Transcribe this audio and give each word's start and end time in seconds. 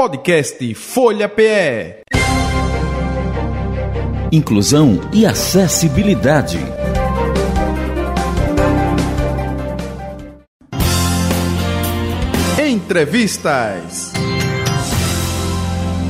Podcast 0.00 0.74
Folha 0.76 1.28
PE. 1.28 2.04
Inclusão 4.32 4.98
e 5.12 5.26
acessibilidade. 5.26 6.56
Entrevistas. 12.58 14.14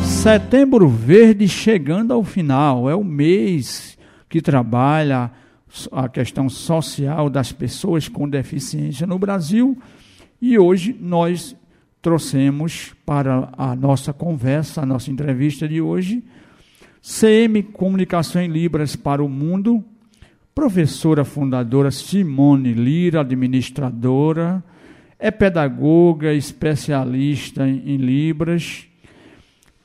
Setembro 0.04 0.88
Verde 0.88 1.48
chegando 1.48 2.14
ao 2.14 2.22
final, 2.22 2.88
é 2.88 2.94
o 2.94 3.02
mês 3.02 3.98
que 4.28 4.40
trabalha 4.40 5.32
a 5.90 6.08
questão 6.08 6.48
social 6.48 7.28
das 7.28 7.50
pessoas 7.50 8.06
com 8.06 8.28
deficiência 8.28 9.04
no 9.04 9.18
Brasil 9.18 9.76
e 10.40 10.56
hoje 10.56 10.96
nós 10.98 11.56
trouxemos 12.02 12.94
para 13.04 13.50
a 13.56 13.74
nossa 13.76 14.12
conversa, 14.12 14.82
a 14.82 14.86
nossa 14.86 15.10
entrevista 15.10 15.68
de 15.68 15.80
hoje, 15.80 16.22
CM 17.02 17.62
Comunicação 17.62 18.42
em 18.42 18.48
Libras 18.48 18.96
para 18.96 19.22
o 19.22 19.28
Mundo, 19.28 19.84
professora 20.54 21.24
fundadora 21.24 21.90
Simone 21.90 22.72
Lira, 22.72 23.20
administradora, 23.20 24.62
é 25.18 25.30
pedagoga, 25.30 26.32
especialista 26.32 27.68
em, 27.68 27.94
em 27.94 27.96
Libras. 27.96 28.86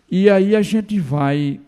E 0.09 0.29
aí 0.29 0.55
a 0.55 0.61
gente 0.61 0.99
vai 0.99 1.59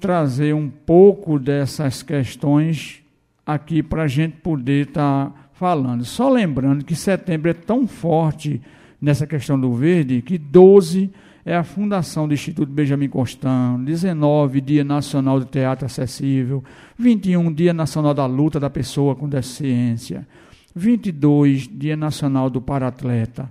trazer 0.00 0.54
um 0.54 0.70
pouco 0.70 1.38
dessas 1.38 2.02
questões 2.02 3.02
aqui 3.44 3.82
para 3.82 4.04
a 4.04 4.08
gente 4.08 4.36
poder 4.36 4.88
estar 4.88 5.26
tá 5.26 5.34
falando. 5.52 6.04
Só 6.04 6.30
lembrando 6.30 6.84
que 6.84 6.94
setembro 6.94 7.50
é 7.50 7.54
tão 7.54 7.86
forte 7.86 8.60
nessa 9.00 9.26
questão 9.26 9.58
do 9.58 9.72
verde 9.72 10.22
que 10.22 10.38
12 10.38 11.10
é 11.44 11.56
a 11.56 11.64
fundação 11.64 12.28
do 12.28 12.34
Instituto 12.34 12.70
Benjamin 12.70 13.08
Constant, 13.08 13.82
19 13.84 14.60
Dia 14.60 14.84
Nacional 14.84 15.40
do 15.40 15.46
Teatro 15.46 15.86
Acessível, 15.86 16.62
21 16.98 17.52
Dia 17.52 17.72
Nacional 17.72 18.12
da 18.12 18.26
Luta 18.26 18.60
da 18.60 18.68
Pessoa 18.68 19.16
com 19.16 19.26
Deficiência, 19.26 20.26
22, 20.74 21.66
Dia 21.66 21.96
Nacional 21.96 22.50
do 22.50 22.60
Paratleta. 22.60 23.50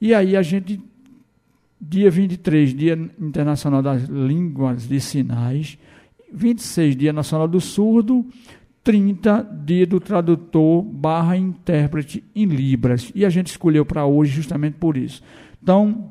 E 0.00 0.14
aí 0.14 0.36
a 0.36 0.42
gente, 0.42 0.80
dia 1.80 2.10
23, 2.10 2.74
Dia 2.74 2.92
Internacional 3.20 3.82
das 3.82 4.04
Línguas 4.04 4.86
de 4.86 5.00
Sinais, 5.00 5.76
26, 6.32 6.96
Dia 6.96 7.12
Nacional 7.12 7.48
do 7.48 7.60
Surdo, 7.60 8.24
30, 8.84 9.62
Dia 9.64 9.86
do 9.86 10.00
Tradutor 10.00 10.82
barra 10.82 11.36
intérprete 11.36 12.24
em 12.34 12.46
Libras. 12.46 13.12
E 13.14 13.24
a 13.24 13.30
gente 13.30 13.48
escolheu 13.48 13.84
para 13.84 14.04
hoje 14.04 14.32
justamente 14.32 14.74
por 14.74 14.96
isso. 14.96 15.22
Então, 15.62 16.10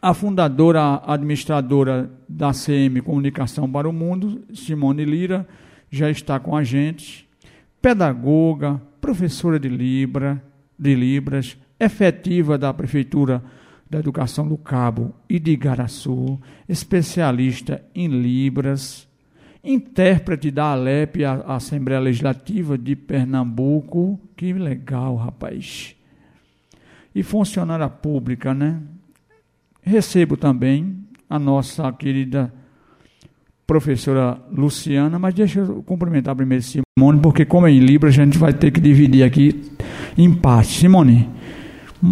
a 0.00 0.14
fundadora, 0.14 1.02
administradora 1.04 2.10
da 2.28 2.52
CM 2.52 3.00
Comunicação 3.00 3.70
para 3.70 3.88
o 3.88 3.92
Mundo, 3.92 4.42
Simone 4.54 5.04
Lira, 5.04 5.46
já 5.90 6.08
está 6.08 6.38
com 6.38 6.56
a 6.56 6.62
gente. 6.62 7.28
Pedagoga, 7.82 8.80
professora 9.00 9.58
de 9.58 9.68
Libra, 9.68 10.42
de 10.78 10.94
Libras, 10.94 11.56
efetiva 11.80 12.56
da 12.56 12.72
Prefeitura 12.72 13.42
da 13.90 13.98
Educação 13.98 14.46
do 14.46 14.56
Cabo 14.56 15.14
e 15.28 15.38
de 15.38 15.52
Igaraçu, 15.52 16.38
especialista 16.68 17.82
em 17.94 18.06
Libras, 18.06 19.07
intérprete 19.62 20.50
da 20.50 20.72
Alep, 20.72 21.24
a 21.24 21.56
Assembleia 21.56 22.00
Legislativa 22.00 22.78
de 22.78 22.96
Pernambuco. 22.96 24.18
Que 24.36 24.52
legal, 24.52 25.16
rapaz. 25.16 25.94
E 27.14 27.22
funcionária 27.22 27.88
pública, 27.88 28.54
né? 28.54 28.80
Recebo 29.82 30.36
também 30.36 31.04
a 31.28 31.38
nossa 31.38 31.92
querida 31.92 32.52
professora 33.66 34.40
Luciana, 34.50 35.18
mas 35.18 35.34
deixa 35.34 35.60
eu 35.60 35.82
cumprimentar 35.82 36.34
primeiro 36.34 36.64
Simone, 36.64 37.20
porque 37.20 37.44
como 37.44 37.66
é 37.66 37.70
em 37.70 37.80
Libra, 37.80 38.08
a 38.08 38.12
gente 38.12 38.38
vai 38.38 38.52
ter 38.52 38.70
que 38.70 38.80
dividir 38.80 39.22
aqui 39.22 39.62
em 40.16 40.32
parte. 40.32 40.78
Simone, 40.78 41.28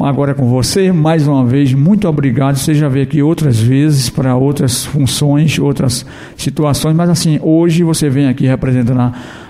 agora 0.01 0.33
é 0.33 0.35
com 0.35 0.49
você, 0.49 0.91
mais 0.91 1.27
uma 1.29 1.45
vez, 1.45 1.73
muito 1.73 2.09
obrigado. 2.09 2.57
Você 2.57 2.75
já 2.75 2.89
veio 2.89 3.05
aqui 3.05 3.23
outras 3.23 3.61
vezes 3.61 4.11
para 4.11 4.35
outras 4.37 4.85
funções, 4.85 5.59
outras 5.59 6.05
situações, 6.37 6.97
mas 6.97 7.09
assim, 7.09 7.39
hoje 7.43 7.83
você 7.83 8.09
vem 8.09 8.29
aqui 8.29 8.47
representando 8.47 9.01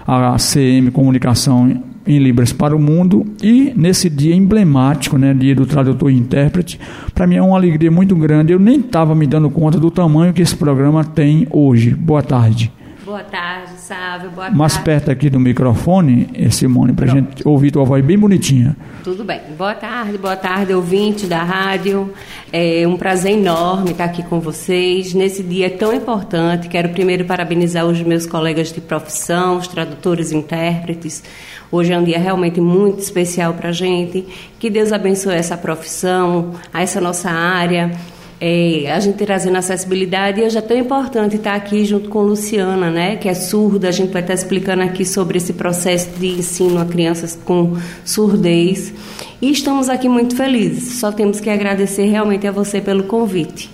a, 0.07 0.35
a 0.35 0.37
CM 0.37 0.91
Comunicação 0.91 1.83
em 2.07 2.19
Libras 2.19 2.53
para 2.53 2.77
o 2.77 2.79
mundo 2.79 3.27
e 3.43 3.73
nesse 3.77 4.09
dia 4.09 4.35
emblemático, 4.35 5.19
né, 5.19 5.35
dia 5.35 5.55
do 5.55 5.67
tradutor 5.67 6.11
e 6.11 6.17
intérprete, 6.17 6.79
para 7.15 7.27
mim 7.27 7.37
é 7.37 7.43
uma 7.43 7.57
alegria 7.57 7.91
muito 7.91 8.15
grande. 8.15 8.53
Eu 8.53 8.61
nem 8.61 8.79
estava 8.79 9.15
me 9.15 9.27
dando 9.27 9.51
conta 9.51 9.81
do 9.81 9.91
tamanho 9.91 10.33
que 10.33 10.43
esse 10.43 10.55
programa 10.55 11.03
tem 11.03 11.47
hoje. 11.51 11.95
Boa 11.95 12.23
tarde. 12.23 12.71
Boa 13.06 13.22
tarde, 13.22 13.78
Sávio. 13.78 14.33
Boa 14.33 14.50
Mais 14.50 14.72
tarde. 14.72 14.84
perto 14.84 15.11
aqui 15.12 15.31
do 15.31 15.39
microfone, 15.39 16.28
Simone, 16.50 16.93
para 16.93 17.05
a 17.05 17.09
gente 17.09 17.47
ouvir 17.47 17.71
tua 17.71 17.84
voz 17.84 18.05
bem 18.05 18.19
bonitinha. 18.19 18.77
Tudo 19.05 19.22
bem. 19.22 19.41
Boa 19.56 19.77
tarde, 19.77 20.19
boa 20.19 20.34
tarde, 20.34 20.75
ouvinte 20.75 21.25
da 21.25 21.41
rádio. 21.45 22.12
É 22.53 22.84
um 22.84 22.97
prazer 22.97 23.31
enorme 23.31 23.93
estar 23.93 24.06
aqui 24.06 24.25
com 24.25 24.41
vocês 24.41 25.15
nesse 25.15 25.45
dia 25.45 25.71
tão 25.71 25.95
importante. 25.95 26.66
Quero 26.66 26.89
primeiro 26.89 27.25
parabenizar 27.25 27.87
os 27.87 28.03
meus 28.03 28.27
colegas 28.27 28.72
de 28.72 28.81
profissão, 28.81 29.59
os 29.59 29.69
tradutores 29.69 30.33
e 30.33 30.37
intérpretes. 30.37 31.22
Hoje 31.71 31.93
é 31.93 31.99
um 32.00 32.03
dia 32.03 32.19
realmente 32.19 32.61
muito 32.61 32.99
especial 32.99 33.55
para 33.55 33.69
a 33.69 33.72
gente. 33.72 34.27
Que 34.59 34.69
Deus 34.69 34.93
abençoe 34.93 35.34
essa 35.34 35.56
profissão, 35.56 36.55
essa 36.75 37.00
nossa 37.00 37.31
área 37.31 37.93
é, 38.41 38.91
a 38.93 39.01
gente 39.01 39.17
trazendo 39.25 39.57
acessibilidade 39.57 40.41
e 40.41 40.45
hoje 40.45 40.59
é 40.59 40.61
tão 40.61 40.77
importante 40.77 41.37
estar 41.37 41.55
aqui 41.55 41.85
junto 41.85 42.09
com 42.09 42.23
Luciana, 42.23 42.91
né, 42.91 43.17
que 43.17 43.29
é 43.29 43.35
surda, 43.35 43.89
a 43.89 43.93
gente 43.93 44.13
vai 44.13 44.23
estar 44.23 44.35
explicando 44.35 44.83
aqui 44.83 45.05
sobre 45.05 45.39
esse 45.39 45.55
processo 45.55 46.11
de 46.19 46.27
ensino 46.27 46.79
a 46.79 46.85
crianças 46.85 47.39
com 47.45 47.77
surdez. 48.05 48.93
E 49.41 49.51
estamos 49.51 49.89
aqui 49.89 50.09
muito 50.09 50.37
felizes. 50.37 50.99
Só 51.01 51.13
temos 51.13 51.41
que 51.41 51.51
agradecer 51.51 52.07
realmente 52.07 52.47
a 52.47 52.53
você 52.53 52.81
pelo 52.81 53.05
convite. 53.05 53.71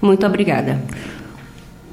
Muito 0.00 0.26
obrigada. 0.26 0.80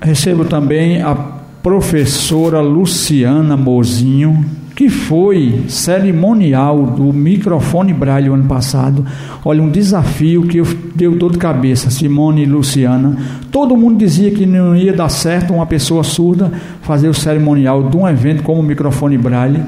Recebo 0.02 0.46
também 0.46 1.02
a 1.02 1.39
professora 1.62 2.62
Luciana 2.62 3.58
Mozinho, 3.58 4.46
que 4.76 4.88
foi 4.88 5.64
cerimonial 5.68 6.86
do 6.86 7.12
microfone 7.12 7.94
Braille 7.94 8.30
o 8.30 8.34
ano 8.34 8.46
passado. 8.46 9.06
Olha, 9.44 9.62
um 9.62 9.70
desafio 9.70 10.44
que 10.44 10.60
eu 10.60 10.66
deu 10.96 11.16
dor 11.16 11.34
de 11.34 11.38
cabeça, 11.38 11.90
Simone 11.90 12.44
e 12.44 12.46
Luciana. 12.46 13.18
Todo 13.52 13.76
mundo 13.76 13.98
dizia 13.98 14.32
que 14.32 14.46
não 14.46 14.74
ia 14.74 14.94
dar 14.94 15.10
certo 15.10 15.54
uma 15.54 15.66
pessoa 15.66 16.02
surda 16.02 16.50
fazer 16.82 17.10
o 17.10 17.14
cerimonial 17.14 17.90
de 17.90 17.98
um 17.98 18.08
evento 18.08 18.42
como 18.42 18.62
o 18.62 18.64
microfone 18.64 19.18
Braille 19.18 19.62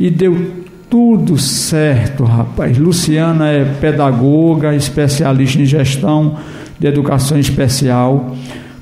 e 0.00 0.08
deu 0.10 0.64
tudo 0.88 1.36
certo, 1.36 2.24
rapaz. 2.24 2.78
Luciana 2.78 3.48
é 3.48 3.64
pedagoga, 3.64 4.74
especialista 4.74 5.60
em 5.60 5.66
gestão 5.66 6.36
de 6.78 6.86
educação 6.86 7.38
especial, 7.38 8.34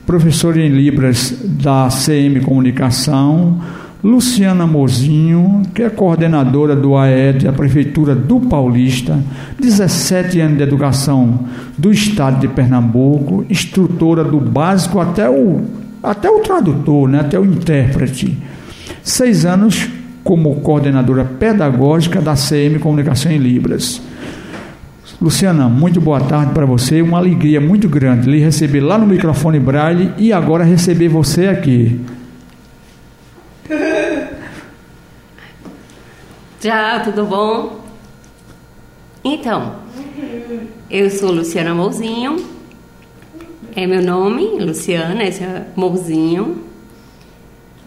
professora 0.06 0.60
em 0.60 0.68
Libras 0.68 1.34
da 1.42 1.88
CM 1.88 2.40
Comunicação 2.40 3.60
Luciana 4.02 4.66
Mozinho, 4.66 5.62
que 5.72 5.80
é 5.80 5.88
coordenadora 5.88 6.74
do 6.74 6.96
AED, 6.96 7.46
a 7.46 7.52
Prefeitura 7.52 8.16
do 8.16 8.40
Paulista, 8.40 9.22
17 9.60 10.40
anos 10.40 10.56
de 10.56 10.64
educação 10.64 11.46
do 11.78 11.92
Estado 11.92 12.40
de 12.40 12.48
Pernambuco, 12.48 13.46
instrutora 13.48 14.24
do 14.24 14.40
básico 14.40 14.98
até 14.98 15.30
o, 15.30 15.60
até 16.02 16.28
o 16.28 16.40
tradutor, 16.40 17.08
né, 17.08 17.20
até 17.20 17.38
o 17.38 17.44
intérprete. 17.44 18.36
Seis 19.04 19.44
anos 19.44 19.88
como 20.24 20.56
coordenadora 20.56 21.24
pedagógica 21.24 22.20
da 22.20 22.34
CM 22.34 22.80
Comunicação 22.80 23.30
em 23.30 23.38
Libras. 23.38 24.02
Luciana, 25.22 25.68
muito 25.68 26.00
boa 26.00 26.20
tarde 26.20 26.52
para 26.52 26.66
você. 26.66 27.00
Uma 27.00 27.18
alegria 27.18 27.60
muito 27.60 27.88
grande 27.88 28.28
lhe 28.28 28.40
receber 28.40 28.80
lá 28.80 28.98
no 28.98 29.06
microfone 29.06 29.60
Braille 29.60 30.12
e 30.18 30.32
agora 30.32 30.64
receber 30.64 31.06
você 31.06 31.46
aqui. 31.46 32.00
Tchau, 36.58 37.02
tudo 37.04 37.24
bom? 37.24 37.84
Então, 39.22 39.76
eu 40.90 41.08
sou 41.08 41.30
Luciana 41.30 41.72
Mouzinho, 41.72 42.44
é 43.76 43.86
meu 43.86 44.02
nome, 44.02 44.58
Luciana, 44.58 45.22
esse 45.22 45.44
é 45.44 45.66
Mouzinho. 45.76 46.64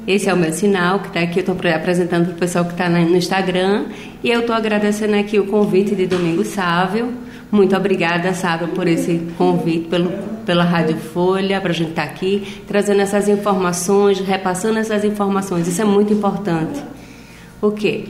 Esse 0.07 0.29
é 0.29 0.33
o 0.33 0.37
meu 0.37 0.53
sinal 0.53 0.99
que 0.99 1.07
está 1.07 1.19
aqui, 1.19 1.39
eu 1.39 1.53
estou 1.53 1.57
apresentando 1.73 2.27
para 2.27 2.35
o 2.35 2.37
pessoal 2.37 2.63
que 2.63 2.71
está 2.71 2.87
no 2.87 2.97
Instagram. 3.17 3.87
E 4.23 4.29
eu 4.29 4.41
estou 4.41 4.55
agradecendo 4.55 5.15
aqui 5.15 5.37
o 5.37 5.47
convite 5.47 5.95
de 5.95 6.05
Domingo 6.05 6.45
Sávio. 6.45 7.24
Muito 7.51 7.75
obrigada, 7.75 8.33
Sávio, 8.33 8.69
por 8.69 8.87
esse 8.87 9.21
convite, 9.37 9.87
pelo, 9.87 10.11
pela 10.45 10.63
Rádio 10.63 10.97
Folha, 10.97 11.61
para 11.61 11.71
a 11.71 11.73
gente 11.73 11.91
estar 11.91 12.05
tá 12.05 12.09
aqui, 12.09 12.61
trazendo 12.67 13.01
essas 13.01 13.29
informações, 13.29 14.19
repassando 14.19 14.79
essas 14.79 15.03
informações. 15.03 15.67
Isso 15.67 15.81
é 15.81 15.85
muito 15.85 16.11
importante. 16.11 16.81
O 17.61 17.71
quê? 17.71 18.05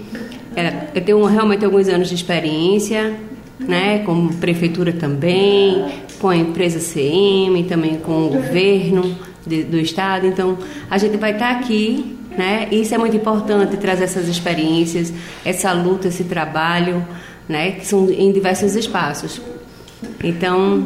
É, 0.56 0.88
eu 0.96 1.02
tenho 1.02 1.24
realmente 1.26 1.66
alguns 1.66 1.88
anos 1.88 2.10
de 2.10 2.16
experiência, 2.16 3.16
né, 3.60 4.00
como 4.00 4.34
prefeitura 4.36 4.92
também, 4.94 5.86
com 6.20 6.30
a 6.30 6.36
empresa 6.36 6.80
CM, 6.80 7.64
também 7.64 7.98
com 7.98 8.28
o 8.28 8.30
governo 8.30 9.16
de, 9.46 9.64
do 9.64 9.78
estado. 9.78 10.26
Então, 10.26 10.58
a 10.90 10.98
gente 10.98 11.18
vai 11.18 11.34
estar 11.34 11.52
aqui, 11.52 12.18
né? 12.38 12.68
Isso 12.72 12.94
é 12.94 12.98
muito 12.98 13.16
importante 13.16 13.78
trazer 13.78 14.06
essas 14.06 14.28
experiências, 14.28 15.14
essa 15.44 15.72
luta, 15.72 16.08
esse 16.08 16.24
trabalho, 16.24 17.06
né? 17.47 17.71
Que 17.71 17.86
são 17.86 18.09
em 18.09 18.31
diversos 18.31 18.75
espaços. 18.75 19.42
Então, 20.24 20.83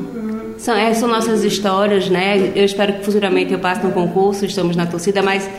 são, 0.57 0.75
é, 0.75 0.93
são 0.93 1.07
nossas 1.07 1.43
histórias, 1.43 2.09
né? 2.09 2.51
Eu 2.55 2.65
espero 2.65 2.93
que 2.93 3.05
futuramente 3.05 3.53
eu 3.53 3.59
passe 3.59 3.85
no 3.85 3.91
concurso, 3.91 4.45
estamos 4.45 4.75
na 4.75 4.85
torcida, 4.85 5.21
mas 5.21 5.49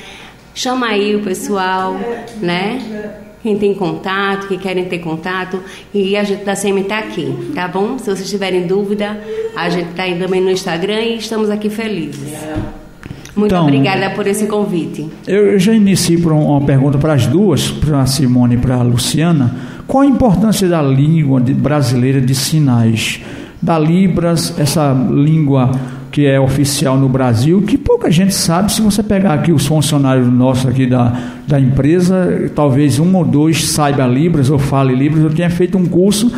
chama 0.54 0.86
aí 0.86 1.16
o 1.16 1.22
pessoal, 1.22 1.96
né? 2.40 3.16
Quem 3.42 3.56
tem 3.56 3.72
contato, 3.72 4.48
que 4.48 4.58
querem 4.58 4.84
ter 4.84 4.98
contato, 4.98 5.62
e 5.94 6.14
a 6.14 6.22
gente 6.22 6.44
da 6.44 6.54
CM 6.54 6.82
está 6.82 6.98
aqui, 6.98 7.34
tá 7.54 7.66
bom? 7.66 7.98
Se 7.98 8.14
vocês 8.14 8.28
tiverem 8.28 8.66
dúvida, 8.66 9.18
a 9.56 9.70
gente 9.70 9.90
está 9.90 10.04
também 10.18 10.42
no 10.42 10.50
Instagram 10.50 11.00
e 11.00 11.16
estamos 11.16 11.48
aqui 11.48 11.70
felizes. 11.70 12.34
Muito 13.34 13.52
então, 13.52 13.64
obrigada 13.64 14.10
por 14.10 14.26
esse 14.26 14.46
convite. 14.46 15.08
Eu 15.26 15.58
já 15.58 15.72
inicio 15.72 16.20
por 16.20 16.32
uma 16.32 16.60
pergunta 16.60 16.98
para 16.98 17.14
as 17.14 17.26
duas, 17.26 17.70
para 17.70 18.02
a 18.02 18.06
Simone 18.06 18.56
e 18.56 18.58
para 18.58 18.74
a 18.74 18.82
Luciana. 18.82 19.69
Qual 19.90 20.04
a 20.04 20.06
importância 20.06 20.68
da 20.68 20.80
língua 20.80 21.40
brasileira 21.40 22.20
de 22.20 22.32
sinais? 22.32 23.20
Da 23.60 23.76
Libras, 23.76 24.54
essa 24.56 24.92
língua 24.92 25.72
que 26.12 26.26
é 26.26 26.38
oficial 26.38 26.96
no 26.96 27.08
Brasil, 27.08 27.60
que 27.62 27.76
pouca 27.76 28.08
gente 28.08 28.32
sabe. 28.32 28.70
Se 28.70 28.80
você 28.80 29.02
pegar 29.02 29.34
aqui 29.34 29.50
os 29.50 29.66
funcionários 29.66 30.32
nossos 30.32 30.66
aqui 30.66 30.86
da, 30.86 31.12
da 31.44 31.58
empresa, 31.58 32.52
talvez 32.54 33.00
um 33.00 33.16
ou 33.16 33.24
dois 33.24 33.64
saiba 33.64 34.06
Libras 34.06 34.48
ou 34.48 34.60
fale 34.60 34.94
Libras. 34.94 35.24
Eu 35.24 35.30
tinha 35.30 35.50
feito 35.50 35.76
um 35.76 35.84
curso 35.84 36.32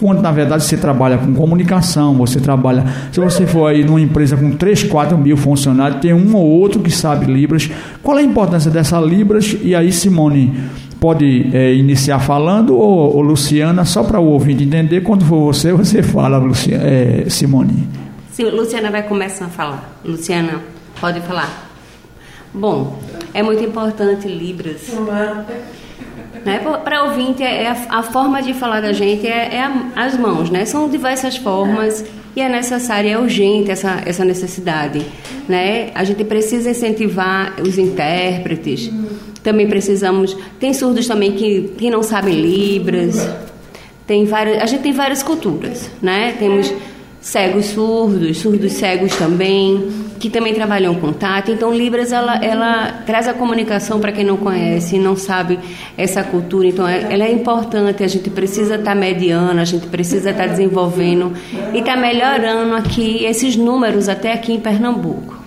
quando 0.00 0.20
na 0.20 0.32
verdade 0.32 0.64
você 0.64 0.76
trabalha 0.76 1.16
com 1.16 1.32
comunicação, 1.32 2.14
você 2.14 2.40
trabalha. 2.40 2.84
Se 3.12 3.20
você 3.20 3.46
for 3.46 3.68
aí 3.68 3.84
numa 3.84 4.00
empresa 4.00 4.36
com 4.36 4.50
3, 4.50 4.82
4 4.82 5.16
mil 5.16 5.36
funcionários, 5.36 6.00
tem 6.00 6.12
um 6.12 6.34
ou 6.34 6.44
outro 6.44 6.80
que 6.80 6.90
sabe 6.90 7.32
Libras. 7.32 7.70
Qual 8.02 8.18
é 8.18 8.22
a 8.22 8.24
importância 8.24 8.68
dessa 8.68 8.98
Libras? 8.98 9.56
E 9.62 9.76
aí, 9.76 9.92
Simone 9.92 10.52
pode 11.00 11.50
é, 11.54 11.74
iniciar 11.74 12.18
falando, 12.18 12.76
ou, 12.76 13.16
ou 13.16 13.20
Luciana, 13.22 13.84
só 13.84 14.02
para 14.02 14.18
o 14.18 14.26
ouvinte 14.26 14.64
entender, 14.64 15.02
quando 15.02 15.24
for 15.24 15.52
você, 15.52 15.72
você 15.72 16.02
fala, 16.02 16.38
Luciana, 16.38 16.84
é, 16.84 17.24
Simone. 17.28 17.88
Sim, 18.32 18.44
Luciana 18.44 18.90
vai 18.90 19.02
começar 19.02 19.46
a 19.46 19.48
falar. 19.48 19.98
Luciana, 20.04 20.60
pode 21.00 21.20
falar. 21.20 21.70
Bom, 22.52 22.98
é 23.34 23.42
muito 23.42 23.62
importante 23.62 24.28
Libras. 24.28 24.88
Né? 26.44 26.60
Para 26.84 27.04
ouvinte, 27.04 27.42
é, 27.42 27.64
é 27.64 27.68
a, 27.68 27.98
a, 27.98 28.02
forma 28.02 28.42
de 28.42 28.54
falar 28.54 28.80
da 28.80 28.92
gente 28.92 29.26
é, 29.26 29.56
é 29.56 29.62
a, 29.62 29.90
as 29.96 30.16
mãos, 30.16 30.48
né? 30.48 30.64
São 30.64 30.88
diversas 30.88 31.36
formas 31.36 32.04
e 32.36 32.40
é 32.40 32.48
necessária, 32.48 33.10
é 33.10 33.18
urgente 33.18 33.70
essa, 33.70 34.02
essa 34.06 34.24
necessidade, 34.24 35.04
né? 35.48 35.90
A 35.94 36.04
gente 36.04 36.22
precisa 36.24 36.70
incentivar 36.70 37.54
os 37.60 37.78
intérpretes. 37.78 38.90
Também 39.46 39.68
precisamos... 39.68 40.36
Tem 40.58 40.74
surdos 40.74 41.06
também 41.06 41.30
que, 41.30 41.72
que 41.78 41.88
não 41.88 42.02
sabem 42.02 42.34
Libras. 42.34 43.30
Tem 44.04 44.24
várias, 44.24 44.60
a 44.60 44.66
gente 44.66 44.82
tem 44.82 44.92
várias 44.92 45.22
culturas, 45.22 45.88
né? 46.02 46.34
Temos 46.36 46.74
cegos 47.20 47.66
surdos, 47.66 48.38
surdos 48.38 48.72
cegos 48.72 49.14
também, 49.14 49.88
que 50.18 50.28
também 50.28 50.52
trabalham 50.52 50.96
com 50.96 51.12
tato. 51.12 51.52
Então, 51.52 51.72
Libras 51.72 52.10
ela, 52.10 52.44
ela 52.44 52.90
traz 53.06 53.28
a 53.28 53.34
comunicação 53.34 54.00
para 54.00 54.10
quem 54.10 54.24
não 54.24 54.36
conhece, 54.36 54.98
não 54.98 55.14
sabe 55.14 55.60
essa 55.96 56.24
cultura. 56.24 56.66
Então, 56.66 56.88
é, 56.88 57.06
ela 57.12 57.22
é 57.22 57.30
importante. 57.30 58.02
A 58.02 58.08
gente 58.08 58.28
precisa 58.28 58.74
estar 58.74 58.94
tá 58.94 58.96
mediando, 58.96 59.60
a 59.60 59.64
gente 59.64 59.86
precisa 59.86 60.30
estar 60.30 60.42
tá 60.42 60.50
desenvolvendo 60.50 61.32
e 61.72 61.78
estar 61.78 61.94
tá 61.94 62.00
melhorando 62.00 62.74
aqui 62.74 63.24
esses 63.24 63.54
números 63.54 64.08
até 64.08 64.32
aqui 64.32 64.52
em 64.52 64.58
Pernambuco. 64.58 65.38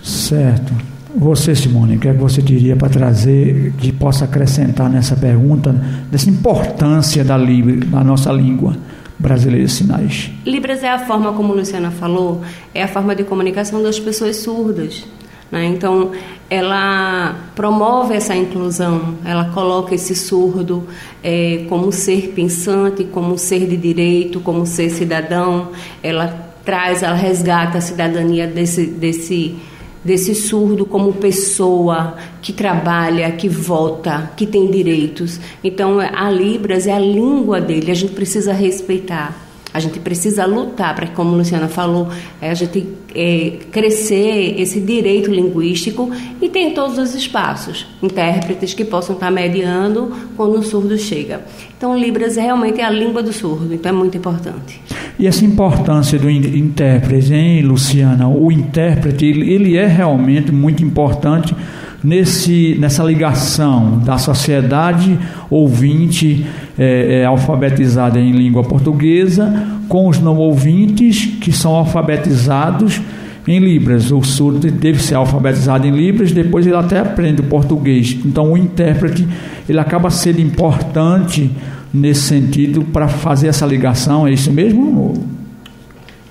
Certo. 0.00 0.91
Você, 1.14 1.54
Simone, 1.54 1.96
o 1.96 2.00
que, 2.00 2.08
é 2.08 2.12
que 2.12 2.20
você 2.20 2.40
diria 2.40 2.74
para 2.74 2.88
trazer, 2.88 3.72
que 3.78 3.92
possa 3.92 4.24
acrescentar 4.24 4.88
nessa 4.88 5.14
pergunta, 5.14 5.72
dessa 6.10 6.30
importância 6.30 7.22
da, 7.22 7.36
da 7.36 8.04
nossa 8.04 8.32
língua? 8.32 8.76
brasileira 9.18 9.64
de 9.64 9.70
sinais. 9.70 10.32
Libras 10.44 10.82
é 10.82 10.90
a 10.90 10.98
forma, 10.98 11.32
como 11.32 11.52
a 11.52 11.56
Luciana 11.56 11.92
falou, 11.92 12.42
é 12.74 12.82
a 12.82 12.88
forma 12.88 13.14
de 13.14 13.22
comunicação 13.22 13.80
das 13.80 14.00
pessoas 14.00 14.36
surdas. 14.38 15.04
Né? 15.48 15.66
Então, 15.66 16.10
ela 16.50 17.36
promove 17.54 18.14
essa 18.14 18.34
inclusão, 18.34 19.14
ela 19.24 19.44
coloca 19.50 19.94
esse 19.94 20.16
surdo 20.16 20.88
é, 21.22 21.66
como 21.68 21.92
ser 21.92 22.32
pensante, 22.34 23.04
como 23.04 23.38
ser 23.38 23.68
de 23.68 23.76
direito, 23.76 24.40
como 24.40 24.66
ser 24.66 24.90
cidadão, 24.90 25.68
ela 26.02 26.50
traz, 26.64 27.02
ela 27.02 27.14
resgata 27.14 27.78
a 27.78 27.80
cidadania 27.80 28.46
desse, 28.46 28.86
desse 28.86 29.56
desse 30.04 30.34
surdo 30.34 30.84
como 30.84 31.12
pessoa 31.12 32.16
que 32.40 32.52
trabalha, 32.52 33.30
que 33.32 33.48
vota, 33.48 34.32
que 34.36 34.46
tem 34.46 34.70
direitos. 34.70 35.38
Então, 35.62 36.00
a 36.00 36.30
Libras 36.30 36.86
é 36.86 36.92
a 36.92 36.98
língua 36.98 37.60
dele, 37.60 37.90
a 37.90 37.94
gente 37.94 38.12
precisa 38.12 38.52
respeitar. 38.52 39.51
A 39.72 39.80
gente 39.80 39.98
precisa 40.00 40.44
lutar 40.46 40.94
para 40.94 41.06
como 41.08 41.34
a 41.34 41.36
Luciana 41.38 41.68
falou, 41.68 42.08
é, 42.40 42.50
a 42.50 42.54
gente 42.54 42.86
é, 43.14 43.58
crescer 43.70 44.60
esse 44.60 44.80
direito 44.80 45.30
linguístico 45.30 46.10
e 46.40 46.48
tem 46.48 46.72
todos 46.74 46.98
os 46.98 47.14
espaços, 47.14 47.86
intérpretes 48.02 48.74
que 48.74 48.84
possam 48.84 49.14
estar 49.14 49.30
mediando 49.30 50.12
quando 50.36 50.58
o 50.58 50.62
surdo 50.62 50.96
chega. 50.98 51.40
Então, 51.76 51.96
Libras 51.98 52.36
realmente 52.36 52.80
é 52.80 52.84
a 52.84 52.90
língua 52.90 53.22
do 53.22 53.32
surdo, 53.32 53.72
então 53.72 53.90
é 53.90 53.94
muito 53.94 54.16
importante. 54.16 54.80
E 55.18 55.26
essa 55.26 55.44
importância 55.44 56.18
do 56.18 56.28
intérprete, 56.30 57.32
hein, 57.32 57.62
Luciana? 57.62 58.28
O 58.28 58.50
intérprete, 58.52 59.26
ele 59.26 59.76
é 59.76 59.86
realmente 59.86 60.52
muito 60.52 60.84
importante 60.84 61.54
nesse, 62.02 62.76
nessa 62.78 63.02
ligação 63.02 63.98
da 63.98 64.18
sociedade 64.18 65.18
ouvinte 65.48 66.46
é, 66.82 67.20
é, 67.20 67.24
alfabetizada 67.24 68.18
em 68.18 68.32
língua 68.32 68.64
portuguesa 68.64 69.68
com 69.88 70.08
os 70.08 70.18
não 70.18 70.36
ouvintes 70.36 71.26
que 71.40 71.52
são 71.52 71.76
alfabetizados 71.76 73.00
em 73.46 73.60
Libras. 73.60 74.10
O 74.10 74.20
surdo 74.22 74.68
deve 74.68 75.00
ser 75.00 75.14
alfabetizado 75.14 75.86
em 75.86 75.92
Libras, 75.92 76.32
depois 76.32 76.66
ele 76.66 76.74
até 76.74 76.98
aprende 76.98 77.40
o 77.40 77.44
português. 77.44 78.18
Então 78.24 78.52
o 78.52 78.58
intérprete 78.58 79.28
ele 79.68 79.78
acaba 79.78 80.10
sendo 80.10 80.40
importante 80.40 81.48
nesse 81.94 82.22
sentido 82.22 82.82
para 82.82 83.06
fazer 83.06 83.46
essa 83.46 83.64
ligação, 83.64 84.26
é 84.26 84.32
isso 84.32 84.50
mesmo? 84.50 85.14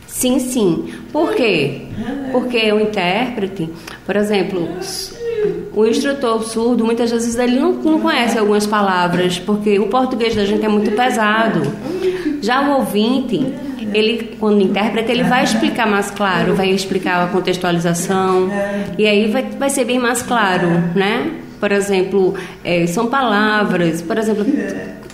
Sim, 0.06 0.38
sim. 0.38 0.83
Por 1.13 1.33
quê? 1.33 1.83
Porque 2.33 2.72
o 2.74 2.79
intérprete, 2.81 3.70
por 4.05 4.17
exemplo, 4.17 4.67
o 5.74 5.86
instrutor 5.86 6.43
surdo, 6.43 6.86
muitas 6.86 7.12
vezes, 7.12 7.36
ele 7.36 7.60
não, 7.60 7.74
não 7.74 8.00
conhece 8.00 8.38
algumas 8.38 8.65
palavras, 8.65 9.39
porque 9.39 9.79
o 9.79 9.88
português 9.88 10.36
da 10.36 10.45
gente 10.45 10.65
é 10.65 10.69
muito 10.69 10.91
pesado. 10.91 11.62
Já 12.41 12.62
o 12.62 12.77
ouvinte, 12.77 13.53
ele, 13.93 14.36
quando 14.39 14.62
interpreta, 14.62 15.12
ele 15.12 15.24
vai 15.24 15.43
explicar 15.43 15.88
mais 15.88 16.12
claro, 16.12 16.55
vai 16.55 16.69
explicar 16.69 17.24
a 17.24 17.27
contextualização, 17.27 18.50
e 18.98 19.05
aí 19.05 19.29
vai, 19.29 19.43
vai 19.43 19.69
ser 19.69 19.86
bem 19.86 20.00
mais 20.00 20.21
claro, 20.21 20.67
né? 20.95 21.31
Por 21.60 21.71
exemplo, 21.71 22.33
é, 22.63 22.88
são 22.88 23.07
palavras, 23.07 24.01
por 24.01 24.17
exemplo, 24.17 24.45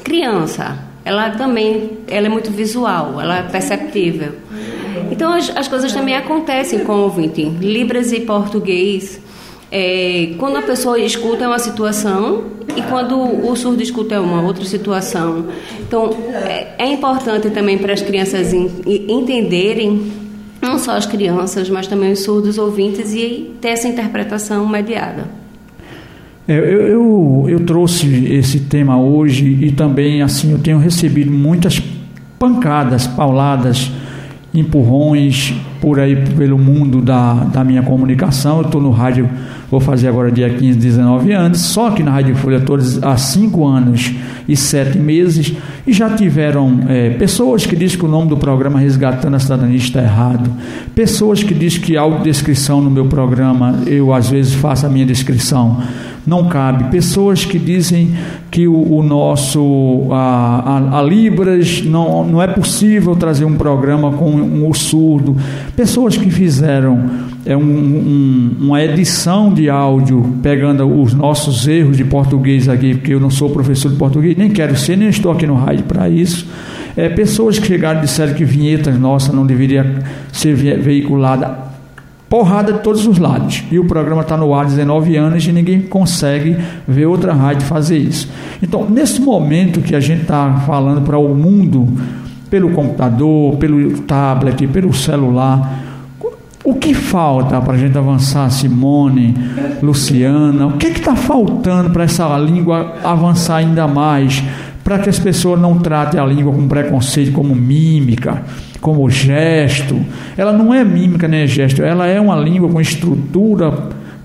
criança, 0.04 0.78
ela 1.04 1.30
também 1.32 2.00
ela 2.08 2.28
é 2.28 2.30
muito 2.30 2.52
visual, 2.52 3.20
ela 3.20 3.40
é 3.40 3.44
perceptível. 3.44 4.34
Então 5.12 5.34
as, 5.34 5.50
as 5.56 5.68
coisas 5.68 5.92
também 5.94 6.16
acontecem 6.16 6.80
com 6.80 6.94
o 6.94 7.04
ouvinte. 7.04 7.44
Libras 7.44 8.12
e 8.12 8.22
português 8.22 9.22
é, 9.72 10.34
quando 10.38 10.58
a 10.58 10.62
pessoa 10.62 11.00
escuta 11.00 11.44
é 11.44 11.48
uma 11.48 11.60
situação 11.60 12.44
e 12.76 12.82
quando 12.84 13.18
o 13.18 13.56
surdo 13.56 13.82
escuta 13.82 14.16
é 14.16 14.20
uma 14.20 14.42
outra 14.42 14.64
situação. 14.64 15.48
Então, 15.80 16.10
é, 16.34 16.76
é 16.78 16.92
importante 16.92 17.50
também 17.50 17.78
para 17.78 17.94
as 17.94 18.02
crianças 18.02 18.54
in, 18.54 18.70
entenderem, 18.86 20.12
não 20.62 20.80
só 20.80 20.92
as 20.92 21.06
crianças, 21.06 21.70
mas 21.70 21.88
também 21.88 22.12
os 22.12 22.24
surdos 22.24 22.58
ouvintes 22.58 23.14
e 23.14 23.52
ter 23.60 23.70
essa 23.70 23.88
interpretação 23.88 24.68
mediada. 24.68 25.26
É, 26.48 26.58
eu, 26.58 26.88
eu, 26.88 27.46
eu 27.50 27.60
trouxe 27.66 28.26
esse 28.34 28.62
tema 28.62 28.98
hoje 28.98 29.46
e 29.62 29.72
também 29.72 30.22
assim 30.22 30.54
eu 30.54 30.60
tenho 30.60 30.78
recebido 30.78 31.30
muitas 31.30 31.82
pancadas, 32.40 33.06
pauladas 33.06 33.92
empurrões 34.54 35.54
por 35.82 36.00
aí 36.00 36.16
pelo 36.16 36.58
mundo 36.58 37.02
da, 37.02 37.34
da 37.34 37.64
minha 37.64 37.84
comunicação. 37.84 38.60
Eu 38.60 38.66
estou 38.66 38.82
no 38.82 38.92
rádio, 38.92 39.30
vou 39.70 39.80
fazer 39.80 40.08
agora 40.08 40.32
dia 40.32 40.50
15, 40.50 40.78
19 40.78 41.32
anos, 41.34 41.60
só 41.60 41.92
que 41.92 42.02
na 42.02 42.12
Rádio 42.12 42.36
Folha 42.36 42.60
todos 42.60 43.02
há 43.04 43.18
5 43.18 43.66
anos 43.66 44.14
e 44.48 44.56
sete 44.56 44.98
meses, 44.98 45.54
e 45.86 45.92
já 45.92 46.10
tiveram 46.10 46.80
é, 46.88 47.10
pessoas 47.12 47.66
que 47.66 47.76
dizem 47.76 48.00
que 48.00 48.06
o 48.06 48.08
nome 48.08 48.30
do 48.30 48.38
programa 48.38 48.80
Resgatando 48.80 49.36
a 49.36 49.40
Cidadania 49.40 49.76
está 49.76 50.02
errado, 50.02 50.50
pessoas 50.96 51.44
que 51.44 51.54
dizem 51.54 51.82
que 51.82 51.98
a 51.98 52.02
audiodescrição 52.02 52.80
no 52.80 52.90
meu 52.90 53.06
programa, 53.08 53.80
eu 53.86 54.14
às 54.14 54.30
vezes 54.30 54.54
faço 54.54 54.86
a 54.86 54.90
minha 54.90 55.06
descrição, 55.06 55.82
não 56.26 56.48
cabe, 56.48 56.86
pessoas 56.92 57.46
que 57.46 57.58
dizem 57.58 58.14
que 58.52 58.68
o, 58.68 58.98
o 58.98 59.04
nosso, 59.04 60.08
a, 60.12 60.90
a, 60.94 61.00
a, 61.00 61.02
Libras, 61.02 61.82
não, 61.86 62.26
não 62.26 62.42
é 62.42 62.48
possível 62.48 63.16
trazer 63.16 63.46
um 63.46 63.56
programa 63.56 64.12
com 64.12 64.32
um, 64.32 64.68
um 64.68 64.74
surdo, 64.74 65.38
pessoas 65.76 66.18
que 66.18 66.30
fizeram 66.30 67.27
é 67.48 67.56
um, 67.56 67.62
um, 67.62 68.56
uma 68.60 68.84
edição 68.84 69.54
de 69.54 69.70
áudio 69.70 70.38
pegando 70.44 70.86
os 70.86 71.14
nossos 71.14 71.66
erros 71.66 71.96
de 71.96 72.04
português 72.04 72.68
aqui, 72.68 72.94
porque 72.94 73.14
eu 73.14 73.22
não 73.22 73.30
sou 73.30 73.50
professor 73.50 73.90
de 73.90 73.96
português, 73.96 74.36
nem 74.36 74.50
quero 74.50 74.76
ser, 74.76 74.98
nem 74.98 75.08
estou 75.08 75.32
aqui 75.32 75.48
no 75.48 75.56
rádio 75.56 75.86
para 75.86 76.10
isso. 76.10 76.46
É, 76.98 77.08
pessoas 77.08 77.58
que 77.58 77.66
chegaram 77.66 78.00
e 78.00 78.02
disseram 78.02 78.34
que 78.34 78.44
vinhetas 78.44 79.00
nossas 79.00 79.34
não 79.34 79.46
deveria 79.46 80.04
ser 80.30 80.56
veiculada 80.56 81.66
porrada 82.30 82.74
de 82.74 82.80
todos 82.80 83.08
os 83.08 83.18
lados. 83.18 83.64
E 83.72 83.80
o 83.80 83.86
programa 83.86 84.24
está 84.24 84.36
no 84.36 84.54
ar 84.54 84.66
há 84.66 84.68
19 84.68 85.16
anos 85.16 85.48
e 85.48 85.52
ninguém 85.54 85.80
consegue 85.80 86.58
ver 86.86 87.06
outra 87.06 87.32
rádio 87.32 87.66
fazer 87.66 87.98
isso. 87.98 88.30
Então, 88.62 88.86
nesse 88.90 89.22
momento 89.22 89.80
que 89.80 89.96
a 89.96 90.02
gente 90.02 90.24
está 90.24 90.64
falando 90.66 91.02
para 91.06 91.18
o 91.18 91.34
mundo, 91.34 91.88
pelo 92.50 92.72
computador, 92.72 93.56
pelo 93.56 94.02
tablet, 94.02 94.68
pelo 94.68 94.94
celular, 94.94 95.87
o 96.68 96.76
que 96.76 96.94
falta 96.94 97.62
para 97.62 97.76
a 97.76 97.78
gente 97.78 97.98
avançar, 97.98 98.52
Simone, 98.52 99.34
Luciana? 99.82 100.68
O 100.68 100.74
que 100.74 100.88
está 100.88 101.16
faltando 101.16 101.92
para 101.92 102.04
essa 102.04 102.38
língua 102.38 102.96
avançar 103.06 103.60
ainda 103.60 103.88
mais? 103.88 104.44
Para 104.84 105.00
que 105.00 105.10
as 105.10 105.18
pessoas 105.18 105.62
não 105.62 105.80
tratem 105.80 106.20
a 106.20 106.26
língua 106.26 106.52
com 106.52 106.68
preconceito, 106.68 107.32
como 107.32 107.56
mímica, 107.56 108.44
como 108.82 109.10
gesto. 109.10 109.98
Ela 110.38 110.52
não 110.52 110.74
é 110.74 110.84
mímica 110.84 111.26
nem 111.26 111.48
gesto, 111.48 111.82
ela 111.82 112.06
é 112.06 112.20
uma 112.20 112.36
língua 112.36 112.68
com 112.68 112.82
estrutura 112.82 113.74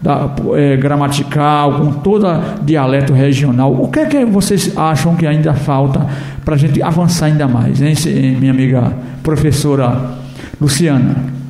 da, 0.03 0.29
é, 0.57 0.77
gramatical, 0.77 1.75
com 1.75 1.93
toda 1.93 2.57
dialeto 2.65 3.13
regional. 3.13 3.73
O 3.73 3.87
que 3.87 4.01
é 4.01 4.07
que 4.07 4.25
vocês 4.25 4.77
acham 4.77 5.15
que 5.15 5.29
ainda 5.29 5.55
falta 5.55 6.09
para 6.45 6.57
a 6.57 6.59
gente 6.59 6.83
avançar 6.83 7.27
ainda 7.27 7.47
mais, 7.47 7.81
hein, 7.81 8.37
minha 8.41 8.51
amiga 8.51 8.93
professora 9.23 10.17
Luciana? 10.61 11.41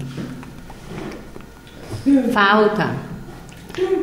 Falta. 2.33 3.13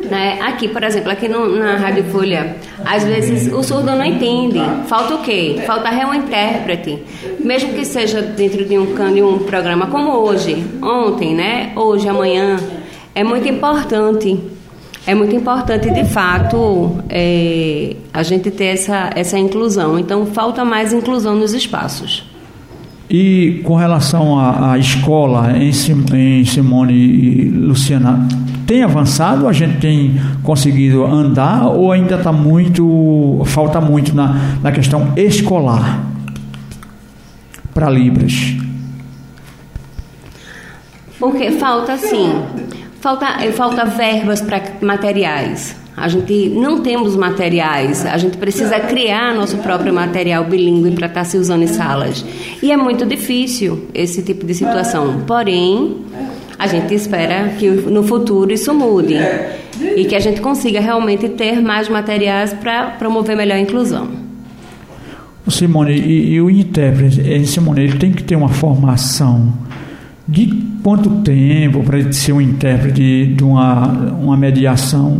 Né? 0.09 0.39
Aqui, 0.41 0.67
por 0.67 0.83
exemplo, 0.83 1.11
aqui 1.11 1.27
no, 1.27 1.55
na 1.57 1.75
Rádio 1.75 2.05
Folha, 2.05 2.55
às 2.83 3.03
vezes 3.03 3.53
o 3.53 3.61
surdo 3.61 3.91
não 3.91 4.03
entende. 4.03 4.59
Falta 4.87 5.15
o 5.15 5.21
quê? 5.21 5.61
Falta 5.65 5.89
um 6.07 6.13
intérprete. 6.13 7.03
Mesmo 7.39 7.73
que 7.73 7.85
seja 7.85 8.21
dentro 8.21 8.65
de 8.65 8.77
um, 8.77 9.13
de 9.13 9.21
um 9.21 9.39
programa 9.39 9.87
como 9.87 10.11
hoje, 10.11 10.65
ontem, 10.81 11.35
né? 11.35 11.71
Hoje, 11.75 12.09
amanhã. 12.09 12.57
É 13.13 13.23
muito 13.23 13.47
importante. 13.47 14.39
É 15.05 15.15
muito 15.15 15.35
importante, 15.35 15.89
de 15.89 16.05
fato, 16.05 16.97
é, 17.09 17.95
a 18.13 18.21
gente 18.21 18.51
ter 18.51 18.65
essa, 18.65 19.09
essa 19.15 19.37
inclusão. 19.37 19.97
Então, 19.97 20.25
falta 20.25 20.65
mais 20.65 20.93
inclusão 20.93 21.35
nos 21.35 21.53
espaços. 21.53 22.28
E 23.09 23.61
com 23.63 23.75
relação 23.75 24.37
à, 24.37 24.73
à 24.73 24.77
escola 24.77 25.57
em, 25.57 25.71
em 26.13 26.45
Simone 26.45 26.93
e 26.93 27.49
Luciana, 27.49 28.27
tem 28.67 28.83
avançado? 28.83 29.47
A 29.47 29.53
gente 29.53 29.79
tem 29.79 30.21
conseguido 30.43 31.03
andar 31.03 31.65
ou 31.65 31.91
ainda 31.91 32.15
está 32.15 32.31
muito, 32.31 33.41
falta 33.45 33.81
muito 33.81 34.15
na, 34.15 34.57
na 34.61 34.71
questão 34.71 35.11
escolar 35.15 36.03
para 37.73 37.89
Libras? 37.89 38.55
Porque 41.17 41.51
falta 41.53 41.97
sim, 41.97 42.31
falta, 43.01 43.25
falta 43.53 43.85
verbas 43.85 44.39
para 44.39 44.61
materiais. 44.81 45.75
A 45.99 46.07
gente 46.07 46.49
não 46.49 46.81
temos 46.81 47.15
materiais, 47.15 48.05
a 48.05 48.17
gente 48.17 48.37
precisa 48.37 48.79
criar 48.79 49.33
nosso 49.35 49.57
próprio 49.57 49.93
material 49.93 50.45
bilíngue 50.45 50.91
para 50.91 51.07
estar 51.07 51.19
tá 51.21 51.25
se 51.25 51.37
usando 51.37 51.63
em 51.63 51.67
salas. 51.67 52.25
E 52.63 52.71
é 52.71 52.77
muito 52.77 53.05
difícil 53.05 53.87
esse 53.93 54.23
tipo 54.23 54.45
de 54.45 54.53
situação. 54.53 55.21
Porém, 55.27 55.97
a 56.57 56.67
gente 56.67 56.93
espera 56.93 57.49
que 57.57 57.69
no 57.69 58.03
futuro 58.03 58.51
isso 58.51 58.73
mude 58.73 59.15
e 59.95 60.05
que 60.05 60.15
a 60.15 60.19
gente 60.19 60.41
consiga 60.41 60.79
realmente 60.79 61.27
ter 61.29 61.61
mais 61.61 61.89
materiais 61.89 62.53
para 62.53 62.91
promover 62.91 63.35
melhor 63.35 63.55
a 63.55 63.59
inclusão. 63.59 64.29
Simone, 65.49 65.93
e, 65.93 66.33
e 66.33 66.41
o 66.41 66.49
intérprete, 66.49 67.45
Simone, 67.47 67.81
ele 67.81 67.97
tem 67.97 68.11
que 68.11 68.23
ter 68.23 68.35
uma 68.35 68.49
formação 68.49 69.53
de 70.27 70.47
quanto 70.83 71.09
tempo 71.21 71.83
para 71.83 71.99
ele 71.99 72.13
ser 72.13 72.33
um 72.33 72.41
intérprete 72.41 73.33
de 73.35 73.43
uma, 73.43 73.87
uma 74.13 74.37
mediação? 74.37 75.17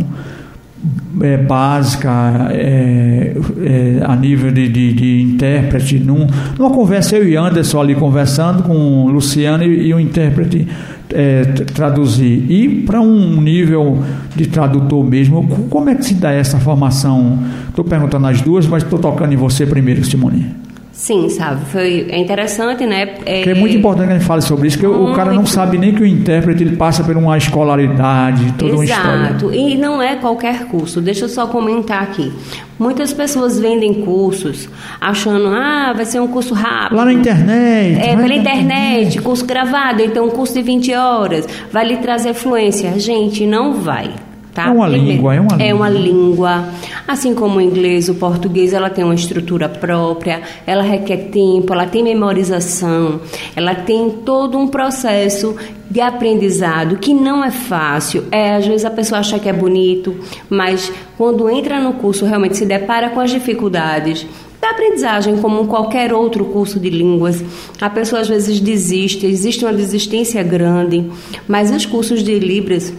É, 1.20 1.36
básica 1.36 2.48
é, 2.50 3.34
é, 3.62 4.00
a 4.04 4.16
nível 4.16 4.50
de, 4.50 4.68
de, 4.68 4.92
de, 4.92 5.22
intérprete. 5.22 5.98
Num, 5.98 6.26
numa 6.58 6.70
conversa, 6.70 7.16
eu 7.16 7.28
e 7.28 7.36
Anderson 7.36 7.80
ali 7.80 7.94
conversando 7.94 8.62
com 8.62 9.04
o 9.04 9.10
Luciano 9.10 9.62
e, 9.64 9.88
e 9.88 9.94
o 9.94 10.00
intérprete 10.00 10.66
é, 11.12 11.42
traduzir. 11.74 12.50
E 12.50 12.82
para 12.82 13.00
um 13.00 13.40
nível 13.40 14.02
de 14.34 14.46
tradutor 14.46 15.04
mesmo, 15.04 15.46
como 15.68 15.90
é 15.90 15.94
que 15.94 16.04
se 16.04 16.14
dá 16.14 16.32
essa 16.32 16.58
formação? 16.58 17.38
Estou 17.68 17.84
perguntando 17.84 18.26
as 18.26 18.40
duas, 18.40 18.66
mas 18.66 18.82
estou 18.82 18.98
tocando 18.98 19.32
em 19.32 19.36
você 19.36 19.66
primeiro, 19.66 20.04
Simone. 20.04 20.69
Sim, 21.00 21.30
sabe? 21.30 21.64
Foi, 21.64 22.08
é 22.10 22.18
interessante, 22.18 22.84
né? 22.84 23.14
É, 23.24 23.48
é 23.48 23.54
muito 23.54 23.74
importante 23.74 24.08
que 24.08 24.12
a 24.12 24.18
gente 24.18 24.26
fale 24.26 24.42
sobre 24.42 24.68
isso, 24.68 24.78
porque 24.78 24.94
muito... 24.94 25.12
o 25.12 25.16
cara 25.16 25.32
não 25.32 25.46
sabe 25.46 25.78
nem 25.78 25.94
que 25.94 26.02
o 26.02 26.06
intérprete 26.06 26.62
ele 26.62 26.76
passa 26.76 27.02
por 27.02 27.16
uma 27.16 27.38
escolaridade, 27.38 28.52
toda 28.58 28.74
uma 28.74 28.84
história. 28.84 29.28
Exato, 29.28 29.50
e 29.50 29.78
não 29.78 30.02
é 30.02 30.16
qualquer 30.16 30.66
curso. 30.66 31.00
Deixa 31.00 31.24
eu 31.24 31.30
só 31.30 31.46
comentar 31.46 32.02
aqui. 32.02 32.30
Muitas 32.78 33.14
pessoas 33.14 33.58
vendem 33.58 33.94
cursos 33.94 34.68
achando, 35.00 35.46
ah, 35.48 35.94
vai 35.96 36.04
ser 36.04 36.20
um 36.20 36.28
curso 36.28 36.52
rápido. 36.52 36.98
Lá 36.98 37.06
na 37.06 37.14
internet. 37.14 37.98
É, 37.98 38.14
pela 38.14 38.34
internet, 38.34 38.60
internet, 38.60 39.22
curso 39.22 39.46
gravado, 39.46 40.02
então 40.02 40.26
um 40.26 40.30
curso 40.30 40.52
de 40.52 40.60
20 40.60 40.92
horas, 40.92 41.48
vai 41.72 41.86
lhe 41.88 41.96
trazer 41.96 42.34
fluência. 42.34 42.98
Gente, 42.98 43.46
não 43.46 43.72
vai. 43.72 44.10
Tá? 44.54 44.66
É 44.66 44.70
uma 44.70 44.88
língua, 44.88 45.34
é 45.34 45.40
uma 45.40 45.52
língua. 45.52 45.66
É 45.66 45.74
uma 45.74 45.88
língua. 45.88 46.64
Assim 47.06 47.34
como 47.34 47.58
o 47.58 47.60
inglês, 47.60 48.08
o 48.08 48.14
português, 48.14 48.72
ela 48.72 48.90
tem 48.90 49.04
uma 49.04 49.14
estrutura 49.14 49.68
própria, 49.68 50.42
ela 50.66 50.82
requer 50.82 51.28
tempo, 51.30 51.72
ela 51.72 51.86
tem 51.86 52.02
memorização, 52.02 53.20
ela 53.54 53.74
tem 53.74 54.10
todo 54.24 54.58
um 54.58 54.66
processo 54.66 55.56
de 55.88 56.00
aprendizado 56.00 56.98
que 56.98 57.12
não 57.12 57.44
é 57.44 57.50
fácil. 57.50 58.24
É, 58.30 58.54
às 58.56 58.66
vezes 58.66 58.84
a 58.84 58.90
pessoa 58.90 59.20
acha 59.20 59.38
que 59.38 59.48
é 59.48 59.52
bonito, 59.52 60.16
mas 60.48 60.92
quando 61.16 61.48
entra 61.50 61.80
no 61.80 61.94
curso 61.94 62.24
realmente 62.24 62.56
se 62.56 62.66
depara 62.66 63.10
com 63.10 63.20
as 63.20 63.30
dificuldades 63.30 64.26
da 64.60 64.70
aprendizagem, 64.70 65.38
como 65.38 65.66
qualquer 65.66 66.12
outro 66.12 66.44
curso 66.44 66.78
de 66.78 66.90
línguas. 66.90 67.42
A 67.80 67.88
pessoa 67.88 68.20
às 68.20 68.28
vezes 68.28 68.60
desiste, 68.60 69.26
existe 69.26 69.64
uma 69.64 69.72
desistência 69.72 70.42
grande, 70.42 71.10
mas 71.48 71.70
os 71.70 71.86
cursos 71.86 72.22
de 72.22 72.38
Libras 72.38 72.92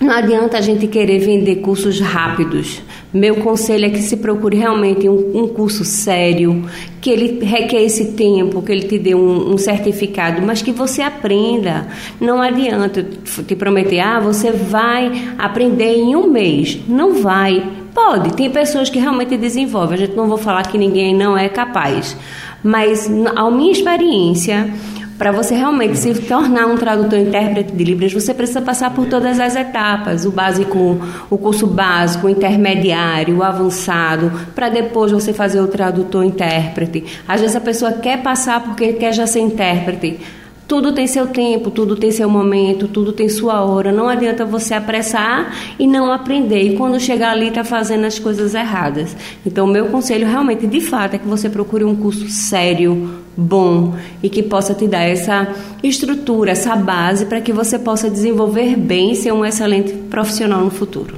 não 0.00 0.12
adianta 0.12 0.58
a 0.58 0.60
gente 0.60 0.86
querer 0.86 1.18
vender 1.18 1.56
cursos 1.56 2.00
rápidos. 2.00 2.80
Meu 3.12 3.36
conselho 3.36 3.86
é 3.86 3.90
que 3.90 4.00
se 4.00 4.18
procure 4.18 4.56
realmente 4.56 5.08
um, 5.08 5.42
um 5.42 5.48
curso 5.48 5.84
sério, 5.84 6.64
que 7.00 7.10
ele 7.10 7.44
requer 7.44 7.82
esse 7.82 8.12
tempo, 8.12 8.62
que 8.62 8.70
ele 8.70 8.86
te 8.86 8.96
dê 8.96 9.14
um, 9.16 9.54
um, 9.54 9.58
certificado, 9.58 10.40
mas 10.40 10.62
que 10.62 10.70
você 10.70 11.02
aprenda. 11.02 11.88
Não 12.20 12.40
adianta 12.40 13.04
te 13.44 13.56
prometer, 13.56 13.98
ah, 13.98 14.20
você 14.20 14.52
vai 14.52 15.30
aprender 15.36 15.96
em 15.96 16.14
um 16.14 16.30
mês. 16.30 16.78
Não 16.86 17.20
vai. 17.20 17.68
Pode, 17.92 18.34
tem 18.34 18.48
pessoas 18.48 18.88
que 18.88 19.00
realmente 19.00 19.36
desenvolvem. 19.36 19.94
A 19.94 20.06
gente 20.06 20.14
não 20.14 20.28
vou 20.28 20.38
falar 20.38 20.64
que 20.68 20.78
ninguém 20.78 21.12
não 21.12 21.36
é 21.36 21.48
capaz. 21.48 22.16
Mas, 22.62 23.10
a 23.34 23.50
minha 23.50 23.72
experiência, 23.72 24.72
para 25.18 25.32
você 25.32 25.54
realmente 25.56 25.98
se 25.98 26.14
tornar 26.14 26.66
um 26.66 26.76
tradutor 26.76 27.18
intérprete 27.18 27.72
de 27.72 27.84
Libras, 27.84 28.12
você 28.12 28.32
precisa 28.32 28.62
passar 28.62 28.94
por 28.94 29.06
todas 29.06 29.40
as 29.40 29.56
etapas: 29.56 30.24
o 30.24 30.30
básico, 30.30 31.00
o 31.28 31.36
curso 31.36 31.66
básico, 31.66 32.28
o 32.28 32.30
intermediário, 32.30 33.38
o 33.38 33.42
avançado, 33.42 34.30
para 34.54 34.68
depois 34.68 35.10
você 35.10 35.32
fazer 35.32 35.60
o 35.60 35.66
tradutor 35.66 36.24
intérprete. 36.24 37.04
Às 37.26 37.40
vezes 37.40 37.56
a 37.56 37.60
pessoa 37.60 37.92
quer 37.92 38.22
passar 38.22 38.62
porque 38.62 38.92
quer 38.92 39.12
já 39.12 39.26
ser 39.26 39.40
intérprete. 39.40 40.20
Tudo 40.68 40.92
tem 40.92 41.06
seu 41.06 41.26
tempo, 41.26 41.70
tudo 41.70 41.96
tem 41.96 42.10
seu 42.10 42.28
momento, 42.28 42.86
tudo 42.86 43.10
tem 43.10 43.26
sua 43.26 43.62
hora. 43.64 43.90
Não 43.90 44.06
adianta 44.06 44.44
você 44.44 44.74
apressar 44.74 45.56
e 45.78 45.86
não 45.86 46.12
aprender. 46.12 46.60
E 46.60 46.76
quando 46.76 47.00
chegar 47.00 47.30
ali, 47.30 47.48
está 47.48 47.64
fazendo 47.64 48.04
as 48.04 48.18
coisas 48.18 48.54
erradas. 48.54 49.16
Então, 49.46 49.66
meu 49.66 49.86
conselho 49.86 50.26
realmente, 50.26 50.66
de 50.66 50.82
fato, 50.82 51.14
é 51.14 51.18
que 51.18 51.26
você 51.26 51.48
procure 51.48 51.84
um 51.84 51.96
curso 51.96 52.28
sério, 52.28 53.27
bom 53.38 53.94
e 54.20 54.28
que 54.28 54.42
possa 54.42 54.74
te 54.74 54.88
dar 54.88 55.02
essa 55.02 55.46
estrutura, 55.80 56.50
essa 56.50 56.74
base 56.74 57.26
para 57.26 57.40
que 57.40 57.52
você 57.52 57.78
possa 57.78 58.10
desenvolver 58.10 58.76
bem 58.76 59.12
e 59.12 59.14
ser 59.14 59.32
um 59.32 59.44
excelente 59.44 59.92
profissional 60.10 60.64
no 60.64 60.70
futuro. 60.70 61.14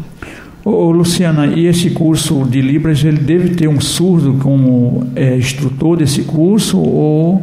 Ô, 0.63 0.91
Luciana, 0.91 1.47
e 1.47 1.67
esse 1.67 1.89
curso 1.91 2.45
de 2.45 2.61
Libras, 2.61 3.03
ele 3.03 3.19
deve 3.19 3.55
ter 3.55 3.67
um 3.67 3.81
surdo 3.81 4.35
como 4.35 5.07
é, 5.17 5.35
instrutor 5.39 5.97
desse 5.97 6.23
curso 6.23 6.79
ou 6.79 7.43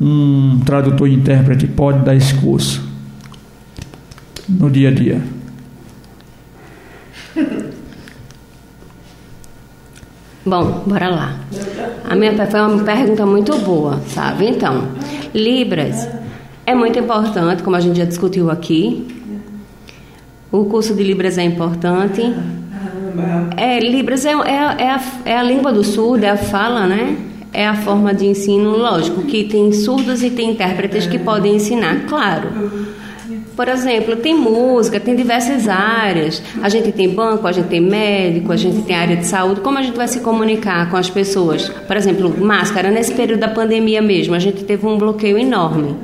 um 0.00 0.58
tradutor 0.64 1.06
e 1.06 1.14
intérprete 1.14 1.66
pode 1.66 2.02
dar 2.02 2.16
esse 2.16 2.34
curso 2.34 2.82
no 4.48 4.70
dia 4.70 4.88
a 4.88 4.92
dia? 4.92 5.20
Bom, 10.46 10.82
bora 10.86 11.08
lá. 11.08 11.36
A 12.08 12.14
minha 12.14 12.34
foi 12.46 12.60
uma 12.60 12.84
pergunta 12.84 13.24
muito 13.24 13.56
boa, 13.60 13.98
sabe? 14.08 14.46
Então, 14.46 14.88
Libras 15.34 16.06
é 16.66 16.74
muito 16.74 16.98
importante, 16.98 17.62
como 17.62 17.76
a 17.76 17.80
gente 17.80 17.96
já 17.96 18.04
discutiu 18.04 18.50
aqui. 18.50 19.06
O 20.52 20.66
curso 20.66 20.94
de 20.94 21.02
Libras 21.02 21.38
é 21.38 21.42
importante. 21.44 22.22
É, 23.56 23.80
Libras 23.80 24.26
é, 24.26 24.32
é, 24.32 24.82
é, 24.84 24.90
a, 24.90 25.02
é 25.24 25.36
a 25.36 25.42
língua 25.42 25.72
do 25.72 25.82
surdo, 25.82 26.24
é 26.24 26.30
a 26.30 26.36
fala, 26.36 26.86
né? 26.86 27.16
É 27.50 27.66
a 27.66 27.74
forma 27.74 28.12
de 28.12 28.26
ensino, 28.26 28.76
lógico, 28.76 29.22
que 29.22 29.44
tem 29.44 29.72
surdos 29.72 30.22
e 30.22 30.28
tem 30.28 30.50
intérpretes 30.50 31.06
que 31.06 31.18
podem 31.18 31.56
ensinar, 31.56 32.04
claro. 32.06 32.48
Por 33.56 33.68
exemplo, 33.68 34.16
tem 34.16 34.34
música, 34.34 34.98
tem 34.98 35.14
diversas 35.14 35.68
áreas. 35.68 36.42
A 36.60 36.68
gente 36.68 36.90
tem 36.90 37.08
banco, 37.08 37.46
a 37.46 37.52
gente 37.52 37.68
tem 37.68 37.80
médico, 37.80 38.52
a 38.52 38.56
gente 38.56 38.82
tem 38.82 38.96
área 38.96 39.16
de 39.16 39.26
saúde. 39.26 39.60
Como 39.60 39.78
a 39.78 39.82
gente 39.82 39.96
vai 39.96 40.08
se 40.08 40.20
comunicar 40.20 40.90
com 40.90 40.96
as 40.96 41.08
pessoas? 41.08 41.68
Por 41.68 41.96
exemplo, 41.96 42.34
máscara, 42.44 42.90
nesse 42.90 43.14
período 43.14 43.40
da 43.40 43.48
pandemia 43.48 44.02
mesmo, 44.02 44.34
a 44.34 44.40
gente 44.40 44.64
teve 44.64 44.84
um 44.86 44.98
bloqueio 44.98 45.38
enorme. 45.38 45.94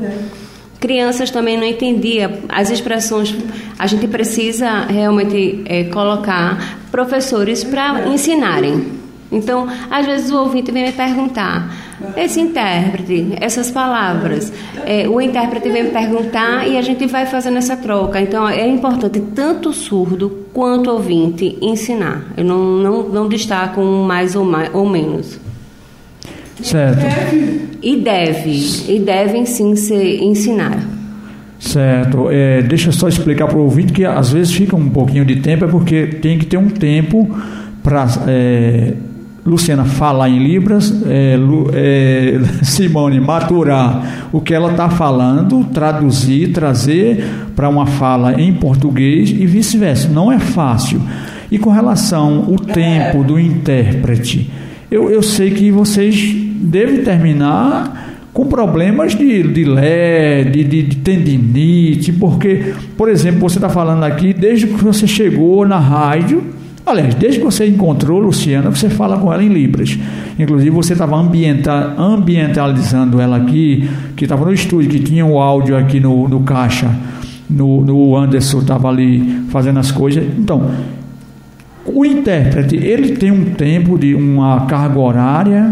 Crianças 0.78 1.30
também 1.30 1.56
não 1.56 1.66
entendiam 1.66 2.32
as 2.48 2.70
expressões. 2.70 3.34
A 3.78 3.86
gente 3.86 4.06
precisa 4.06 4.84
realmente 4.86 5.62
é, 5.66 5.84
colocar 5.84 6.78
professores 6.90 7.64
para 7.64 8.08
ensinarem. 8.08 9.00
Então, 9.30 9.68
às 9.90 10.06
vezes 10.06 10.30
o 10.30 10.38
ouvinte 10.38 10.72
vem 10.72 10.84
me 10.84 10.92
perguntar, 10.92 11.89
esse 12.16 12.40
intérprete, 12.40 13.34
essas 13.40 13.70
palavras, 13.70 14.52
é, 14.84 15.08
o 15.08 15.20
intérprete 15.20 15.68
vem 15.68 15.84
me 15.84 15.90
perguntar 15.90 16.66
e 16.66 16.76
a 16.76 16.82
gente 16.82 17.06
vai 17.06 17.26
fazendo 17.26 17.58
essa 17.58 17.76
troca. 17.76 18.20
Então, 18.20 18.48
é 18.48 18.66
importante 18.66 19.20
tanto 19.34 19.70
o 19.70 19.72
surdo 19.72 20.46
quanto 20.52 20.90
o 20.90 20.94
ouvinte 20.94 21.58
ensinar. 21.60 22.24
Eu 22.36 22.44
não, 22.44 22.58
não, 22.58 23.08
não 23.08 23.28
destaco 23.28 23.80
mais 23.82 24.34
ou, 24.34 24.44
mais 24.44 24.74
ou 24.74 24.88
menos. 24.88 25.38
Certo. 26.62 27.00
E 27.82 27.96
deve, 27.96 28.92
e 28.92 28.98
devem 28.98 29.46
sim 29.46 29.74
ser 29.76 30.22
ensinar. 30.22 30.82
Certo. 31.58 32.30
É, 32.30 32.62
deixa 32.62 32.88
eu 32.88 32.92
só 32.92 33.08
explicar 33.08 33.46
para 33.46 33.58
o 33.58 33.62
ouvinte 33.62 33.92
que 33.92 34.04
às 34.04 34.32
vezes 34.32 34.52
fica 34.52 34.74
um 34.74 34.88
pouquinho 34.88 35.24
de 35.24 35.36
tempo, 35.36 35.64
é 35.64 35.68
porque 35.68 36.06
tem 36.06 36.38
que 36.38 36.46
ter 36.46 36.56
um 36.56 36.68
tempo 36.68 37.28
para 37.82 38.06
é, 38.26 38.94
Luciana 39.44 39.84
falar 39.84 40.28
em 40.28 40.38
Libras, 40.38 40.94
é, 41.06 41.36
é, 41.72 42.40
Simone 42.62 43.18
maturar 43.20 44.28
o 44.32 44.40
que 44.40 44.52
ela 44.52 44.72
está 44.72 44.88
falando, 44.90 45.64
traduzir, 45.72 46.52
trazer 46.52 47.24
para 47.56 47.68
uma 47.68 47.86
fala 47.86 48.40
em 48.40 48.52
português 48.52 49.30
e 49.30 49.46
vice-versa. 49.46 50.08
Não 50.08 50.30
é 50.30 50.38
fácil. 50.38 51.00
E 51.50 51.58
com 51.58 51.70
relação 51.70 52.46
ao 52.48 52.56
tempo 52.56 53.24
do 53.24 53.40
intérprete, 53.40 54.50
eu, 54.90 55.10
eu 55.10 55.22
sei 55.22 55.50
que 55.50 55.70
vocês 55.70 56.34
devem 56.60 57.02
terminar 57.02 58.08
com 58.32 58.46
problemas 58.46 59.14
de, 59.14 59.42
de 59.42 59.64
lé, 59.64 60.44
de, 60.44 60.62
de, 60.62 60.82
de 60.82 60.96
tendinite, 60.96 62.12
porque, 62.12 62.74
por 62.96 63.08
exemplo, 63.08 63.40
você 63.40 63.58
está 63.58 63.68
falando 63.68 64.04
aqui, 64.04 64.32
desde 64.32 64.68
que 64.68 64.84
você 64.84 65.06
chegou 65.06 65.66
na 65.66 65.78
rádio, 65.78 66.42
Aliás, 66.90 67.14
desde 67.14 67.38
que 67.38 67.44
você 67.44 67.68
encontrou 67.68 68.18
Luciana, 68.18 68.68
você 68.68 68.90
fala 68.90 69.16
com 69.16 69.32
ela 69.32 69.44
em 69.44 69.48
Libras. 69.48 69.96
Inclusive, 70.36 70.70
você 70.70 70.94
estava 70.94 71.16
ambienta, 71.16 71.94
ambientalizando 71.96 73.20
ela 73.20 73.36
aqui, 73.36 73.88
que 74.16 74.24
estava 74.24 74.44
no 74.44 74.52
estúdio, 74.52 74.90
que 74.90 74.98
tinha 74.98 75.24
o 75.24 75.38
áudio 75.38 75.76
aqui 75.76 76.00
no, 76.00 76.28
no 76.28 76.40
caixa, 76.40 76.90
no, 77.48 77.84
no 77.84 78.16
Anderson 78.16 78.58
estava 78.58 78.88
ali 78.88 79.44
fazendo 79.50 79.78
as 79.78 79.92
coisas. 79.92 80.24
Então, 80.36 80.68
o 81.86 82.04
intérprete, 82.04 82.74
ele 82.74 83.12
tem 83.12 83.30
um 83.30 83.44
tempo 83.44 83.96
de 83.96 84.12
uma 84.12 84.62
carga 84.66 84.98
horária, 84.98 85.70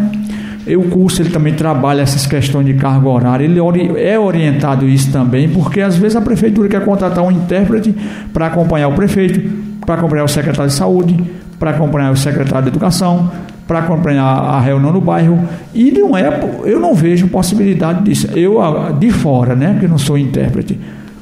e 0.69 0.77
o 0.77 0.83
curso 0.83 1.23
ele 1.23 1.31
também 1.31 1.55
trabalha 1.55 2.03
essas 2.03 2.27
questões 2.27 2.65
de 2.65 2.75
carga 2.75 3.09
horária, 3.09 3.45
ele 3.45 3.59
é 3.99 4.17
orientado 4.17 4.87
isso 4.87 5.11
também, 5.11 5.49
porque 5.49 5.81
às 5.81 5.97
vezes 5.97 6.15
a 6.15 6.21
prefeitura 6.21 6.69
quer 6.69 6.85
contratar 6.85 7.25
um 7.25 7.33
intérprete 7.33 7.93
para 8.33 8.47
acompanhar 8.47 8.87
o 8.87 8.93
prefeito, 8.93 9.67
para 9.85 9.97
acompanhar 9.97 10.25
o 10.25 10.29
secretário 10.29 10.71
de 10.71 10.77
saúde, 10.77 11.25
para 11.59 11.71
acompanhar 11.71 12.13
o 12.13 12.17
secretário 12.17 12.65
de 12.65 12.69
educação, 12.69 13.31
para 13.67 13.81
acompanhar 13.81 14.25
a 14.25 14.61
reunião 14.61 14.93
no 14.93 15.01
bairro. 15.01 15.39
E 15.75 15.91
não 15.91 16.17
é, 16.17 16.41
eu 16.65 16.81
não 16.81 16.95
vejo 16.95 17.29
possibilidade 17.29 18.03
disso. 18.05 18.29
Eu, 18.35 18.59
de 18.99 19.11
fora, 19.11 19.55
né, 19.55 19.77
que 19.79 19.87
não 19.87 19.99
sou 19.99 20.17
intérprete, 20.17 20.79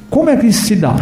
como 0.09 0.29
é 0.29 0.37
que 0.37 0.47
isso 0.47 0.65
se 0.65 0.75
dá? 0.75 0.95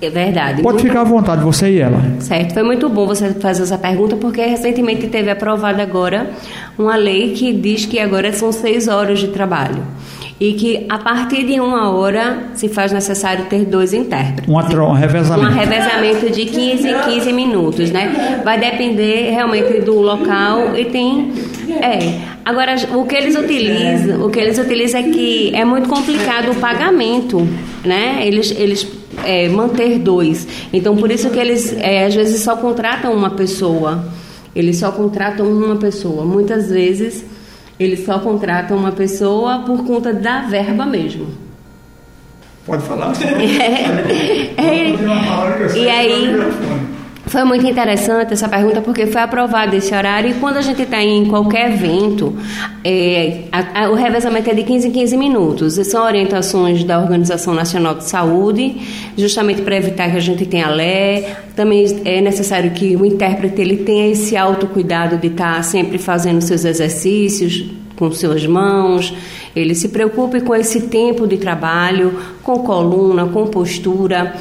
É 0.00 0.10
verdade. 0.10 0.62
Pode 0.62 0.74
muito... 0.74 0.88
ficar 0.88 1.00
à 1.00 1.04
vontade, 1.04 1.42
você 1.42 1.70
e 1.70 1.80
ela. 1.80 2.00
Certo, 2.20 2.52
foi 2.52 2.62
muito 2.62 2.88
bom 2.88 3.06
você 3.06 3.32
fazer 3.32 3.62
essa 3.62 3.78
pergunta, 3.78 4.16
porque 4.16 4.44
recentemente 4.44 5.06
teve 5.06 5.30
aprovada 5.30 5.82
agora 5.82 6.30
uma 6.78 6.96
lei 6.96 7.32
que 7.32 7.52
diz 7.52 7.86
que 7.86 7.98
agora 7.98 8.32
são 8.32 8.52
seis 8.52 8.88
horas 8.88 9.18
de 9.18 9.28
trabalho 9.28 9.82
e 10.38 10.52
que 10.52 10.86
a 10.88 10.98
partir 10.98 11.44
de 11.44 11.58
uma 11.60 11.90
hora 11.90 12.50
se 12.54 12.68
faz 12.68 12.92
necessário 12.92 13.46
ter 13.46 13.64
dois 13.64 13.94
intérpretes. 13.94 14.48
Um, 14.48 14.82
um 14.82 14.92
revezamento. 14.92 15.50
Um 15.50 15.54
revezamento 15.54 16.30
de 16.30 16.44
15 16.44 16.88
em 16.88 16.98
15 17.00 17.32
minutos, 17.32 17.90
né? 17.90 18.42
Vai 18.44 18.58
depender 18.60 19.30
realmente 19.30 19.80
do 19.80 19.94
local 20.00 20.76
e 20.76 20.84
tem 20.84 21.32
é. 21.80 22.36
Agora 22.44 22.76
o 22.94 23.06
que 23.06 23.16
eles 23.16 23.34
utilizam, 23.34 24.24
o 24.24 24.30
que 24.30 24.38
eles 24.38 24.58
utilizam 24.58 25.00
é 25.00 25.04
que 25.04 25.54
é 25.54 25.64
muito 25.64 25.88
complicado 25.88 26.52
o 26.52 26.54
pagamento, 26.56 27.46
né? 27.82 28.20
Eles 28.22 28.54
eles 28.56 28.86
é, 29.24 29.48
manter 29.48 29.98
dois. 29.98 30.46
Então 30.70 30.96
por 30.96 31.10
isso 31.10 31.30
que 31.30 31.38
eles 31.38 31.74
é, 31.78 32.04
às 32.04 32.14
vezes 32.14 32.42
só 32.42 32.56
contratam 32.56 33.14
uma 33.14 33.30
pessoa. 33.30 34.04
Eles 34.54 34.78
só 34.78 34.90
contratam 34.92 35.46
uma 35.46 35.76
pessoa. 35.76 36.24
Muitas 36.24 36.70
vezes 36.70 37.24
eles 37.78 38.04
só 38.04 38.18
contratam 38.18 38.76
uma 38.76 38.92
pessoa 38.92 39.60
por 39.60 39.84
conta 39.84 40.12
da 40.12 40.42
verba 40.42 40.86
mesmo. 40.86 41.28
Pode 42.64 42.82
falar. 42.82 43.12
É, 44.58 44.60
é, 44.60 45.78
e 45.78 45.88
aí, 45.88 46.34
foi 47.26 47.42
muito 47.42 47.66
interessante 47.66 48.32
essa 48.32 48.48
pergunta 48.48 48.80
porque 48.80 49.04
foi 49.06 49.20
aprovado 49.20 49.74
esse 49.74 49.92
horário 49.92 50.30
e 50.30 50.34
quando 50.34 50.58
a 50.58 50.62
gente 50.62 50.82
está 50.82 51.02
em 51.02 51.24
qualquer 51.26 51.72
evento, 51.72 52.36
é, 52.84 53.42
a, 53.50 53.82
a, 53.82 53.90
o 53.90 53.94
revezamento 53.94 54.48
é 54.48 54.54
de 54.54 54.62
15 54.62 54.88
em 54.88 54.90
15 54.92 55.16
minutos. 55.16 55.74
São 55.88 56.04
orientações 56.04 56.84
da 56.84 57.00
Organização 57.00 57.52
Nacional 57.52 57.96
de 57.96 58.04
Saúde, 58.04 58.76
justamente 59.16 59.60
para 59.62 59.76
evitar 59.76 60.08
que 60.08 60.16
a 60.16 60.20
gente 60.20 60.46
tenha 60.46 60.68
lé. 60.68 61.36
Também 61.56 62.00
é 62.04 62.20
necessário 62.20 62.70
que 62.70 62.94
o 62.94 63.04
intérprete 63.04 63.60
ele 63.60 63.78
tenha 63.78 64.08
esse 64.08 64.36
autocuidado 64.36 65.16
de 65.16 65.26
estar 65.26 65.56
tá 65.56 65.62
sempre 65.64 65.98
fazendo 65.98 66.40
seus 66.40 66.64
exercícios 66.64 67.68
com 67.96 68.12
suas 68.12 68.46
mãos, 68.46 69.12
ele 69.54 69.74
se 69.74 69.88
preocupe 69.88 70.42
com 70.42 70.54
esse 70.54 70.82
tempo 70.82 71.26
de 71.26 71.38
trabalho, 71.38 72.20
com 72.42 72.58
coluna, 72.58 73.24
com 73.26 73.46
postura 73.46 74.34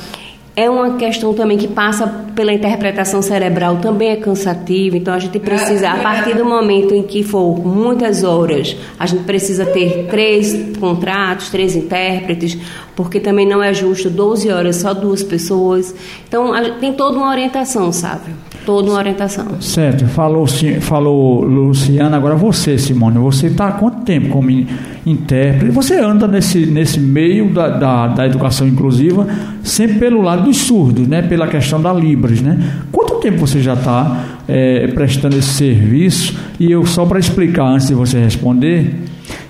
é 0.56 0.70
uma 0.70 0.96
questão 0.96 1.34
também 1.34 1.58
que 1.58 1.68
passa 1.68 2.08
pela 2.34 2.54
interpretação 2.54 3.22
cerebral, 3.22 3.78
também 3.78 4.10
é 4.10 4.16
cansativo, 4.16 4.96
então 4.96 5.14
a 5.14 5.20
gente 5.20 5.38
precisa, 5.38 5.90
a 5.90 5.98
partir 5.98 6.34
do 6.36 6.46
momento 6.46 6.94
em 6.94 7.04
que 7.04 7.24
for 7.24 7.60
muitas 7.60 8.24
horas, 8.24 8.76
a 8.98 9.06
gente 9.06 9.24
precisa 9.24 9.66
ter 9.66 10.08
três 10.10 10.78
contratos, 10.78 11.50
três 11.50 11.76
intérpretes, 11.76 12.58
porque 12.96 13.20
também 13.20 13.46
não 13.46 13.62
é 13.62 13.74
justo 13.74 14.10
12 14.10 14.50
horas 14.50 14.78
só 14.78 14.94
duas 14.94 15.22
pessoas. 15.22 15.94
Então 16.28 16.54
tem 16.80 16.94
toda 16.94 17.18
uma 17.18 17.30
orientação, 17.30 17.92
sabe? 17.92 18.32
Toda 18.66 18.90
uma 18.90 18.98
orientação. 18.98 19.62
Certo, 19.62 20.08
falou, 20.08 20.46
falou 20.82 21.42
Luciana, 21.44 22.18
agora 22.18 22.36
você, 22.36 22.78
Simone, 22.78 23.18
você 23.20 23.48
está 23.48 23.68
há 23.68 23.72
quanto 23.74 24.04
tempo 24.04 24.30
como 24.30 24.50
intérprete? 25.06 25.72
Você 25.72 26.00
anda 26.00 26.28
nesse, 26.28 26.66
nesse 26.66 27.00
meio 27.00 27.54
da, 27.54 27.70
da, 27.70 28.08
da 28.08 28.26
educação 28.26 28.68
inclusiva, 28.68 29.28
sempre 29.64 30.00
pelo 30.00 30.22
lado 30.22 30.44
dos 30.44 30.58
surdos, 30.58 31.08
né? 31.08 31.22
pela 31.22 31.48
questão 31.48 31.82
da 31.82 31.94
Libras. 31.94 32.42
Né? 32.42 32.58
Quanto 32.92 33.16
tempo 33.16 33.38
você 33.46 33.62
já 33.62 33.74
está 33.74 34.40
é, 34.48 34.88
prestando 34.88 35.38
esse 35.38 35.50
serviço? 35.50 36.36
E 36.60 36.72
eu, 36.72 36.86
só 36.86 37.06
para 37.06 37.20
explicar 37.20 37.66
antes 37.66 37.88
de 37.88 37.94
você 37.94 38.20
responder, 38.20 39.05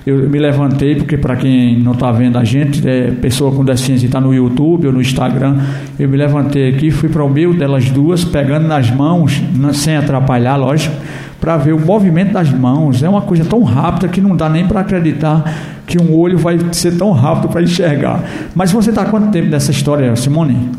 eu 0.05 0.29
me 0.29 0.37
levantei, 0.37 0.95
porque 0.95 1.17
para 1.17 1.35
quem 1.35 1.79
não 1.79 1.93
está 1.93 2.11
vendo 2.11 2.37
a 2.37 2.43
gente, 2.43 2.87
é 2.87 3.09
pessoa 3.09 3.51
com 3.51 3.65
deficiência 3.65 4.05
está 4.05 4.21
no 4.21 4.33
YouTube 4.33 4.85
ou 4.85 4.93
no 4.93 5.01
Instagram, 5.01 5.57
eu 5.99 6.07
me 6.07 6.15
levantei 6.15 6.69
aqui, 6.69 6.91
fui 6.91 7.09
para 7.09 7.23
o 7.23 7.29
meio 7.29 7.53
delas 7.53 7.89
duas, 7.89 8.23
pegando 8.23 8.67
nas 8.67 8.91
mãos, 8.91 9.41
sem 9.73 9.95
atrapalhar, 9.97 10.57
lógico, 10.57 10.95
para 11.41 11.57
ver 11.57 11.73
o 11.73 11.79
movimento 11.79 12.33
das 12.33 12.51
mãos. 12.51 13.01
É 13.01 13.09
uma 13.09 13.21
coisa 13.21 13.43
tão 13.43 13.63
rápida 13.63 14.07
que 14.07 14.21
não 14.21 14.35
dá 14.35 14.47
nem 14.47 14.67
para 14.67 14.81
acreditar 14.81 15.43
que 15.87 15.99
um 15.99 16.15
olho 16.15 16.37
vai 16.37 16.59
ser 16.71 16.97
tão 16.97 17.11
rápido 17.11 17.49
para 17.49 17.61
enxergar. 17.61 18.23
Mas 18.53 18.71
você 18.71 18.91
está 18.91 19.05
quanto 19.05 19.31
tempo 19.31 19.49
nessa 19.49 19.71
história, 19.71 20.15
Simone? 20.15 20.69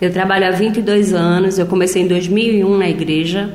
Eu 0.00 0.10
trabalho 0.10 0.46
há 0.46 0.50
22 0.50 1.12
anos, 1.12 1.58
eu 1.58 1.66
comecei 1.66 2.02
em 2.02 2.08
2001 2.08 2.78
na 2.78 2.88
igreja. 2.88 3.50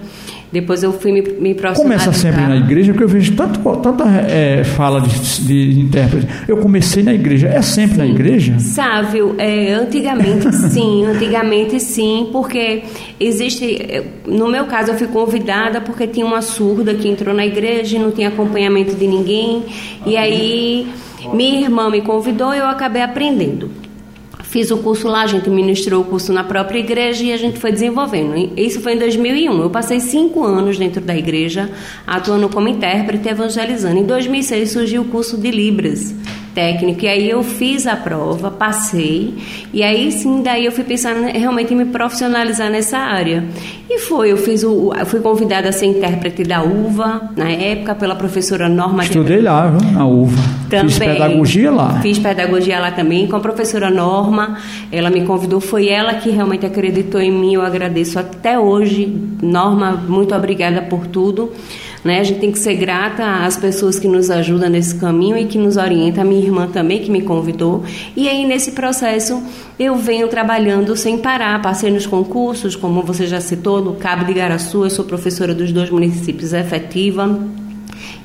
Depois 0.55 0.81
eu 0.83 0.93
fui 0.93 1.11
me, 1.11 1.21
me 1.21 1.53
Começa 1.75 2.13
sempre 2.13 2.39
na 2.43 2.55
igreja, 2.55 2.93
porque 2.93 3.03
eu 3.03 3.09
vejo 3.09 3.35
tanto, 3.35 3.59
tanta 3.81 4.05
é, 4.05 4.63
fala 4.63 5.01
de, 5.01 5.41
de 5.45 5.81
intérprete. 5.81 6.27
Eu 6.47 6.55
comecei 6.55 7.03
na 7.03 7.13
igreja. 7.13 7.49
É 7.49 7.61
sempre 7.61 7.95
sim. 7.95 7.97
na 7.97 8.07
igreja? 8.07 8.57
Sávio, 8.57 9.35
é, 9.37 9.73
antigamente 9.73 10.49
sim, 10.71 11.05
antigamente 11.05 11.77
sim, 11.81 12.29
porque 12.31 12.83
existe. 13.19 14.01
No 14.25 14.47
meu 14.47 14.63
caso, 14.63 14.91
eu 14.91 14.97
fui 14.97 15.07
convidada 15.07 15.81
porque 15.81 16.07
tinha 16.07 16.25
uma 16.25 16.41
surda 16.41 16.93
que 16.93 17.05
entrou 17.05 17.35
na 17.35 17.45
igreja 17.45 17.97
e 17.97 17.99
não 17.99 18.11
tinha 18.11 18.29
acompanhamento 18.29 18.95
de 18.95 19.07
ninguém. 19.07 19.61
E 20.05 20.15
aí 20.15 20.87
minha 21.33 21.59
irmã 21.59 21.89
me 21.89 22.01
convidou 22.01 22.53
e 22.53 22.59
eu 22.59 22.65
acabei 22.65 23.01
aprendendo. 23.01 23.84
Fiz 24.55 24.71
o 24.71 24.77
curso 24.77 25.09
lá, 25.09 25.23
a 25.23 25.27
gente 25.27 25.49
ministrou 25.49 26.01
o 26.01 26.05
curso 26.05 26.31
na 26.31 26.41
própria 26.41 26.79
igreja 26.79 27.21
e 27.25 27.33
a 27.33 27.35
gente 27.35 27.59
foi 27.59 27.73
desenvolvendo. 27.73 28.53
Isso 28.55 28.79
foi 28.79 28.93
em 28.93 28.97
2001. 28.97 29.61
Eu 29.61 29.69
passei 29.69 29.99
cinco 29.99 30.45
anos 30.45 30.77
dentro 30.77 31.01
da 31.01 31.13
igreja, 31.13 31.69
atuando 32.07 32.47
como 32.47 32.69
intérprete 32.69 33.27
e 33.27 33.31
evangelizando. 33.31 33.99
Em 33.99 34.05
2006 34.05 34.71
surgiu 34.71 35.01
o 35.01 35.05
curso 35.09 35.37
de 35.37 35.51
Libras 35.51 36.15
técnico. 36.55 37.03
E 37.03 37.07
aí 37.07 37.29
eu 37.29 37.43
fiz 37.43 37.85
a 37.85 37.95
prova, 37.97 38.49
passei. 38.49 39.35
E 39.73 39.83
aí 39.83 40.11
sim, 40.11 40.41
daí 40.41 40.65
eu 40.65 40.71
fui 40.71 40.85
pensando 40.85 41.27
realmente 41.27 41.73
em 41.73 41.77
me 41.77 41.85
profissionalizar 41.85 42.71
nessa 42.71 42.97
área. 42.97 43.43
E 43.87 43.99
foi, 43.99 44.31
eu 44.31 44.37
fiz 44.37 44.63
o, 44.63 44.91
fui 45.05 45.19
convidada 45.19 45.69
a 45.69 45.71
ser 45.71 45.85
intérprete 45.85 46.43
da 46.43 46.63
UVA, 46.63 47.29
na 47.35 47.51
época, 47.51 47.93
pela 47.93 48.15
professora 48.15 48.67
Norma. 48.67 49.03
Estudei 49.03 49.41
lá, 49.41 49.67
viu? 49.67 49.91
na 49.91 50.07
UVA. 50.07 50.41
Também. 50.69 50.89
Fiz 50.89 50.97
pedagogia 50.97 51.71
lá. 51.71 51.99
Fiz 52.01 52.17
pedagogia 52.17 52.79
lá 52.79 52.91
também, 52.91 53.27
com 53.27 53.35
a 53.35 53.39
professora 53.39 53.91
Norma. 53.91 54.57
Ela 54.91 55.09
me 55.09 55.21
convidou, 55.21 55.59
foi 55.59 55.89
ela 55.89 56.15
que 56.15 56.29
realmente 56.29 56.65
acreditou 56.65 57.21
em 57.21 57.31
mim. 57.31 57.53
Eu 57.53 57.61
agradeço 57.61 58.17
até 58.17 58.57
hoje. 58.57 59.13
Norma, 59.41 59.91
muito 59.91 60.33
obrigada 60.33 60.81
por 60.81 61.05
tudo. 61.05 61.51
Né? 62.05 62.19
A 62.19 62.23
gente 62.23 62.39
tem 62.39 62.51
que 62.51 62.59
ser 62.59 62.75
grata 62.75 63.43
às 63.43 63.57
pessoas 63.57 63.97
que 63.97 64.07
nos 64.07 64.29
ajudam 64.29 64.69
nesse 64.69 64.93
caminho 64.93 65.35
e 65.35 65.45
que 65.45 65.57
nos 65.57 65.75
orientam, 65.75 66.23
a 66.23 66.27
minha 66.27 66.45
irmã 66.45 66.67
também 66.67 67.01
que 67.01 67.09
me 67.09 67.23
convidou. 67.23 67.83
E 68.15 68.29
aí 68.29 68.45
nesse 68.45 68.73
processo 68.73 69.41
eu 69.79 69.95
venho 69.95 70.27
trabalhando 70.27 70.95
sem 70.95 71.17
parar, 71.17 71.59
passei 71.63 71.89
nos 71.89 72.05
concursos, 72.05 72.75
como 72.75 73.01
você 73.01 73.25
já 73.25 73.41
citou, 73.41 73.81
no 73.81 73.95
Cabo 73.95 74.23
de 74.23 74.35
Garaçu, 74.35 74.83
eu 74.83 74.89
sou 74.91 75.03
professora 75.03 75.51
dos 75.55 75.71
dois 75.71 75.89
municípios 75.89 76.53
efetiva. 76.53 77.39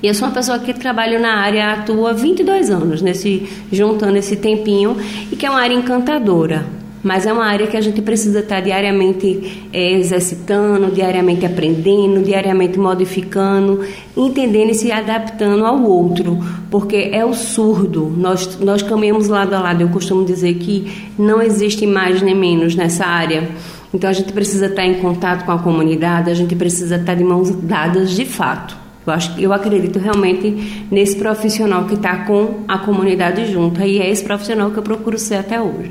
E 0.02 0.06
eu 0.06 0.14
sou 0.14 0.28
uma 0.28 0.34
pessoa 0.34 0.58
que 0.58 0.74
trabalha 0.74 1.18
na 1.18 1.36
área, 1.36 1.72
atua 1.72 2.12
22 2.12 2.70
anos, 2.70 3.00
nesse, 3.00 3.48
juntando 3.72 4.18
esse 4.18 4.36
tempinho, 4.36 4.94
e 5.32 5.36
que 5.36 5.46
é 5.46 5.50
uma 5.50 5.60
área 5.60 5.74
encantadora 5.74 6.79
mas 7.02 7.26
é 7.26 7.32
uma 7.32 7.44
área 7.44 7.66
que 7.66 7.76
a 7.76 7.80
gente 7.80 8.02
precisa 8.02 8.40
estar 8.40 8.60
diariamente 8.60 9.68
é, 9.72 9.92
exercitando, 9.92 10.90
diariamente 10.90 11.46
aprendendo, 11.46 12.22
diariamente 12.22 12.78
modificando, 12.78 13.84
entendendo 14.16 14.70
e 14.70 14.74
se 14.74 14.92
adaptando 14.92 15.64
ao 15.64 15.82
outro, 15.82 16.38
porque 16.70 17.10
é 17.12 17.24
o 17.24 17.32
surdo. 17.32 18.12
Nós, 18.16 18.58
nós 18.60 18.82
caminhamos 18.82 19.28
lado 19.28 19.54
a 19.54 19.60
lado. 19.60 19.80
Eu 19.80 19.88
costumo 19.88 20.24
dizer 20.24 20.54
que 20.54 21.10
não 21.18 21.40
existe 21.40 21.86
mais 21.86 22.20
nem 22.20 22.34
menos 22.34 22.74
nessa 22.74 23.06
área. 23.06 23.48
Então 23.92 24.08
a 24.08 24.12
gente 24.12 24.32
precisa 24.32 24.66
estar 24.66 24.84
em 24.84 24.94
contato 24.94 25.44
com 25.44 25.52
a 25.52 25.58
comunidade, 25.58 26.30
a 26.30 26.34
gente 26.34 26.54
precisa 26.54 26.96
estar 26.96 27.14
de 27.14 27.24
mãos 27.24 27.50
dadas 27.50 28.10
de 28.10 28.24
fato. 28.24 28.76
Eu, 29.06 29.12
acho, 29.12 29.40
eu 29.40 29.52
acredito 29.52 29.98
realmente 29.98 30.86
nesse 30.90 31.16
profissional 31.16 31.86
que 31.86 31.94
está 31.94 32.24
com 32.24 32.60
a 32.68 32.78
comunidade 32.78 33.50
junto, 33.50 33.80
e 33.80 33.98
é 33.98 34.08
esse 34.08 34.22
profissional 34.22 34.70
que 34.70 34.78
eu 34.78 34.82
procuro 34.82 35.18
ser 35.18 35.36
até 35.36 35.60
hoje. 35.60 35.90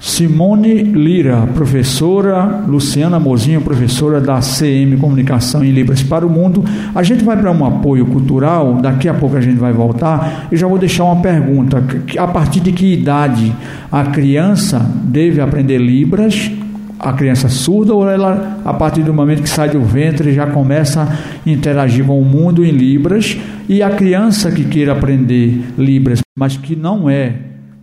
Simone 0.00 0.74
Lira, 0.84 1.48
professora, 1.54 2.62
Luciana 2.66 3.18
Mozinho, 3.18 3.60
professora 3.60 4.20
da 4.20 4.38
CM 4.38 4.96
Comunicação 4.96 5.64
em 5.64 5.72
Libras 5.72 6.02
para 6.04 6.24
o 6.24 6.30
Mundo. 6.30 6.64
A 6.94 7.02
gente 7.02 7.24
vai 7.24 7.36
para 7.36 7.50
um 7.50 7.64
apoio 7.64 8.06
cultural, 8.06 8.74
daqui 8.74 9.08
a 9.08 9.14
pouco 9.14 9.36
a 9.36 9.40
gente 9.40 9.58
vai 9.58 9.72
voltar. 9.72 10.46
Eu 10.52 10.56
já 10.56 10.68
vou 10.68 10.78
deixar 10.78 11.04
uma 11.04 11.20
pergunta: 11.20 11.82
a 12.16 12.26
partir 12.28 12.60
de 12.60 12.70
que 12.70 12.92
idade 12.92 13.52
a 13.90 14.04
criança 14.04 14.78
deve 15.02 15.40
aprender 15.40 15.78
Libras? 15.78 16.48
A 17.00 17.12
criança 17.12 17.48
surda 17.48 17.94
ou 17.94 18.08
ela, 18.08 18.60
a 18.64 18.74
partir 18.74 19.02
do 19.02 19.14
momento 19.14 19.42
que 19.42 19.48
sai 19.48 19.68
do 19.68 19.80
ventre, 19.80 20.32
já 20.32 20.46
começa 20.46 21.02
a 21.02 21.48
interagir 21.48 22.04
com 22.04 22.20
o 22.20 22.24
mundo 22.24 22.64
em 22.64 22.70
Libras? 22.70 23.36
E 23.68 23.82
a 23.82 23.90
criança 23.90 24.50
que 24.50 24.64
queira 24.64 24.92
aprender 24.92 25.60
Libras, 25.76 26.20
mas 26.36 26.56
que 26.56 26.74
não 26.74 27.10
é 27.10 27.34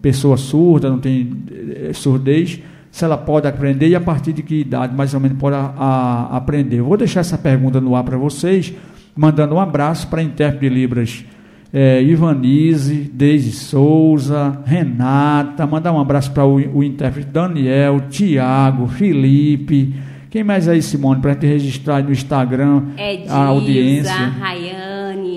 pessoa 0.06 0.38
surda, 0.38 0.88
não 0.88 1.00
tem 1.00 1.36
eh, 1.50 1.90
surdez, 1.92 2.62
se 2.92 3.04
ela 3.04 3.18
pode 3.18 3.48
aprender 3.48 3.88
e 3.88 3.96
a 3.96 4.00
partir 4.00 4.34
de 4.34 4.44
que 4.44 4.60
idade 4.60 4.96
mais 4.96 5.16
ou 5.16 5.20
menos 5.20 5.36
pode 5.40 5.56
a, 5.56 5.74
a, 5.76 6.38
aprender. 6.38 6.78
Eu 6.78 6.86
vou 6.86 6.96
deixar 6.96 7.22
essa 7.22 7.40
pergunta 7.40 7.82
no 7.82 7.96
ar 7.96 8.04
para 8.04 8.16
vocês, 8.16 8.72
mandando 9.16 9.56
um 9.56 9.60
abraço 9.60 10.08
para 10.08 10.22
a 10.22 10.24
intérprete 10.24 10.70
de 10.70 10.80
Libras 10.80 11.26
é, 11.74 12.04
Ivanise, 12.04 13.10
Deise 13.12 13.52
Souza, 13.52 14.62
Renata, 14.64 15.66
mandar 15.66 15.92
um 15.92 16.00
abraço 16.00 16.32
para 16.32 16.46
o, 16.46 16.54
o 16.78 16.84
intérprete 16.84 17.28
Daniel, 17.32 18.02
Tiago, 18.08 18.86
Felipe, 18.88 19.92
quem 20.36 20.44
mais 20.44 20.68
aí, 20.68 20.82
Simone, 20.82 21.20
para 21.20 21.32
a 21.32 21.34
gente 21.34 21.48
registrar 21.48 22.04
no 22.04 22.12
Instagram 22.12 22.84
Edilza, 22.96 23.34
a 23.34 23.46
audiência? 23.46 24.14
Rayane, 24.14 24.95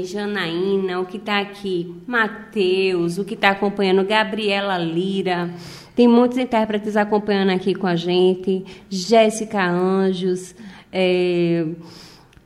Janaína, 0.08 1.00
o 1.00 1.06
que 1.06 1.16
está 1.16 1.38
aqui, 1.40 1.94
Matheus, 2.06 3.18
o 3.18 3.24
que 3.24 3.34
está 3.34 3.50
acompanhando, 3.50 4.04
Gabriela 4.04 4.78
Lira. 4.78 5.50
Tem 5.94 6.06
muitos 6.06 6.38
intérpretes 6.38 6.96
acompanhando 6.96 7.50
aqui 7.50 7.74
com 7.74 7.86
a 7.86 7.96
gente, 7.96 8.64
Jéssica 8.88 9.68
Anjos, 9.68 10.54
é, 10.92 11.66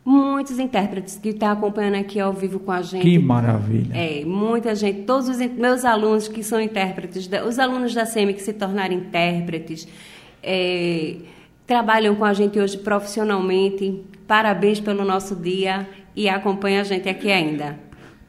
muitos 0.04 0.58
intérpretes 0.58 1.18
que 1.18 1.28
estão 1.28 1.48
tá 1.48 1.52
acompanhando 1.52 1.96
aqui 1.96 2.18
ao 2.18 2.32
vivo 2.32 2.58
com 2.58 2.72
a 2.72 2.82
gente. 2.82 3.02
Que 3.02 3.18
maravilha! 3.18 3.94
É, 3.94 4.24
muita 4.24 4.74
gente, 4.74 5.02
todos 5.02 5.28
os 5.28 5.38
meus 5.38 5.84
alunos 5.84 6.28
que 6.28 6.42
são 6.42 6.60
intérpretes, 6.60 7.28
os 7.46 7.58
alunos 7.58 7.94
da 7.94 8.06
SEMI 8.06 8.34
que 8.34 8.42
se 8.42 8.52
tornaram 8.52 8.94
intérpretes, 8.94 9.86
é, 10.42 11.16
trabalham 11.66 12.14
com 12.14 12.24
a 12.24 12.32
gente 12.32 12.58
hoje 12.58 12.78
profissionalmente. 12.78 14.02
Parabéns 14.26 14.80
pelo 14.80 15.04
nosso 15.04 15.36
dia 15.36 15.86
e 16.14 16.28
acompanha 16.28 16.80
a 16.80 16.84
gente 16.84 17.08
aqui 17.08 17.30
ainda. 17.30 17.76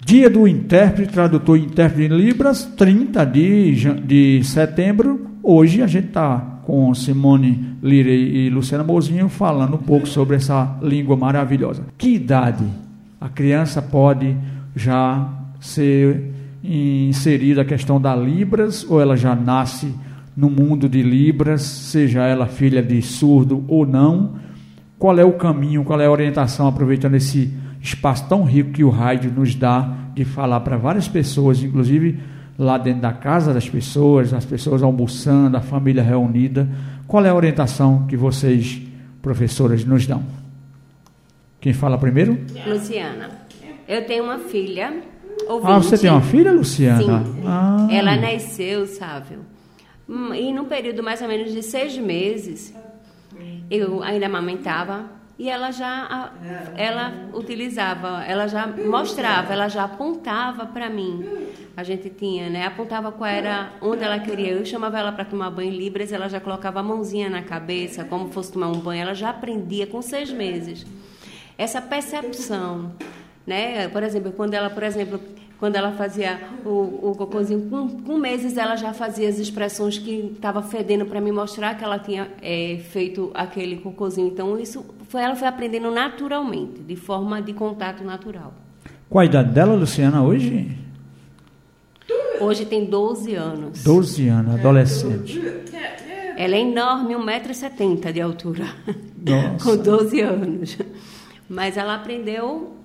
Dia 0.05 0.29
do 0.29 0.47
intérprete, 0.47 1.13
tradutor 1.13 1.57
e 1.57 1.63
intérprete 1.63 2.13
em 2.13 2.17
Libras, 2.17 2.65
30 2.65 3.25
de, 3.25 3.75
de 4.01 4.43
setembro. 4.43 5.27
Hoje 5.41 5.81
a 5.81 5.87
gente 5.87 6.07
está 6.07 6.59
com 6.63 6.93
Simone 6.93 7.77
Lira 7.81 8.09
e 8.09 8.49
Luciana 8.49 8.83
Mozinho 8.83 9.29
falando 9.29 9.75
um 9.75 9.79
pouco 9.79 10.07
sobre 10.07 10.35
essa 10.35 10.77
língua 10.81 11.15
maravilhosa. 11.15 11.83
Que 11.97 12.15
idade 12.15 12.65
a 13.19 13.29
criança 13.29 13.81
pode 13.81 14.35
já 14.75 15.29
ser 15.59 16.33
inserida 16.61 17.61
a 17.61 17.65
questão 17.65 17.99
da 17.99 18.15
Libras 18.15 18.85
ou 18.89 19.01
ela 19.01 19.15
já 19.15 19.35
nasce 19.35 19.93
no 20.35 20.49
mundo 20.49 20.89
de 20.89 21.01
Libras, 21.01 21.61
seja 21.61 22.25
ela 22.25 22.47
filha 22.47 22.81
de 22.81 23.01
surdo 23.01 23.63
ou 23.67 23.85
não, 23.85 24.35
qual 24.97 25.17
é 25.19 25.23
o 25.23 25.33
caminho, 25.33 25.83
qual 25.83 26.01
é 26.01 26.05
a 26.05 26.11
orientação, 26.11 26.67
aproveitando 26.67 27.15
esse 27.15 27.53
espaço 27.83 28.25
tão 28.29 28.45
rico 28.45 28.71
que 28.71 28.83
o 28.83 28.89
rádio 28.89 29.29
nos 29.29 29.53
dá 29.53 29.93
de 30.15 30.23
falar 30.23 30.61
para 30.61 30.77
várias 30.77 31.09
pessoas, 31.09 31.61
inclusive 31.61 32.17
lá 32.57 32.77
dentro 32.77 33.01
da 33.01 33.11
casa 33.11 33.53
das 33.53 33.67
pessoas, 33.67 34.33
as 34.33 34.45
pessoas 34.45 34.81
almoçando, 34.81 35.57
a 35.57 35.61
família 35.61 36.01
reunida. 36.01 36.67
Qual 37.05 37.25
é 37.25 37.29
a 37.29 37.35
orientação 37.35 38.07
que 38.07 38.15
vocês, 38.15 38.81
professoras, 39.21 39.83
nos 39.83 40.07
dão? 40.07 40.23
Quem 41.59 41.73
fala 41.73 41.97
primeiro? 41.97 42.39
Luciana. 42.65 43.29
Eu 43.85 44.05
tenho 44.05 44.23
uma 44.23 44.39
filha. 44.39 45.03
Ouvinte. 45.49 45.71
Ah, 45.71 45.77
você 45.77 45.97
tem 45.97 46.09
uma 46.09 46.21
filha, 46.21 46.53
Luciana? 46.53 47.19
Sim. 47.19 47.43
Ah. 47.45 47.87
Ela 47.91 48.15
nasceu, 48.15 48.85
sabe? 48.85 49.37
E 50.07 50.53
num 50.53 50.65
período 50.65 51.03
mais 51.03 51.21
ou 51.21 51.27
menos 51.27 51.51
de 51.51 51.61
seis 51.61 51.97
meses, 51.97 52.73
eu 53.69 54.01
ainda 54.01 54.27
amamentava 54.27 55.05
e 55.37 55.49
ela 55.49 55.71
já 55.71 56.31
ela 56.77 57.29
utilizava, 57.33 58.23
ela 58.23 58.47
já 58.47 58.67
mostrava, 58.67 59.53
ela 59.53 59.67
já 59.67 59.83
apontava 59.83 60.65
para 60.67 60.89
mim. 60.89 61.25
A 61.75 61.83
gente 61.83 62.09
tinha, 62.09 62.49
né? 62.49 62.67
Apontava 62.67 63.11
qual 63.11 63.27
era 63.27 63.71
onde 63.81 64.03
ela 64.03 64.19
queria. 64.19 64.51
Eu 64.51 64.63
chamava 64.63 64.99
ela 64.99 65.11
para 65.11 65.25
tomar 65.25 65.49
banho 65.49 65.71
libras, 65.71 66.11
ela 66.11 66.29
já 66.29 66.39
colocava 66.39 66.81
a 66.81 66.83
mãozinha 66.83 67.31
na 67.31 67.41
cabeça, 67.41 68.03
como 68.03 68.29
fosse 68.29 68.51
tomar 68.51 68.67
um 68.67 68.79
banho. 68.79 69.01
Ela 69.01 69.15
já 69.15 69.31
aprendia 69.31 69.87
com 69.87 70.01
seis 70.01 70.31
meses. 70.31 70.85
Essa 71.57 71.81
percepção, 71.81 72.91
né? 73.45 73.87
Por 73.87 74.03
exemplo, 74.03 74.31
quando 74.33 74.53
ela, 74.53 74.69
por 74.69 74.83
exemplo, 74.83 75.19
quando 75.59 75.77
ela 75.77 75.93
fazia 75.93 76.41
o, 76.65 77.09
o 77.09 77.15
cocôzinho, 77.15 77.69
com, 77.69 77.87
com, 78.01 78.17
meses 78.17 78.57
ela 78.57 78.75
já 78.75 78.93
fazia 78.93 79.29
as 79.29 79.39
expressões 79.39 79.97
que 79.97 80.33
estava 80.35 80.61
fedendo 80.61 81.05
para 81.05 81.21
me 81.21 81.31
mostrar 81.31 81.75
que 81.77 81.83
ela 81.83 81.97
tinha 81.97 82.29
é, 82.41 82.79
feito 82.91 83.31
aquele 83.33 83.77
cocôzinho. 83.77 84.27
Então, 84.27 84.59
isso 84.59 84.85
foi, 85.13 85.21
ela 85.21 85.35
foi 85.35 85.47
aprendendo 85.47 85.91
naturalmente, 85.91 86.81
de 86.81 86.95
forma 86.95 87.39
de 87.39 87.53
contato 87.53 88.03
natural. 88.03 88.51
Qual 89.07 89.21
a 89.21 89.25
idade 89.25 89.51
dela, 89.51 89.75
Luciana, 89.75 90.23
hoje? 90.23 90.75
Hoje 92.41 92.65
tem 92.65 92.85
12 92.85 93.35
anos. 93.35 93.83
12 93.83 94.27
anos, 94.27 94.55
adolescente. 94.55 95.39
Ela 96.35 96.55
é 96.55 96.61
enorme, 96.61 97.13
1,70m 97.13 98.11
de 98.11 98.21
altura, 98.21 98.65
Nossa. 99.23 99.61
com 99.63 99.77
12 99.77 100.19
anos. 100.19 100.77
Mas 101.47 101.77
ela 101.77 101.93
aprendeu 101.93 102.75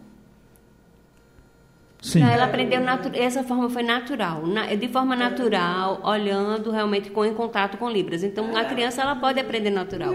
Sim. 2.00 2.22
Ela 2.22 2.44
aprendeu 2.44 2.80
essa 3.14 3.42
forma 3.42 3.68
foi 3.68 3.82
natural, 3.82 4.46
na- 4.46 4.66
de 4.74 4.88
forma 4.88 5.16
natural, 5.16 6.00
olhando 6.04 6.70
realmente 6.70 7.10
com 7.10 7.24
em 7.24 7.34
contato 7.34 7.76
com 7.76 7.90
libras. 7.90 8.22
Então 8.22 8.56
a 8.56 8.64
criança 8.64 9.02
ela 9.02 9.16
pode 9.16 9.40
aprender 9.40 9.70
natural. 9.70 10.14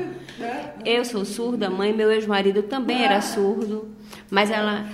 Eu 0.85 1.03
sou 1.03 1.25
surda, 1.25 1.69
mãe, 1.69 1.93
meu 1.93 2.11
ex-marido 2.11 2.63
também 2.63 3.03
era 3.03 3.19
surdo, 3.21 3.89
mas 4.31 4.49
ela 4.49 4.85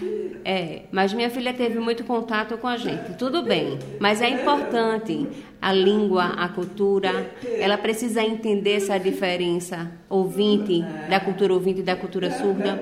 é, 0.43 0.83
mas 0.91 1.13
minha 1.13 1.29
filha 1.29 1.53
teve 1.53 1.79
muito 1.79 2.03
contato 2.03 2.57
com 2.57 2.67
a 2.67 2.77
gente. 2.77 3.13
Tudo 3.13 3.43
bem, 3.43 3.77
mas 3.99 4.21
é 4.21 4.29
importante 4.29 5.27
a 5.61 5.71
língua, 5.71 6.23
a 6.37 6.47
cultura, 6.49 7.29
ela 7.59 7.77
precisa 7.77 8.23
entender 8.23 8.73
essa 8.77 8.97
diferença 8.97 9.91
ouvinte 10.09 10.81
da 11.07 11.19
cultura 11.19 11.53
ouvinte 11.53 11.81
da 11.83 11.95
cultura 11.95 12.31
surda. 12.31 12.81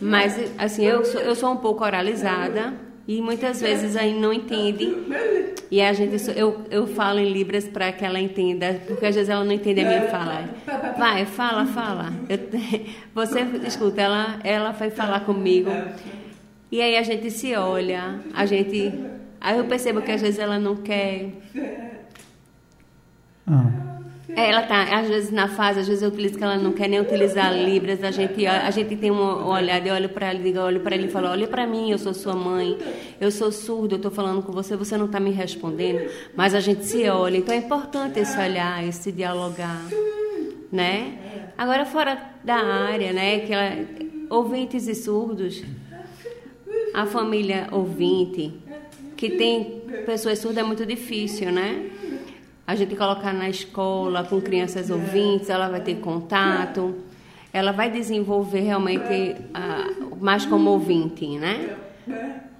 Mas 0.00 0.36
assim, 0.58 0.84
eu 0.84 1.04
sou, 1.04 1.20
eu 1.20 1.34
sou 1.34 1.52
um 1.52 1.56
pouco 1.58 1.84
oralizada 1.84 2.72
e 3.10 3.20
muitas 3.20 3.60
vezes 3.60 3.96
aí 3.96 4.14
não 4.14 4.32
entende. 4.32 4.96
E 5.68 5.82
a 5.82 5.92
gente 5.92 6.14
eu, 6.38 6.64
eu 6.70 6.86
falo 6.86 7.18
em 7.18 7.32
libras 7.32 7.66
para 7.66 7.90
que 7.90 8.04
ela 8.04 8.20
entenda, 8.20 8.80
porque 8.86 9.04
às 9.04 9.16
vezes 9.16 9.28
ela 9.28 9.44
não 9.44 9.50
entende 9.50 9.80
a 9.80 9.88
minha 9.88 10.02
fala. 10.02 10.48
Vai, 10.96 11.26
fala, 11.26 11.66
fala. 11.66 12.12
Eu 12.28 12.38
você 13.12 13.40
escuta, 13.66 14.00
ela 14.00 14.38
ela 14.44 14.72
foi 14.72 14.90
falar 14.90 15.24
comigo. 15.24 15.70
E 16.70 16.80
aí 16.80 16.96
a 16.96 17.02
gente 17.02 17.32
se 17.32 17.52
olha, 17.56 18.20
a 18.32 18.46
gente 18.46 18.94
aí 19.40 19.58
eu 19.58 19.64
percebo 19.64 20.02
que 20.02 20.12
às 20.12 20.22
vezes 20.22 20.38
ela 20.38 20.60
não 20.60 20.76
quer 20.76 21.32
Ah. 23.44 23.79
É, 24.36 24.50
ela 24.50 24.62
tá, 24.62 24.82
às 24.98 25.08
vezes, 25.08 25.30
na 25.30 25.48
fase, 25.48 25.80
às 25.80 25.88
vezes 25.88 26.02
eu 26.02 26.08
utilizo 26.08 26.36
que 26.36 26.44
ela 26.44 26.56
não 26.56 26.72
quer 26.72 26.88
nem 26.88 27.00
utilizar 27.00 27.52
libras, 27.52 28.02
a 28.02 28.10
gente, 28.10 28.46
a 28.46 28.70
gente 28.70 28.96
tem 28.96 29.10
um 29.10 29.46
olhar, 29.48 29.84
eu 29.86 29.94
olho 29.94 30.08
para 30.08 30.30
ela, 30.30 30.38
digo, 30.38 30.58
olho 30.60 30.80
para 30.80 30.94
ele 30.94 31.06
e 31.06 31.10
falo, 31.10 31.28
olha 31.28 31.48
para 31.48 31.66
mim, 31.66 31.90
eu 31.90 31.98
sou 31.98 32.14
sua 32.14 32.34
mãe, 32.34 32.78
eu 33.20 33.30
sou 33.30 33.50
surdo, 33.50 33.94
eu 33.94 33.96
estou 33.96 34.10
falando 34.10 34.42
com 34.42 34.52
você, 34.52 34.76
você 34.76 34.96
não 34.96 35.06
está 35.06 35.18
me 35.18 35.30
respondendo, 35.30 36.08
mas 36.36 36.54
a 36.54 36.60
gente 36.60 36.84
se 36.84 37.08
olha, 37.08 37.36
então 37.38 37.54
é 37.54 37.58
importante 37.58 38.20
esse 38.20 38.38
olhar, 38.38 38.86
esse 38.86 39.10
dialogar, 39.10 39.84
né? 40.70 41.18
Agora, 41.58 41.84
fora 41.84 42.16
da 42.44 42.56
área, 42.56 43.12
né, 43.12 43.40
que 43.40 43.52
ela, 43.52 43.84
ouvintes 44.30 44.86
e 44.86 44.94
surdos, 44.94 45.62
a 46.94 47.04
família 47.06 47.68
ouvinte, 47.72 48.52
que 49.16 49.30
tem 49.30 49.82
pessoas 50.06 50.38
surdas 50.38 50.64
é 50.64 50.66
muito 50.66 50.86
difícil, 50.86 51.52
né? 51.52 51.90
A 52.70 52.76
gente 52.76 52.94
colocar 52.94 53.32
na 53.32 53.48
escola 53.48 54.22
com 54.22 54.40
crianças 54.40 54.90
ouvintes, 54.90 55.50
ela 55.50 55.68
vai 55.68 55.80
ter 55.80 55.96
contato, 55.96 56.94
ela 57.52 57.72
vai 57.72 57.90
desenvolver 57.90 58.60
realmente 58.60 59.34
ah, 59.52 59.90
mais 60.20 60.46
como 60.46 60.70
ouvinte, 60.70 61.36
né? 61.36 61.76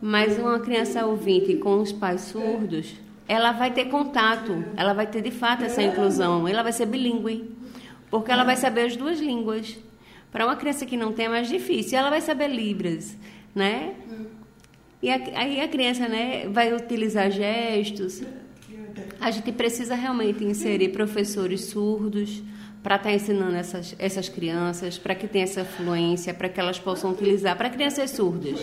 Mas 0.03 0.37
uma 0.37 0.59
criança 0.59 1.07
ouvinte 1.07 1.55
com 1.59 1.81
os 1.81 1.93
pais 1.93 2.23
surdos, 2.23 2.97
ela 3.29 3.53
vai 3.53 3.71
ter 3.71 3.85
contato, 3.85 4.65
ela 4.77 4.93
vai 4.93 5.07
ter 5.07 5.23
de 5.23 5.31
fato 5.31 5.63
essa 5.63 5.81
inclusão, 5.81 6.49
ela 6.49 6.65
vai 6.65 6.73
ser 6.73 6.87
bilíngue, 6.87 7.49
porque 8.11 8.33
ela 8.33 8.43
vai 8.43 8.57
saber 8.57 8.87
as 8.87 8.97
duas 8.97 9.21
línguas. 9.21 9.79
Para 10.33 10.45
uma 10.45 10.57
criança 10.57 10.85
que 10.85 10.97
não 10.97 11.13
tem 11.13 11.27
é 11.27 11.29
mais 11.29 11.49
difícil, 11.49 11.97
ela 11.97 12.11
vai 12.11 12.21
saber 12.21 12.49
libras, 12.49 13.17
né? 13.55 13.95
E 15.01 15.09
aí 15.09 15.61
a 15.61 15.69
criança, 15.69 16.09
né, 16.09 16.49
vai 16.49 16.75
utilizar 16.75 17.31
gestos. 17.31 18.25
A 19.21 19.31
gente 19.31 19.53
precisa 19.53 19.95
realmente 19.95 20.45
inserir 20.45 20.91
professores 20.91 21.67
surdos 21.67 22.43
para 22.83 22.97
estar 22.97 23.13
ensinando 23.13 23.57
essas, 23.57 23.95
essas 23.99 24.29
crianças, 24.29 24.97
para 24.97 25.15
que 25.15 25.29
tenha 25.29 25.45
essa 25.45 25.65
fluência, 25.65 26.33
para 26.33 26.49
que 26.49 26.59
elas 26.59 26.79
possam 26.79 27.11
utilizar, 27.11 27.57
para 27.57 27.69
crianças 27.69 28.11
surdas, 28.11 28.61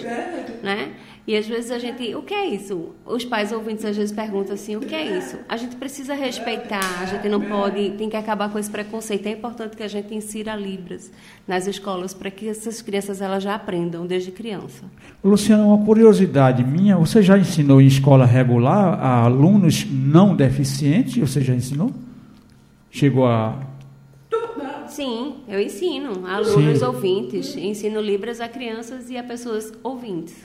né? 0.63 0.93
E 1.27 1.35
às 1.35 1.45
vezes 1.45 1.71
a 1.71 1.77
gente, 1.77 2.15
o 2.15 2.21
que 2.21 2.33
é 2.33 2.45
isso? 2.45 2.95
Os 3.05 3.25
pais 3.25 3.51
ouvintes 3.51 3.83
às 3.83 3.97
vezes 3.97 4.15
perguntam 4.15 4.53
assim, 4.53 4.77
o 4.77 4.79
que 4.79 4.95
é 4.95 5.17
isso? 5.17 5.37
A 5.49 5.57
gente 5.57 5.75
precisa 5.75 6.15
respeitar, 6.15 7.01
a 7.01 7.05
gente 7.05 7.27
não 7.27 7.41
pode, 7.41 7.91
tem 7.91 8.09
que 8.09 8.15
acabar 8.15 8.49
com 8.49 8.57
esse 8.57 8.69
preconceito. 8.69 9.27
É 9.27 9.31
importante 9.31 9.75
que 9.75 9.83
a 9.83 9.89
gente 9.89 10.15
insira 10.15 10.55
libras 10.55 11.11
nas 11.45 11.67
escolas 11.67 12.13
para 12.13 12.31
que 12.31 12.47
essas 12.47 12.81
crianças 12.81 13.21
elas 13.21 13.43
já 13.43 13.55
aprendam 13.55 14.07
desde 14.07 14.31
criança. 14.31 14.85
Luciano, 15.21 15.67
uma 15.67 15.85
curiosidade 15.85 16.63
minha, 16.63 16.95
você 16.95 17.21
já 17.21 17.37
ensinou 17.37 17.81
em 17.81 17.87
escola 17.87 18.25
regular 18.25 18.97
a 18.97 19.25
alunos 19.25 19.85
não 19.91 20.33
deficientes? 20.33 21.17
Você 21.17 21.41
já 21.41 21.53
ensinou? 21.53 21.91
Chegou 22.89 23.27
a. 23.27 23.66
Sim, 24.97 25.35
eu 25.47 25.61
ensino 25.61 26.25
alunos 26.25 26.79
Sim. 26.79 26.85
ouvintes, 26.85 27.55
ensino 27.55 28.01
libras 28.01 28.41
a 28.41 28.47
crianças 28.47 29.11
e 29.11 29.15
a 29.15 29.23
pessoas 29.23 29.71
ouvintes. 29.83 30.35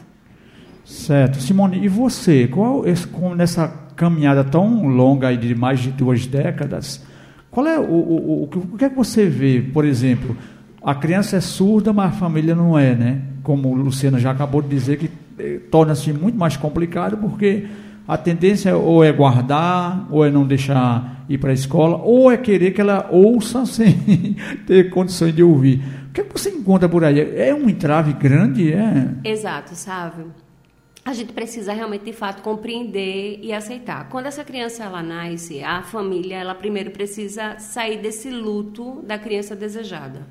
Certo. 0.84 1.40
Simone, 1.40 1.82
e 1.82 1.88
você? 1.88 2.46
Qual, 2.48 2.84
com- 3.12 3.34
nessa 3.34 3.66
caminhada 3.96 4.44
tão 4.44 4.86
longa 4.88 5.34
de 5.34 5.54
mais 5.54 5.80
de 5.80 5.90
duas 5.90 6.26
décadas, 6.26 7.02
qual 7.50 7.66
é 7.66 7.78
o, 7.80 7.84
o, 7.84 8.42
o, 8.42 8.42
o 8.42 8.76
que- 8.76 8.84
é 8.84 8.90
que 8.90 8.94
você 8.94 9.24
vê, 9.26 9.62
por 9.72 9.86
exemplo, 9.86 10.36
a 10.82 10.94
criança 10.94 11.36
é 11.38 11.40
surda, 11.40 11.90
mas 11.90 12.12
a 12.12 12.16
família 12.18 12.54
não 12.54 12.78
é, 12.78 12.94
né? 12.94 13.22
Como 13.42 13.70
o 13.70 13.74
Luciano 13.74 14.18
já 14.18 14.32
acabou 14.32 14.60
de 14.60 14.68
dizer, 14.68 14.98
que 14.98 15.10
eh, 15.38 15.60
torna-se 15.70 16.12
muito 16.12 16.36
mais 16.36 16.58
complicado, 16.58 17.16
porque 17.16 17.68
a 18.06 18.16
tendência 18.16 18.76
ou 18.76 19.04
é 19.04 19.12
guardar, 19.12 20.06
ou 20.10 20.24
é 20.24 20.30
não 20.30 20.46
deixar 20.46 21.24
ir 21.28 21.38
para 21.38 21.50
a 21.50 21.54
escola, 21.54 21.96
ou 21.98 22.30
é 22.30 22.36
querer 22.36 22.72
que 22.72 22.80
ela 22.80 23.08
ouça 23.10 23.64
sem 23.66 24.36
ter 24.66 24.90
condições 24.90 25.34
de 25.34 25.42
ouvir. 25.42 25.82
O 26.08 26.12
que, 26.12 26.20
é 26.20 26.24
que 26.24 26.32
você 26.32 26.50
encontra 26.50 26.88
por 26.88 27.04
aí? 27.04 27.20
É 27.38 27.54
um 27.54 27.68
entrave 27.68 28.12
grande? 28.12 28.72
É? 28.72 29.08
Exato, 29.24 29.74
sabe? 29.74 30.24
A 31.04 31.14
gente 31.14 31.32
precisa 31.32 31.72
realmente, 31.72 32.04
de 32.04 32.12
fato, 32.12 32.42
compreender 32.42 33.40
e 33.42 33.52
aceitar. 33.52 34.08
Quando 34.08 34.26
essa 34.26 34.44
criança 34.44 34.84
ela 34.84 35.02
nasce, 35.02 35.62
a 35.62 35.82
família, 35.82 36.36
ela 36.36 36.54
primeiro 36.54 36.92
precisa 36.92 37.58
sair 37.58 37.98
desse 37.98 38.30
luto 38.30 39.02
da 39.02 39.18
criança 39.18 39.56
desejada, 39.56 40.24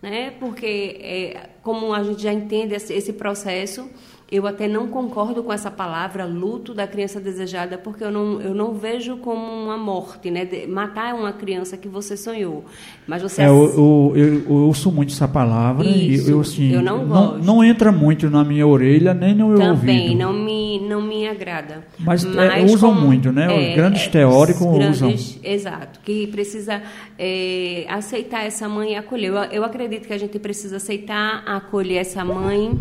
né? 0.00 0.30
Porque, 0.38 0.98
é, 1.00 1.50
como 1.62 1.92
a 1.92 2.02
gente 2.04 2.22
já 2.22 2.32
entende 2.32 2.74
esse 2.74 3.12
processo, 3.14 3.90
eu 4.32 4.46
até 4.46 4.66
não 4.66 4.88
concordo 4.88 5.42
com 5.42 5.52
essa 5.52 5.70
palavra 5.70 6.24
luto 6.24 6.72
da 6.74 6.86
criança 6.86 7.20
desejada, 7.20 7.76
porque 7.78 8.02
eu 8.02 8.10
não, 8.10 8.40
eu 8.40 8.54
não 8.54 8.72
vejo 8.74 9.18
como 9.18 9.40
uma 9.40 9.76
morte, 9.76 10.30
né? 10.30 10.44
De- 10.44 10.66
matar 10.66 11.14
uma 11.14 11.32
criança 11.32 11.76
que 11.76 11.88
você 11.88 12.16
sonhou, 12.16 12.64
mas 13.06 13.22
você 13.22 13.42
É, 13.42 13.48
eu, 13.48 13.64
eu, 13.74 14.12
eu, 14.16 14.34
eu 14.48 14.52
ouço 14.66 14.90
muito 14.90 15.12
essa 15.12 15.28
palavra 15.28 15.86
Isso, 15.86 16.28
e 16.28 16.32
eu, 16.32 16.40
assim, 16.40 16.72
eu 16.72 16.82
não 16.82 17.04
não, 17.04 17.06
gosto. 17.06 17.44
não 17.44 17.62
entra 17.64 17.92
muito 17.92 18.30
na 18.30 18.42
minha 18.42 18.66
orelha 18.66 19.12
nem 19.14 19.34
no 19.34 19.48
meu 19.48 19.58
Também 19.58 20.00
ouvido. 20.10 20.18
não 20.18 20.32
me, 20.32 20.80
não 20.80 21.02
me 21.02 21.28
agrada. 21.28 21.84
Mas, 21.98 22.24
é, 22.24 22.62
usam 22.64 22.94
muito, 22.94 23.30
né? 23.30 23.46
Os 23.70 23.74
grandes 23.76 24.06
teóricos 24.08 24.62
usam. 24.66 25.14
Exato, 25.44 26.00
que 26.00 26.26
precisa 26.28 26.82
é, 27.18 27.84
aceitar 27.88 28.44
essa 28.44 28.68
mãe 28.68 28.92
e 28.92 28.96
acolher. 28.96 29.28
Eu, 29.28 29.34
eu 29.36 29.64
acredito 29.64 30.06
que 30.06 30.12
a 30.12 30.18
gente 30.18 30.38
precisa 30.38 30.76
aceitar, 30.76 31.42
acolher 31.46 31.98
essa 31.98 32.24
mãe 32.24 32.72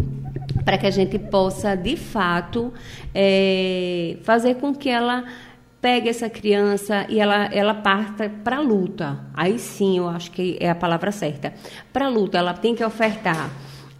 para 0.63 0.77
que 0.77 0.85
a 0.85 0.91
gente 0.91 1.17
possa, 1.19 1.75
de 1.75 1.95
fato, 1.95 2.73
é, 3.13 4.17
fazer 4.23 4.55
com 4.55 4.73
que 4.73 4.89
ela 4.89 5.23
pegue 5.81 6.07
essa 6.07 6.29
criança 6.29 7.05
e 7.09 7.19
ela, 7.19 7.45
ela 7.53 7.73
parta 7.73 8.31
para 8.43 8.57
a 8.57 8.61
luta. 8.61 9.19
Aí 9.33 9.59
sim, 9.59 9.97
eu 9.97 10.07
acho 10.07 10.31
que 10.31 10.57
é 10.59 10.69
a 10.69 10.75
palavra 10.75 11.11
certa. 11.11 11.53
Para 11.91 12.05
a 12.05 12.09
luta, 12.09 12.37
ela 12.37 12.53
tem 12.53 12.73
que 12.73 12.83
ofertar 12.83 13.51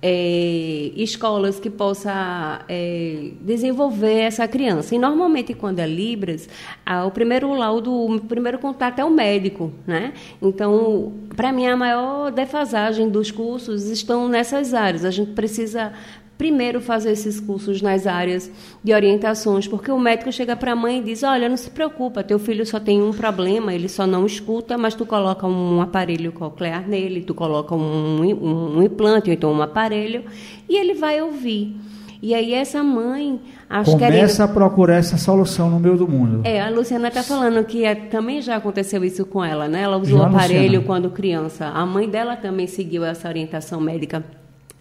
é, 0.05 0.91
escolas 0.97 1.61
que 1.61 1.69
possa 1.69 2.59
é, 2.67 3.31
desenvolver 3.39 4.19
essa 4.19 4.45
criança. 4.49 4.93
E 4.93 4.99
normalmente 4.99 5.53
quando 5.53 5.79
é 5.79 5.87
Libras, 5.87 6.49
ah, 6.85 7.05
o 7.05 7.11
primeiro 7.11 7.53
laudo, 7.53 7.89
o 7.93 8.19
primeiro 8.19 8.59
contato 8.59 8.99
é 8.99 9.05
o 9.05 9.09
médico, 9.09 9.71
né? 9.87 10.11
Então, 10.41 11.13
para 11.37 11.53
mim 11.53 11.67
a 11.67 11.77
maior 11.77 12.31
defasagem 12.31 13.09
dos 13.09 13.31
cursos 13.31 13.85
estão 13.89 14.27
nessas 14.27 14.73
áreas. 14.73 15.05
A 15.05 15.11
gente 15.11 15.31
precisa 15.31 15.93
primeiro 16.43 16.81
fazer 16.81 17.11
esses 17.11 17.39
cursos 17.39 17.81
nas 17.81 18.05
áreas 18.05 18.51
de 18.83 18.93
orientações, 18.93 19.65
porque 19.65 19.89
o 19.89 19.97
médico 19.97 20.29
chega 20.29 20.57
para 20.57 20.73
a 20.73 20.75
mãe 20.75 20.99
e 20.99 21.01
diz: 21.01 21.23
"Olha, 21.23 21.47
não 21.47 21.55
se 21.55 21.69
preocupa, 21.69 22.21
teu 22.21 22.37
filho 22.37 22.65
só 22.65 22.81
tem 22.81 23.01
um 23.01 23.13
problema, 23.13 23.73
ele 23.73 23.87
só 23.87 24.05
não 24.05 24.25
escuta, 24.25 24.77
mas 24.77 24.93
tu 24.93 25.05
coloca 25.05 25.47
um 25.47 25.79
aparelho 25.81 26.33
coclear 26.33 26.85
nele, 26.85 27.21
tu 27.21 27.33
coloca 27.33 27.73
um, 27.73 28.21
um, 28.21 28.77
um 28.77 28.83
implante 28.83 29.29
ou 29.29 29.33
então 29.33 29.53
um 29.53 29.61
aparelho 29.61 30.25
e 30.67 30.75
ele 30.75 30.93
vai 30.95 31.21
ouvir". 31.21 31.77
E 32.21 32.33
aí 32.33 32.53
essa 32.53 32.83
mãe, 32.83 33.39
acho 33.69 33.91
Começa 33.91 34.43
a 34.43 34.47
procurar 34.47 34.95
essa 34.95 35.17
solução 35.17 35.69
no 35.69 35.79
meio 35.79 35.95
do 35.97 36.07
mundo. 36.07 36.41
é, 36.43 36.59
a 36.61 36.69
Luciana 36.69 37.07
está 37.07 37.23
falando 37.23 37.63
que 37.65 37.85
é- 37.85 37.95
também 37.95 38.41
já 38.41 38.57
aconteceu 38.57 39.01
isso 39.05 39.25
com 39.25 39.41
ela, 39.43 39.69
né? 39.69 39.81
Ela 39.83 39.95
usou 39.97 40.19
Já, 40.19 40.23
o 40.25 40.27
aparelho 40.27 40.63
Luciana? 40.63 40.85
quando 40.85 41.09
criança. 41.09 41.67
A 41.67 41.85
mãe 41.85 42.09
dela 42.09 42.35
também 42.35 42.67
seguiu 42.67 43.05
essa 43.05 43.29
orientação 43.29 43.79
médica. 43.79 44.23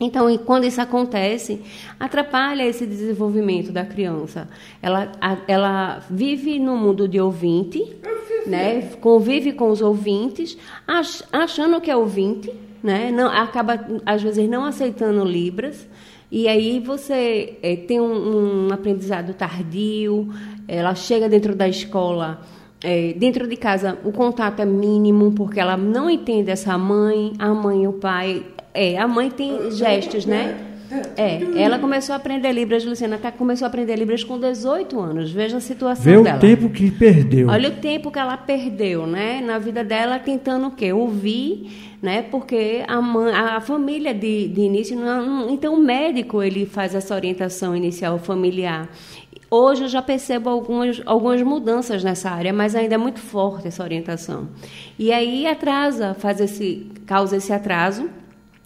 Então, 0.04 0.36
quando 0.38 0.64
isso 0.64 0.80
acontece, 0.80 1.62
atrapalha 1.98 2.64
esse 2.64 2.84
desenvolvimento 2.84 3.70
da 3.70 3.84
criança. 3.84 4.48
Ela, 4.82 5.12
a, 5.20 5.38
ela 5.46 6.02
vive 6.10 6.58
no 6.58 6.76
mundo 6.76 7.06
de 7.06 7.20
ouvinte, 7.20 7.96
né? 8.44 8.82
convive 9.00 9.52
com 9.52 9.70
os 9.70 9.80
ouvintes, 9.80 10.58
ach, 10.88 11.22
achando 11.32 11.80
que 11.80 11.88
é 11.88 11.96
ouvinte, 11.96 12.52
né? 12.82 13.12
não, 13.12 13.30
acaba, 13.30 13.78
às 14.04 14.20
vezes, 14.20 14.48
não 14.48 14.64
aceitando 14.64 15.24
Libras. 15.24 15.88
E 16.32 16.48
aí 16.48 16.80
você 16.80 17.58
é, 17.62 17.76
tem 17.76 18.00
um, 18.00 18.66
um, 18.66 18.72
aprendizado 18.72 19.34
tardio, 19.34 20.28
ela 20.66 20.94
chega 20.94 21.28
dentro 21.28 21.54
da 21.54 21.68
escola, 21.68 22.40
é, 22.82 23.12
dentro 23.14 23.46
de 23.46 23.56
casa 23.56 23.98
o 24.04 24.12
contato 24.12 24.60
é 24.60 24.64
mínimo, 24.64 25.32
porque 25.32 25.60
ela 25.60 25.76
não 25.76 26.10
entende 26.10 26.50
essa 26.50 26.76
mãe, 26.76 27.32
a 27.38 27.48
mãe 27.54 27.84
e 27.84 27.88
o 27.88 27.92
pai 27.94 28.44
é, 28.74 28.96
a 28.98 29.06
mãe 29.06 29.30
tem 29.30 29.70
gestos, 29.70 30.24
né? 30.24 30.68
É, 31.16 31.40
ela 31.62 31.78
começou 31.78 32.12
a 32.12 32.16
aprender 32.16 32.52
Libras, 32.52 32.84
Luciana 32.84 33.16
tá, 33.16 33.32
começou 33.32 33.64
a 33.64 33.68
aprender 33.68 33.96
Libras 33.96 34.22
com 34.22 34.38
18 34.38 35.00
anos. 35.00 35.30
Veja 35.30 35.56
a 35.56 35.60
situação 35.60 36.04
Vê 36.04 36.22
dela. 36.22 36.36
o 36.36 36.40
tempo 36.40 36.68
que 36.68 36.90
perdeu. 36.90 37.48
Olha 37.48 37.70
o 37.70 37.72
tempo 37.72 38.10
que 38.10 38.18
ela 38.18 38.36
perdeu, 38.36 39.06
né? 39.06 39.40
Na 39.40 39.58
vida 39.58 39.82
dela, 39.82 40.18
tentando 40.18 40.66
o 40.66 40.70
quê? 40.70 40.92
Ouvir, 40.92 41.96
né? 42.02 42.22
Porque 42.22 42.84
a, 42.86 43.00
mãe, 43.00 43.32
a 43.32 43.60
família 43.60 44.12
de, 44.12 44.48
de 44.48 44.60
início... 44.60 44.94
Não, 44.94 45.48
então, 45.48 45.74
o 45.74 45.78
médico, 45.78 46.42
ele 46.42 46.66
faz 46.66 46.94
essa 46.94 47.14
orientação 47.14 47.74
inicial 47.74 48.18
familiar. 48.18 48.90
Hoje 49.54 49.84
eu 49.84 49.88
já 49.88 50.00
percebo 50.00 50.48
algumas, 50.48 51.02
algumas 51.04 51.42
mudanças 51.42 52.02
nessa 52.02 52.30
área, 52.30 52.54
mas 52.54 52.74
ainda 52.74 52.94
é 52.94 52.96
muito 52.96 53.20
forte 53.20 53.68
essa 53.68 53.82
orientação. 53.82 54.48
E 54.98 55.12
aí 55.12 55.46
atrasa, 55.46 56.14
faz 56.14 56.40
esse, 56.40 56.90
causa 57.04 57.36
esse 57.36 57.52
atraso 57.52 58.08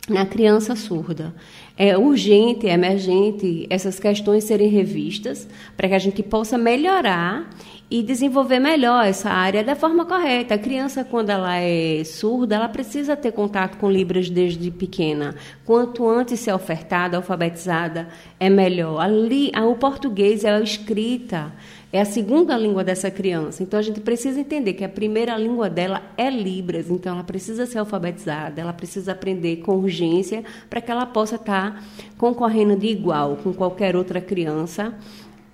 na 0.09 0.25
criança 0.25 0.77
surda. 0.77 1.35
É 1.78 1.96
urgente, 1.96 2.66
é 2.66 2.72
emergente 2.72 3.66
essas 3.68 4.00
questões 4.00 4.44
serem 4.44 4.68
revistas 4.68 5.46
para 5.76 5.88
que 5.88 5.94
a 5.94 5.98
gente 5.98 6.22
possa 6.22 6.56
melhorar 6.56 7.50
e 7.90 8.02
desenvolver 8.02 8.58
melhor 8.58 9.06
essa 9.06 9.30
área 9.30 9.62
da 9.62 9.76
forma 9.76 10.04
correta. 10.04 10.54
A 10.54 10.58
criança, 10.58 11.04
quando 11.04 11.30
ela 11.30 11.56
é 11.56 12.02
surda, 12.02 12.56
ela 12.56 12.68
precisa 12.68 13.14
ter 13.14 13.30
contato 13.30 13.76
com 13.76 13.90
Libras 13.90 14.28
desde 14.28 14.70
pequena. 14.70 15.36
Quanto 15.64 16.08
antes 16.08 16.40
ser 16.40 16.52
ofertada, 16.52 17.16
alfabetizada, 17.16 18.08
é 18.40 18.48
melhor. 18.48 18.98
Ali, 19.00 19.52
o 19.54 19.74
português 19.76 20.44
é 20.44 20.50
a 20.50 20.60
escrita, 20.60 21.52
é 21.92 22.01
a 22.01 22.05
segunda 22.05 22.57
língua 22.57 22.83
dessa 22.83 23.11
criança. 23.11 23.62
Então 23.62 23.79
a 23.79 23.83
gente 23.83 24.01
precisa 24.01 24.40
entender 24.40 24.75
que 24.75 24.85
a 24.85 24.88
primeira 24.88 25.37
língua 25.37 25.70
dela 25.70 26.03
é 26.16 26.29
Libras, 26.29 26.90
então 26.90 27.14
ela 27.14 27.25
precisa 27.25 27.64
ser 27.66 27.79
alfabetizada, 27.79 28.61
ela 28.61 28.72
precisa 28.72 29.12
aprender 29.12 29.57
com 29.57 29.77
urgência 29.77 30.42
para 30.68 30.81
que 30.81 30.90
ela 30.90 31.07
possa 31.07 31.37
estar 31.37 31.83
concorrendo 32.18 32.77
de 32.77 32.88
igual 32.88 33.37
com 33.37 33.53
qualquer 33.53 33.94
outra 33.96 34.20
criança 34.20 34.94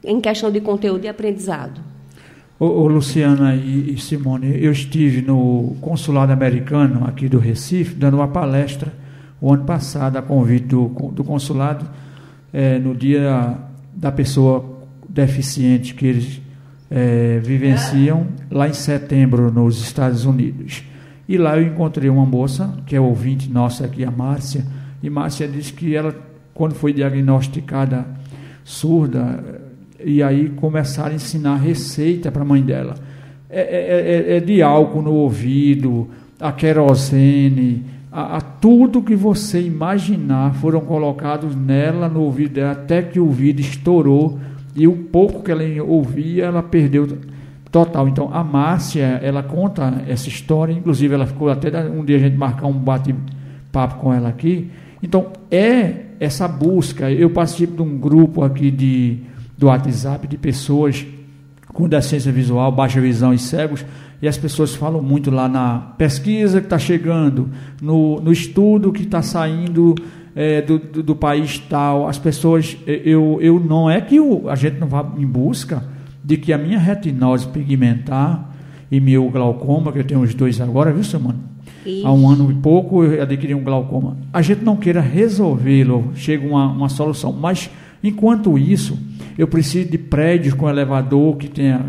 em 0.02 0.20
questão 0.20 0.50
de 0.50 0.60
conteúdo 0.60 1.04
e 1.04 1.08
aprendizado. 1.08 1.80
Ô, 2.58 2.66
ô 2.66 2.88
Luciana 2.88 3.54
e, 3.54 3.94
e, 3.94 3.98
Simone, 3.98 4.62
eu 4.62 4.72
estive 4.72 5.22
no 5.22 5.76
consulado 5.80 6.32
americano 6.32 7.04
aqui 7.06 7.28
do 7.28 7.38
Recife 7.38 7.94
dando 7.94 8.14
uma 8.14 8.28
palestra 8.28 8.92
o 9.40 9.52
ano 9.52 9.64
passado 9.64 10.16
a 10.16 10.22
convite 10.22 10.66
do, 10.66 10.86
do 11.12 11.24
consulado 11.24 11.88
é, 12.52 12.78
no 12.78 12.94
dia 12.94 13.58
da 13.92 14.12
pessoa 14.12 14.71
deficiente 15.12 15.94
que 15.94 16.06
eles 16.06 16.40
é, 16.90 17.38
vivenciam 17.42 18.26
lá 18.50 18.68
em 18.68 18.72
setembro 18.72 19.52
nos 19.52 19.80
Estados 19.82 20.24
Unidos. 20.24 20.84
E 21.28 21.38
lá 21.38 21.56
eu 21.56 21.66
encontrei 21.66 22.10
uma 22.10 22.26
moça, 22.26 22.78
que 22.86 22.96
é 22.96 23.00
ouvinte 23.00 23.50
nossa 23.50 23.84
aqui, 23.84 24.04
a 24.04 24.10
Márcia, 24.10 24.64
e 25.02 25.08
Márcia 25.08 25.46
disse 25.48 25.72
que 25.72 25.94
ela, 25.94 26.14
quando 26.54 26.74
foi 26.74 26.92
diagnosticada 26.92 28.06
surda, 28.64 29.62
e 30.04 30.22
aí 30.22 30.48
começaram 30.50 31.12
a 31.12 31.14
ensinar 31.14 31.56
receita 31.56 32.30
para 32.30 32.42
a 32.42 32.44
mãe 32.44 32.62
dela. 32.62 32.94
É, 33.48 33.60
é, 33.60 34.34
é, 34.34 34.36
é, 34.36 34.40
de 34.40 34.62
álcool 34.62 35.02
no 35.02 35.12
ouvido, 35.12 36.08
a 36.40 36.52
querosene, 36.52 37.84
a, 38.10 38.38
a, 38.38 38.40
tudo 38.40 39.02
que 39.02 39.14
você 39.14 39.60
imaginar 39.60 40.54
foram 40.54 40.80
colocados 40.80 41.54
nela 41.54 42.08
no 42.08 42.20
ouvido 42.22 42.54
dela, 42.54 42.72
até 42.72 43.02
que 43.02 43.20
o 43.20 43.26
ouvido 43.26 43.60
estourou 43.60 44.38
e 44.74 44.88
o 44.88 44.92
pouco 44.96 45.42
que 45.42 45.50
ela 45.50 45.62
ouvia, 45.82 46.44
ela 46.44 46.62
perdeu 46.62 47.18
total. 47.70 48.08
Então, 48.08 48.30
a 48.32 48.44
Márcia, 48.44 49.20
ela 49.22 49.42
conta 49.42 50.02
essa 50.06 50.28
história, 50.28 50.72
inclusive 50.72 51.14
ela 51.14 51.26
ficou 51.26 51.50
até 51.50 51.68
um 51.88 52.04
dia 52.04 52.16
a 52.16 52.20
gente 52.20 52.36
marcar 52.36 52.66
um 52.66 52.72
bate-papo 52.72 53.96
com 53.96 54.12
ela 54.12 54.28
aqui. 54.28 54.70
Então, 55.02 55.28
é 55.50 56.06
essa 56.20 56.46
busca. 56.46 57.10
Eu 57.10 57.30
participo 57.30 57.76
de 57.76 57.82
um 57.82 57.98
grupo 57.98 58.44
aqui 58.44 58.70
de, 58.70 59.18
do 59.58 59.66
WhatsApp 59.66 60.26
de 60.26 60.36
pessoas 60.36 61.04
com 61.72 61.88
deficiência 61.88 62.30
visual, 62.30 62.70
baixa 62.70 63.00
visão 63.00 63.32
e 63.32 63.38
cegos, 63.38 63.84
e 64.20 64.28
as 64.28 64.36
pessoas 64.36 64.74
falam 64.74 65.02
muito 65.02 65.30
lá 65.30 65.48
na 65.48 65.94
pesquisa 65.96 66.60
que 66.60 66.66
está 66.66 66.78
chegando, 66.78 67.48
no, 67.80 68.20
no 68.20 68.30
estudo 68.30 68.92
que 68.92 69.02
está 69.02 69.22
saindo 69.22 69.94
é, 70.34 70.62
do, 70.62 70.78
do, 70.78 71.02
do, 71.02 71.16
país 71.16 71.58
tal, 71.58 72.08
as 72.08 72.18
pessoas, 72.18 72.76
é, 72.86 73.02
eu, 73.04 73.38
eu 73.40 73.60
não 73.60 73.90
é 73.90 74.00
que 74.00 74.16
eu, 74.16 74.48
a 74.48 74.54
gente 74.54 74.78
não 74.78 74.86
vá 74.86 75.06
em 75.16 75.26
busca 75.26 75.84
de 76.24 76.36
que 76.36 76.52
a 76.52 76.58
minha 76.58 76.78
retinose 76.78 77.48
pigmentar 77.48 78.50
e 78.90 79.00
meu 79.00 79.28
glaucoma, 79.30 79.92
que 79.92 79.98
eu 79.98 80.04
tenho 80.04 80.20
os 80.20 80.34
dois 80.34 80.60
agora, 80.60 80.92
viu, 80.92 81.02
Samana? 81.02 81.52
Há 82.04 82.12
um 82.12 82.28
ano 82.28 82.50
e 82.50 82.54
pouco 82.54 83.02
eu 83.02 83.22
adquiri 83.22 83.54
um 83.54 83.64
glaucoma. 83.64 84.16
A 84.32 84.40
gente 84.40 84.62
não 84.62 84.76
queira 84.76 85.00
resolvê-lo, 85.00 86.12
chega 86.14 86.46
uma, 86.46 86.66
uma 86.70 86.88
solução. 86.88 87.32
Mas, 87.32 87.68
enquanto 88.04 88.56
isso, 88.56 88.98
eu 89.36 89.48
preciso 89.48 89.90
de 89.90 89.98
prédios 89.98 90.54
com 90.54 90.68
elevador 90.68 91.36
que 91.36 91.48
tenha 91.48 91.80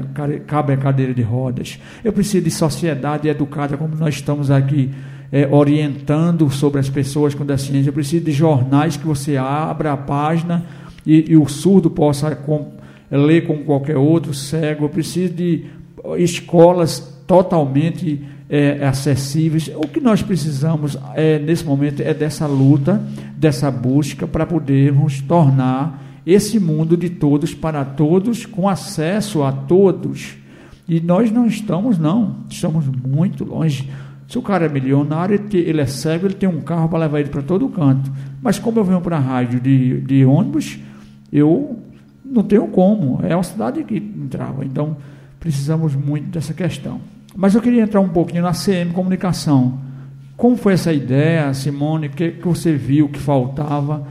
cabe 0.47 0.73
a 0.73 0.77
cadeira 0.77 1.13
de 1.13 1.21
rodas. 1.21 1.79
Eu 2.03 2.11
preciso 2.11 2.43
de 2.43 2.51
sociedade 2.51 3.27
educada 3.27 3.77
como 3.77 3.95
nós 3.95 4.15
estamos 4.15 4.49
aqui 4.49 4.89
é, 5.33 5.47
orientando 5.49 6.47
sobre 6.51 6.79
as 6.79 6.87
pessoas 6.87 7.33
com 7.33 7.43
deficiência. 7.43 7.89
Eu 7.89 7.93
preciso 7.93 8.23
de 8.23 8.31
jornais 8.31 8.95
que 8.95 9.05
você 9.05 9.35
abra 9.35 9.91
a 9.91 9.97
página 9.97 10.63
e, 11.03 11.31
e 11.31 11.35
o 11.35 11.47
surdo 11.47 11.89
possa 11.89 12.35
com, 12.35 12.73
ler 13.09 13.47
como 13.47 13.63
qualquer 13.63 13.97
outro 13.97 14.31
cego. 14.31 14.85
Eu 14.85 14.89
preciso 14.89 15.33
de 15.33 15.65
escolas 16.19 16.99
totalmente 17.25 18.21
é, 18.47 18.85
acessíveis. 18.85 19.71
O 19.75 19.87
que 19.87 19.99
nós 19.99 20.21
precisamos 20.21 20.95
é, 21.15 21.39
nesse 21.39 21.65
momento 21.65 22.03
é 22.03 22.13
dessa 22.13 22.45
luta, 22.45 23.01
dessa 23.35 23.71
busca 23.71 24.27
para 24.27 24.45
podermos 24.45 25.19
tornar 25.21 26.21
esse 26.27 26.59
mundo 26.59 26.95
de 26.95 27.09
todos 27.09 27.55
para 27.55 27.83
todos, 27.83 28.45
com 28.45 28.69
acesso 28.69 29.41
a 29.41 29.51
todos. 29.51 30.35
E 30.87 30.99
nós 30.99 31.31
não 31.31 31.47
estamos, 31.47 31.97
não, 31.97 32.35
estamos 32.47 32.85
muito 32.85 33.43
longe. 33.43 33.89
Se 34.33 34.39
o 34.39 34.41
cara 34.41 34.65
é 34.65 34.67
milionário, 34.67 35.39
ele 35.53 35.79
é 35.79 35.85
cego, 35.85 36.25
ele 36.25 36.33
tem 36.33 36.49
um 36.49 36.59
carro 36.59 36.89
para 36.89 36.97
levar 36.97 37.19
ele 37.19 37.29
para 37.29 37.43
todo 37.43 37.69
canto. 37.69 38.11
Mas 38.41 38.57
como 38.57 38.79
eu 38.79 38.83
venho 38.83 38.99
para 38.99 39.15
a 39.15 39.19
rádio 39.19 39.59
de, 39.59 40.01
de 40.01 40.25
ônibus, 40.25 40.79
eu 41.31 41.77
não 42.25 42.41
tenho 42.41 42.67
como. 42.69 43.19
É 43.23 43.35
uma 43.35 43.43
cidade 43.43 43.83
que 43.83 43.95
entrava. 43.95 44.65
Então, 44.65 44.97
precisamos 45.39 45.93
muito 45.93 46.29
dessa 46.29 46.51
questão. 46.51 46.99
Mas 47.35 47.53
eu 47.53 47.61
queria 47.61 47.83
entrar 47.83 48.01
um 48.01 48.09
pouquinho 48.09 48.41
na 48.41 48.53
CM 48.53 48.91
Comunicação. 48.91 49.77
Como 50.35 50.57
foi 50.57 50.73
essa 50.73 50.91
ideia, 50.91 51.53
Simone? 51.53 52.07
O 52.07 52.09
que, 52.09 52.31
que 52.31 52.47
você 52.47 52.73
viu 52.73 53.09
que 53.09 53.19
faltava 53.19 54.07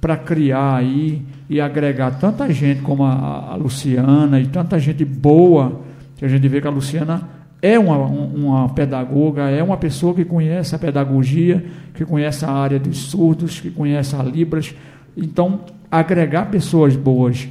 para 0.00 0.16
criar 0.16 0.78
aí 0.78 1.22
e 1.48 1.60
agregar 1.60 2.18
tanta 2.18 2.52
gente 2.52 2.82
como 2.82 3.04
a, 3.04 3.52
a 3.52 3.54
Luciana 3.54 4.40
e 4.40 4.48
tanta 4.48 4.80
gente 4.80 5.04
boa, 5.04 5.80
que 6.16 6.24
a 6.24 6.28
gente 6.28 6.48
vê 6.48 6.60
que 6.60 6.66
a 6.66 6.72
Luciana 6.72 7.38
é 7.62 7.78
uma, 7.78 7.96
uma 7.96 8.68
pedagoga, 8.70 9.50
é 9.50 9.62
uma 9.62 9.76
pessoa 9.76 10.14
que 10.14 10.24
conhece 10.24 10.74
a 10.74 10.78
pedagogia, 10.78 11.64
que 11.94 12.04
conhece 12.04 12.44
a 12.44 12.50
área 12.50 12.78
dos 12.78 12.98
surdos, 12.98 13.60
que 13.60 13.70
conhece 13.70 14.16
a 14.16 14.22
Libras. 14.22 14.74
Então, 15.16 15.60
agregar 15.90 16.46
pessoas 16.50 16.96
boas, 16.96 17.48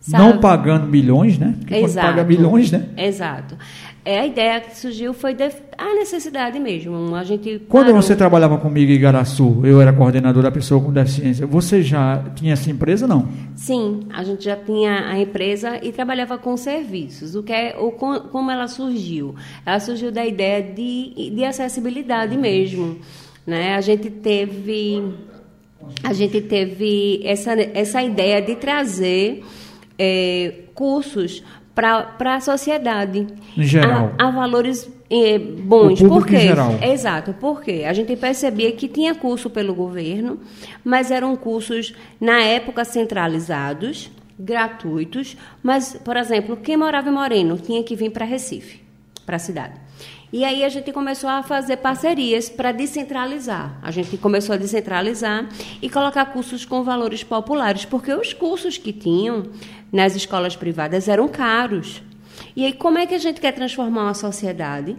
Sabe? 0.00 0.22
não 0.22 0.38
pagando 0.38 0.86
milhões, 0.86 1.38
né? 1.38 1.54
Porque 1.58 1.74
Exato. 1.74 2.06
paga 2.06 2.24
milhões, 2.24 2.70
né? 2.70 2.86
Exato 2.96 3.56
é, 4.06 4.20
a 4.20 4.26
ideia 4.26 4.60
que 4.60 4.78
surgiu 4.78 5.12
foi 5.12 5.36
a 5.76 5.94
necessidade 5.96 6.60
mesmo. 6.60 7.12
A 7.16 7.24
gente 7.24 7.60
Quando 7.68 7.86
parou. 7.86 8.00
você 8.00 8.14
trabalhava 8.14 8.56
comigo 8.56 8.92
em 8.92 8.94
Igaraçu, 8.94 9.62
eu 9.64 9.80
era 9.80 9.92
coordenador 9.92 10.44
da 10.44 10.50
pessoa 10.52 10.80
com 10.80 10.92
deficiência, 10.92 11.44
você 11.44 11.82
já 11.82 12.22
tinha 12.36 12.52
essa 12.52 12.70
empresa, 12.70 13.08
não? 13.08 13.28
Sim, 13.56 14.06
a 14.14 14.22
gente 14.22 14.44
já 14.44 14.54
tinha 14.54 15.08
a 15.08 15.18
empresa 15.18 15.84
e 15.84 15.90
trabalhava 15.90 16.38
com 16.38 16.56
serviços. 16.56 17.34
O 17.34 17.42
que 17.42 17.52
é, 17.52 17.76
o, 17.76 17.90
como 17.90 18.48
ela 18.48 18.68
surgiu? 18.68 19.34
Ela 19.66 19.80
surgiu 19.80 20.12
da 20.12 20.24
ideia 20.24 20.62
de, 20.62 21.32
de 21.34 21.44
acessibilidade 21.44 22.38
mesmo. 22.38 22.98
Né? 23.44 23.74
A 23.74 23.80
gente 23.80 24.08
teve 24.08 25.02
a 26.04 26.12
gente 26.12 26.40
teve 26.42 27.22
essa, 27.24 27.54
essa 27.54 28.00
ideia 28.02 28.40
de 28.40 28.54
trazer 28.54 29.42
é, 29.98 30.52
cursos 30.74 31.42
para 31.76 32.34
a 32.36 32.40
sociedade. 32.40 33.26
Em 33.54 33.62
geral. 33.62 34.14
A, 34.18 34.28
a 34.28 34.30
valores 34.30 34.90
eh, 35.10 35.38
bons. 35.38 36.00
O 36.00 36.08
Por 36.08 36.26
quê? 36.26 36.36
em 36.36 36.40
geral. 36.40 36.78
Exato. 36.82 37.34
Porque 37.38 37.84
a 37.86 37.92
gente 37.92 38.16
percebia 38.16 38.72
que 38.72 38.88
tinha 38.88 39.14
curso 39.14 39.50
pelo 39.50 39.74
governo, 39.74 40.40
mas 40.82 41.10
eram 41.10 41.36
cursos, 41.36 41.94
na 42.18 42.40
época, 42.42 42.82
centralizados, 42.82 44.10
gratuitos. 44.38 45.36
Mas, 45.62 46.00
por 46.02 46.16
exemplo, 46.16 46.56
quem 46.56 46.78
morava 46.78 47.10
em 47.10 47.12
Moreno 47.12 47.58
tinha 47.58 47.84
que 47.84 47.94
vir 47.94 48.10
para 48.10 48.24
Recife, 48.24 48.80
para 49.26 49.36
a 49.36 49.38
cidade. 49.38 49.86
E 50.32 50.44
aí 50.44 50.64
a 50.64 50.68
gente 50.68 50.92
começou 50.92 51.30
a 51.30 51.42
fazer 51.42 51.76
parcerias 51.76 52.48
para 52.48 52.72
descentralizar. 52.72 53.78
A 53.80 53.90
gente 53.90 54.18
começou 54.18 54.54
a 54.54 54.58
descentralizar 54.58 55.48
e 55.80 55.88
colocar 55.88 56.26
cursos 56.26 56.64
com 56.64 56.82
valores 56.82 57.22
populares, 57.22 57.84
porque 57.84 58.12
os 58.12 58.32
cursos 58.34 58.76
que 58.76 58.92
tinham 58.92 59.44
nas 59.92 60.14
escolas 60.14 60.56
privadas 60.56 61.08
eram 61.08 61.28
caros. 61.28 62.02
E 62.54 62.64
aí 62.64 62.72
como 62.72 62.98
é 62.98 63.06
que 63.06 63.14
a 63.14 63.18
gente 63.18 63.40
quer 63.40 63.52
transformar 63.52 64.02
uma 64.04 64.14
sociedade? 64.14 64.96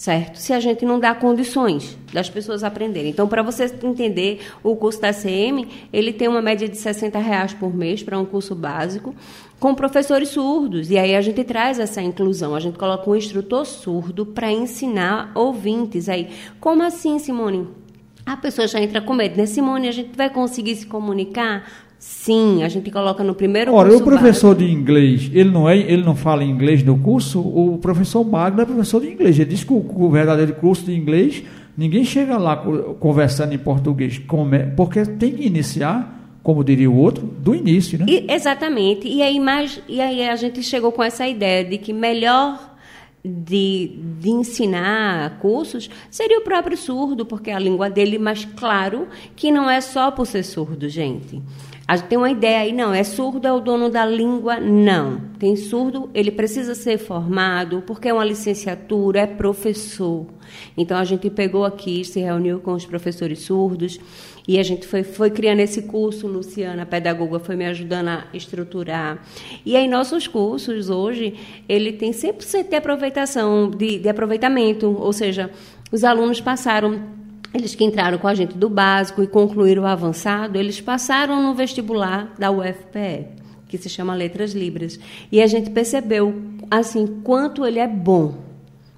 certo? 0.00 0.36
Se 0.36 0.54
a 0.54 0.58
gente 0.58 0.82
não 0.86 0.98
dá 0.98 1.14
condições 1.14 1.94
das 2.10 2.30
pessoas 2.30 2.64
aprenderem. 2.64 3.10
Então, 3.10 3.28
para 3.28 3.42
você 3.42 3.66
entender, 3.82 4.40
o 4.62 4.74
curso 4.74 4.98
da 4.98 5.12
CM, 5.12 5.68
ele 5.92 6.10
tem 6.10 6.26
uma 6.26 6.40
média 6.40 6.66
de 6.66 6.78
60 6.78 7.18
reais 7.18 7.52
por 7.52 7.76
mês 7.76 8.02
para 8.02 8.18
um 8.18 8.24
curso 8.24 8.54
básico, 8.54 9.14
com 9.58 9.74
professores 9.74 10.30
surdos. 10.30 10.90
E 10.90 10.96
aí 10.96 11.14
a 11.14 11.20
gente 11.20 11.44
traz 11.44 11.78
essa 11.78 12.00
inclusão. 12.00 12.54
A 12.54 12.60
gente 12.60 12.78
coloca 12.78 13.10
um 13.10 13.14
instrutor 13.14 13.66
surdo 13.66 14.24
para 14.24 14.50
ensinar 14.50 15.32
ouvintes. 15.34 16.08
Aí, 16.08 16.30
como 16.58 16.82
assim, 16.82 17.18
Simone? 17.18 17.68
A 18.24 18.38
pessoa 18.38 18.66
já 18.66 18.80
entra 18.80 19.02
com 19.02 19.12
medo, 19.12 19.36
né? 19.36 19.44
Simone, 19.44 19.86
a 19.86 19.92
gente 19.92 20.16
vai 20.16 20.30
conseguir 20.30 20.76
se 20.76 20.86
comunicar? 20.86 21.89
Sim, 22.00 22.62
a 22.62 22.68
gente 22.68 22.90
coloca 22.90 23.22
no 23.22 23.34
primeiro 23.34 23.74
Ora, 23.74 23.90
curso 23.90 24.02
o 24.02 24.06
professor 24.06 24.54
básico. 24.54 24.66
de 24.70 24.74
inglês, 24.74 25.30
ele 25.34 25.50
não 25.50 25.68
é, 25.68 25.76
ele 25.76 26.02
não 26.02 26.16
fala 26.16 26.42
inglês 26.42 26.82
no 26.82 26.98
curso. 26.98 27.38
O 27.40 27.76
professor 27.76 28.24
Magno 28.24 28.62
é 28.62 28.64
professor 28.64 29.02
de 29.02 29.10
inglês. 29.12 29.38
Ele 29.38 29.50
diz 29.50 29.62
que 29.62 29.72
o, 29.72 29.76
o 29.96 30.08
verdadeiro 30.10 30.54
curso 30.54 30.86
de 30.86 30.94
inglês, 30.96 31.42
ninguém 31.76 32.02
chega 32.02 32.38
lá 32.38 32.56
co- 32.56 32.94
conversando 32.98 33.52
em 33.52 33.58
português, 33.58 34.16
come- 34.18 34.68
porque 34.74 35.04
tem 35.04 35.32
que 35.32 35.46
iniciar, 35.46 36.38
como 36.42 36.64
diria 36.64 36.90
o 36.90 36.96
outro, 36.96 37.26
do 37.26 37.54
início, 37.54 37.98
né? 37.98 38.06
E- 38.08 38.24
exatamente. 38.32 39.06
E 39.06 39.20
aí, 39.20 39.38
mais, 39.38 39.78
e 39.86 40.00
aí 40.00 40.26
a 40.26 40.36
gente 40.36 40.62
chegou 40.62 40.90
com 40.92 41.02
essa 41.02 41.28
ideia 41.28 41.62
de 41.62 41.76
que 41.76 41.92
melhor 41.92 42.70
de, 43.22 43.98
de 44.18 44.30
ensinar 44.30 45.38
cursos 45.40 45.90
seria 46.10 46.38
o 46.38 46.42
próprio 46.42 46.78
surdo, 46.78 47.26
porque 47.26 47.50
é 47.50 47.54
a 47.54 47.58
língua 47.58 47.90
dele, 47.90 48.18
mas 48.18 48.46
claro 48.56 49.06
que 49.36 49.50
não 49.52 49.68
é 49.68 49.82
só 49.82 50.10
por 50.10 50.26
ser 50.26 50.42
surdo, 50.42 50.88
gente. 50.88 51.42
A 51.90 51.96
gente 51.96 52.06
tem 52.06 52.16
uma 52.16 52.30
ideia 52.30 52.60
aí, 52.60 52.72
não, 52.72 52.94
é 52.94 53.02
surdo, 53.02 53.48
é 53.48 53.52
o 53.52 53.58
dono 53.58 53.90
da 53.90 54.06
língua? 54.06 54.60
Não. 54.60 55.20
Tem 55.40 55.56
surdo, 55.56 56.08
ele 56.14 56.30
precisa 56.30 56.72
ser 56.72 56.98
formado, 56.98 57.82
porque 57.84 58.08
é 58.08 58.14
uma 58.14 58.24
licenciatura, 58.24 59.22
é 59.22 59.26
professor. 59.26 60.24
Então 60.76 60.96
a 60.96 61.02
gente 61.02 61.28
pegou 61.28 61.64
aqui, 61.64 62.04
se 62.04 62.20
reuniu 62.20 62.60
com 62.60 62.74
os 62.74 62.86
professores 62.86 63.40
surdos 63.40 63.98
e 64.46 64.60
a 64.60 64.62
gente 64.62 64.86
foi, 64.86 65.02
foi 65.02 65.30
criando 65.30 65.58
esse 65.58 65.82
curso, 65.82 66.28
Luciana, 66.28 66.84
a 66.84 66.86
pedagoga, 66.86 67.40
foi 67.40 67.56
me 67.56 67.66
ajudando 67.66 68.06
a 68.06 68.24
estruturar. 68.32 69.26
E 69.66 69.74
aí 69.74 69.88
nossos 69.88 70.28
cursos 70.28 70.90
hoje, 70.90 71.34
ele 71.68 71.90
tem 71.94 72.12
100% 72.12 72.68
de 72.68 72.76
aproveitação, 72.76 73.68
de, 73.68 73.98
de 73.98 74.08
aproveitamento, 74.08 74.86
ou 74.96 75.12
seja, 75.12 75.50
os 75.90 76.04
alunos 76.04 76.40
passaram 76.40 77.18
eles 77.52 77.74
que 77.74 77.84
entraram 77.84 78.18
com 78.18 78.28
a 78.28 78.34
gente 78.34 78.56
do 78.56 78.68
básico 78.68 79.22
e 79.22 79.26
concluíram 79.26 79.82
o 79.82 79.86
avançado, 79.86 80.58
eles 80.58 80.80
passaram 80.80 81.42
no 81.42 81.54
vestibular 81.54 82.32
da 82.38 82.50
UFPE, 82.50 83.26
que 83.68 83.78
se 83.78 83.88
chama 83.88 84.14
Letras 84.14 84.52
Libras. 84.52 84.98
E 85.32 85.42
a 85.42 85.46
gente 85.46 85.70
percebeu, 85.70 86.34
assim, 86.70 87.20
quanto 87.24 87.66
ele 87.66 87.78
é 87.78 87.88
bom, 87.88 88.49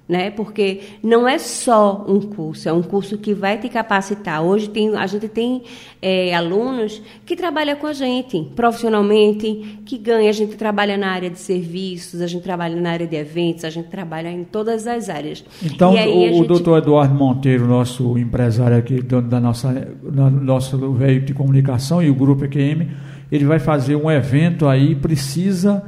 né? 0.07 0.31
Porque 0.31 0.81
não 1.01 1.27
é 1.27 1.37
só 1.39 2.05
um 2.07 2.19
curso, 2.19 2.67
é 2.67 2.73
um 2.73 2.83
curso 2.83 3.17
que 3.17 3.33
vai 3.33 3.57
te 3.57 3.69
capacitar. 3.69 4.41
Hoje 4.41 4.69
tem, 4.69 4.95
a 4.95 5.07
gente 5.07 5.29
tem 5.29 5.63
é, 6.01 6.35
alunos 6.35 7.01
que 7.25 7.35
trabalham 7.35 7.77
com 7.77 7.87
a 7.87 7.93
gente 7.93 8.51
profissionalmente, 8.55 9.79
que 9.85 9.97
ganham. 9.97 10.29
A 10.29 10.33
gente 10.33 10.55
trabalha 10.57 10.97
na 10.97 11.07
área 11.07 11.29
de 11.29 11.39
serviços, 11.39 12.21
a 12.21 12.27
gente 12.27 12.43
trabalha 12.43 12.79
na 12.79 12.91
área 12.91 13.07
de 13.07 13.15
eventos, 13.15 13.63
a 13.63 13.69
gente 13.69 13.87
trabalha 13.87 14.29
em 14.29 14.43
todas 14.43 14.87
as 14.87 15.07
áreas. 15.07 15.43
Então, 15.63 15.95
aí 15.95 16.31
o, 16.31 16.33
gente- 16.33 16.47
doutor 16.47 16.79
Eduardo 16.79 17.15
Monteiro, 17.15 17.65
nosso 17.65 18.17
empresário 18.17 18.77
aqui, 18.77 19.01
dono 19.01 19.29
da 19.29 19.39
nossa, 19.39 19.87
na, 20.03 20.29
nosso 20.29 20.77
veículo 20.91 21.25
de 21.25 21.33
comunicação 21.33 22.03
e 22.03 22.09
o 22.09 22.15
Grupo 22.15 22.43
EQM, 22.43 22.89
ele 23.31 23.45
vai 23.45 23.57
fazer 23.59 23.95
um 23.95 24.11
evento 24.11 24.67
aí, 24.67 24.95
precisa 24.95 25.83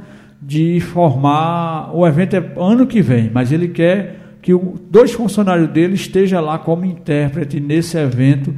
de 0.46 0.80
formar. 0.80 1.90
O 1.92 2.06
evento 2.06 2.36
é 2.36 2.52
ano 2.56 2.86
que 2.86 3.02
vem, 3.02 3.30
mas 3.32 3.50
ele 3.50 3.68
quer 3.68 4.20
que 4.40 4.54
o, 4.54 4.74
dois 4.88 5.12
funcionários 5.12 5.68
dele 5.70 5.94
estejam 5.94 6.40
lá 6.40 6.56
como 6.56 6.84
intérprete 6.84 7.58
nesse 7.58 7.98
evento. 7.98 8.54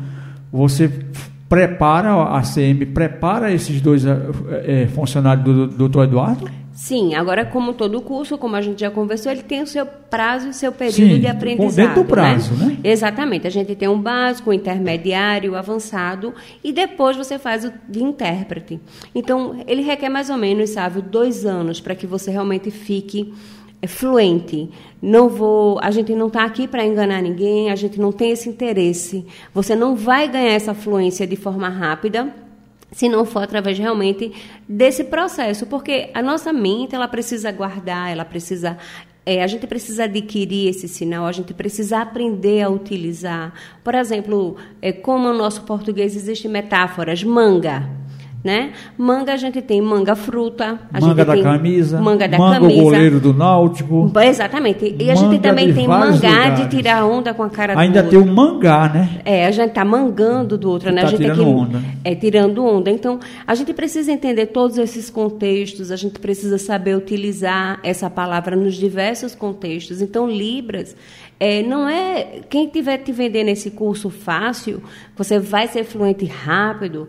Você 0.53 0.91
prepara, 1.49 2.13
a 2.25 2.43
CM 2.43 2.85
prepara 2.85 3.51
esses 3.51 3.81
dois 3.81 4.05
eh, 4.05 4.87
funcionários 4.95 5.45
do, 5.45 5.67
do 5.67 5.77
doutor 5.77 6.05
Eduardo? 6.05 6.49
Sim, 6.79 7.17
agora 7.17 7.45
como 7.45 7.73
todo 7.73 8.01
curso, 8.01 8.39
como 8.39 8.55
a 8.55 8.63
gente 8.63 8.83
já 8.83 8.89
conversou, 8.89 9.33
ele 9.33 9.43
tem 9.43 9.61
o 9.61 9.67
seu 9.67 9.85
prazo 9.85 10.51
e 10.51 10.55
seu 10.55 10.71
período 10.71 11.15
Sim, 11.15 11.19
de 11.19 11.27
aprendizado. 11.27 11.75
dentro 11.75 12.05
do 12.05 12.09
prazo, 12.09 12.55
né? 12.55 12.79
Exatamente. 12.85 13.49
A 13.49 13.51
gente 13.51 13.75
tem 13.75 13.89
um 13.89 14.01
básico, 14.01 14.51
um 14.51 14.53
intermediário, 14.53 15.53
o 15.53 15.57
avançado 15.57 16.33
e 16.63 16.73
depois 16.73 17.17
você 17.17 17.37
faz 17.37 17.65
o 17.65 17.73
de 17.89 18.01
intérprete. 18.01 18.79
Então, 19.13 19.57
ele 19.67 19.83
requer 19.83 20.09
mais 20.09 20.31
ou 20.31 20.37
menos, 20.37 20.71
sabe, 20.71 21.03
dois 21.03 21.45
anos 21.45 21.81
para 21.81 21.97
que 21.97 22.07
você 22.07 22.31
realmente 22.31 22.71
fique 22.71 23.35
é, 23.83 23.89
fluente. 23.89 24.71
Não 25.03 25.29
vou, 25.29 25.81
a 25.83 25.91
gente 25.91 26.15
não 26.15 26.29
está 26.29 26.45
aqui 26.45 26.69
para 26.69 26.87
enganar 26.87 27.21
ninguém, 27.21 27.73
a 27.73 27.77
gente 27.77 27.99
não 27.99 28.13
tem 28.13 28.31
esse 28.31 28.49
interesse. 28.49 29.27
Você 29.53 29.75
não 29.75 29.97
vai 29.97 30.29
ganhar 30.29 30.53
essa 30.53 30.75
fluência 30.75 31.27
de 31.27 31.35
forma 31.35 31.69
rápida 31.69 32.33
se 32.91 33.09
não 33.09 33.25
for 33.25 33.43
através 33.43 33.79
realmente 33.79 34.33
desse 34.69 35.05
processo, 35.05 35.67
porque 35.67 36.11
a 36.15 36.23
nossa 36.23 36.53
mente 36.53 36.95
ela 36.95 37.09
precisa 37.09 37.51
guardar, 37.53 38.11
ela 38.11 38.25
precisa 38.25 38.79
é, 39.31 39.43
a 39.43 39.47
gente 39.47 39.67
precisa 39.67 40.05
adquirir 40.05 40.71
esse 40.71 40.89
sinal, 40.89 41.27
a 41.27 41.33
gente 41.33 41.53
precisa 41.53 42.01
aprender 42.01 42.63
a 42.63 42.71
utilizar. 42.71 43.53
Por 43.85 43.95
exemplo, 43.95 44.57
é, 44.81 44.91
como 44.91 45.29
no 45.29 45.37
nosso 45.37 45.65
português 45.65 46.17
existem 46.17 46.51
metáforas, 46.51 47.23
manga. 47.23 47.87
Né? 48.43 48.71
Manga 48.97 49.33
a 49.33 49.37
gente 49.37 49.61
tem 49.61 49.83
manga 49.83 50.15
fruta, 50.15 50.79
a 50.93 51.01
manga 51.01 51.07
gente 51.07 51.27
da 51.27 51.35
tem 51.35 51.43
camisa, 51.43 52.01
manga 52.01 52.29
da 52.29 52.39
manga 52.39 52.61
camisa. 52.61 52.81
o 52.81 52.85
goleiro 52.85 53.21
do 53.21 53.35
Náutico. 53.35 54.13
Exatamente. 54.23 54.95
E 54.97 55.11
a 55.11 55.15
gente 55.17 55.41
também 55.41 55.75
tem 55.75 55.89
mangá 55.89 56.13
lugares. 56.13 56.61
de 56.61 56.77
tirar 56.77 57.05
onda 57.05 57.35
com 57.35 57.43
a 57.43 57.51
cara 57.51 57.75
do 57.75 57.81
Ainda 57.81 58.03
tem 58.05 58.17
o 58.17 58.25
mangá, 58.25 58.89
né? 58.89 59.21
É, 59.25 59.45
a 59.45 59.51
gente 59.51 59.71
está 59.71 59.85
mangando 59.85 60.57
do 60.57 60.71
outro, 60.71 60.93
né? 60.93 61.01
Tá 61.01 61.09
a 61.09 61.11
gente 61.11 61.21
tirando 61.21 61.41
aqui, 61.41 61.51
onda. 61.51 61.83
É, 62.05 62.15
tirando 62.15 62.65
onda. 62.65 62.91
Então, 62.91 63.19
a 63.45 63.55
gente 63.57 63.75
precisa 63.75 64.13
entender 64.13 64.47
todos 64.47 64.79
esses 64.79 65.11
contextos, 65.11 65.91
a 65.91 65.97
gente 65.97 66.21
precisa 66.21 66.59
saber 66.59 66.97
utilizar 66.97 67.81
essa 67.83 68.09
palavra 68.09 68.55
nos 68.55 68.77
diversos 68.77 69.35
contextos. 69.35 70.01
Então, 70.01 70.31
Libras 70.31 70.95
é, 71.41 71.63
não 71.63 71.89
é. 71.89 72.41
Quem 72.51 72.67
estiver 72.67 72.99
te 72.99 73.13
vendendo 73.13 73.49
esse 73.49 73.71
curso 73.71 74.11
fácil, 74.11 74.83
você 75.17 75.39
vai 75.39 75.69
ser 75.69 75.85
fluente 75.85 76.25
rápido, 76.25 77.09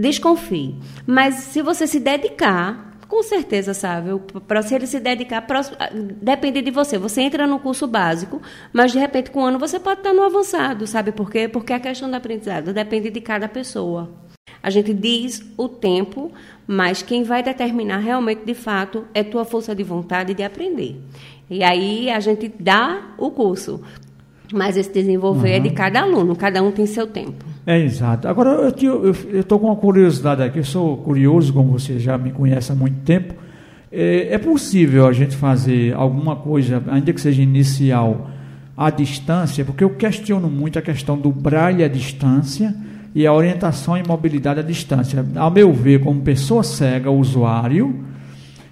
desconfie. 0.00 0.74
Mas 1.06 1.34
se 1.34 1.62
você 1.62 1.86
se 1.86 2.00
dedicar, 2.00 2.98
com 3.06 3.22
certeza, 3.22 3.74
sabe? 3.74 4.10
Para 4.46 4.62
se 4.62 4.74
ele 4.74 4.86
se 4.86 5.00
dedicar, 5.00 5.42
próximo- 5.42 5.76
depende 6.22 6.62
de 6.62 6.70
você. 6.70 6.96
Você 6.96 7.20
entra 7.22 7.46
no 7.46 7.58
curso 7.58 7.86
básico, 7.86 8.40
mas 8.72 8.92
de 8.92 8.98
repente 8.98 9.30
com 9.30 9.40
um 9.42 9.46
ano 9.46 9.58
você 9.58 9.80
pode 9.80 10.00
estar 10.00 10.12
no 10.12 10.22
avançado, 10.22 10.86
sabe 10.86 11.10
por 11.12 11.30
quê? 11.30 11.48
Porque 11.48 11.72
a 11.72 11.80
questão 11.80 12.08
do 12.08 12.14
aprendizado 12.14 12.72
depende 12.72 13.10
de 13.10 13.20
cada 13.20 13.48
pessoa. 13.48 14.08
A 14.62 14.70
gente 14.70 14.92
diz 14.92 15.42
o 15.56 15.68
tempo, 15.68 16.30
mas 16.66 17.02
quem 17.02 17.22
vai 17.24 17.42
determinar 17.42 17.98
realmente, 17.98 18.44
de 18.44 18.54
fato, 18.54 19.04
é 19.14 19.24
tua 19.24 19.44
força 19.44 19.74
de 19.74 19.82
vontade 19.82 20.34
de 20.34 20.42
aprender. 20.42 21.00
E 21.48 21.64
aí 21.64 22.10
a 22.10 22.20
gente 22.20 22.52
dá 22.60 23.14
o 23.18 23.30
curso, 23.30 23.80
mas 24.52 24.76
esse 24.76 24.92
desenvolver 24.92 25.50
é 25.56 25.58
de 25.58 25.70
cada 25.70 26.02
aluno, 26.02 26.36
cada 26.36 26.62
um 26.62 26.70
tem 26.70 26.86
seu 26.86 27.06
tempo. 27.06 27.49
É 27.66 27.78
exato. 27.78 28.26
Agora 28.26 28.72
eu 28.82 29.10
estou 29.40 29.58
com 29.58 29.66
uma 29.66 29.76
curiosidade 29.76 30.42
aqui, 30.42 30.58
eu 30.58 30.64
sou 30.64 30.96
curioso, 30.98 31.52
como 31.52 31.78
você 31.78 31.98
já 31.98 32.16
me 32.16 32.30
conhece 32.30 32.72
há 32.72 32.74
muito 32.74 33.00
tempo. 33.00 33.34
É, 33.92 34.34
é 34.34 34.38
possível 34.38 35.06
a 35.06 35.12
gente 35.12 35.36
fazer 35.36 35.94
alguma 35.94 36.36
coisa, 36.36 36.82
ainda 36.88 37.12
que 37.12 37.20
seja 37.20 37.42
inicial, 37.42 38.30
à 38.76 38.88
distância, 38.88 39.62
porque 39.64 39.84
eu 39.84 39.90
questiono 39.90 40.48
muito 40.48 40.78
a 40.78 40.82
questão 40.82 41.18
do 41.18 41.30
braille 41.30 41.84
à 41.84 41.88
distância 41.88 42.74
e 43.14 43.26
a 43.26 43.32
orientação 43.32 43.96
e 43.96 44.02
mobilidade 44.02 44.60
à 44.60 44.62
distância. 44.62 45.24
Ao 45.36 45.50
meu 45.50 45.72
ver, 45.72 46.00
como 46.00 46.22
pessoa 46.22 46.62
cega, 46.62 47.10
usuário, 47.10 48.04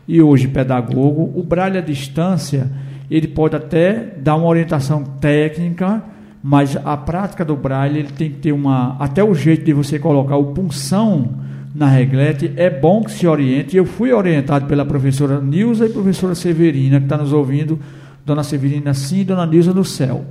e 0.07 0.23
hoje 0.23 0.49
pedagogo, 0.49 1.31
o 1.39 1.43
braille 1.43 1.77
à 1.77 1.83
distância, 1.83 2.71
ele 3.11 3.29
pode 3.29 3.55
até 3.55 4.15
dar 4.17 4.37
uma 4.37 4.47
orientação 4.47 5.05
técnica, 5.05 6.03
mas 6.49 6.79
a 6.83 6.97
prática 6.97 7.45
do 7.45 7.55
braille 7.55 7.99
ele 7.99 8.09
tem 8.09 8.31
que 8.31 8.39
ter 8.39 8.53
uma 8.53 8.97
até 8.99 9.23
o 9.23 9.35
jeito 9.35 9.67
de 9.67 9.75
você 9.75 9.99
colocar 9.99 10.39
o 10.39 10.47
punção 10.55 11.29
na 11.75 11.87
Reglete, 11.87 12.51
é 12.57 12.71
bom 12.71 13.03
que 13.03 13.11
se 13.11 13.27
oriente. 13.27 13.77
Eu 13.77 13.85
fui 13.85 14.15
orientado 14.15 14.65
pela 14.65 14.83
professora 14.83 15.43
Nilza 15.43 15.85
e 15.85 15.91
professora 15.91 16.35
Severina, 16.35 17.01
que 17.01 17.05
está 17.05 17.19
nos 17.19 17.35
ouvindo, 17.35 17.79
dona 18.25 18.43
Severina 18.43 18.95
sim, 18.95 19.25
dona 19.25 19.45
Nilza 19.45 19.75
no 19.75 19.85
céu. 19.85 20.25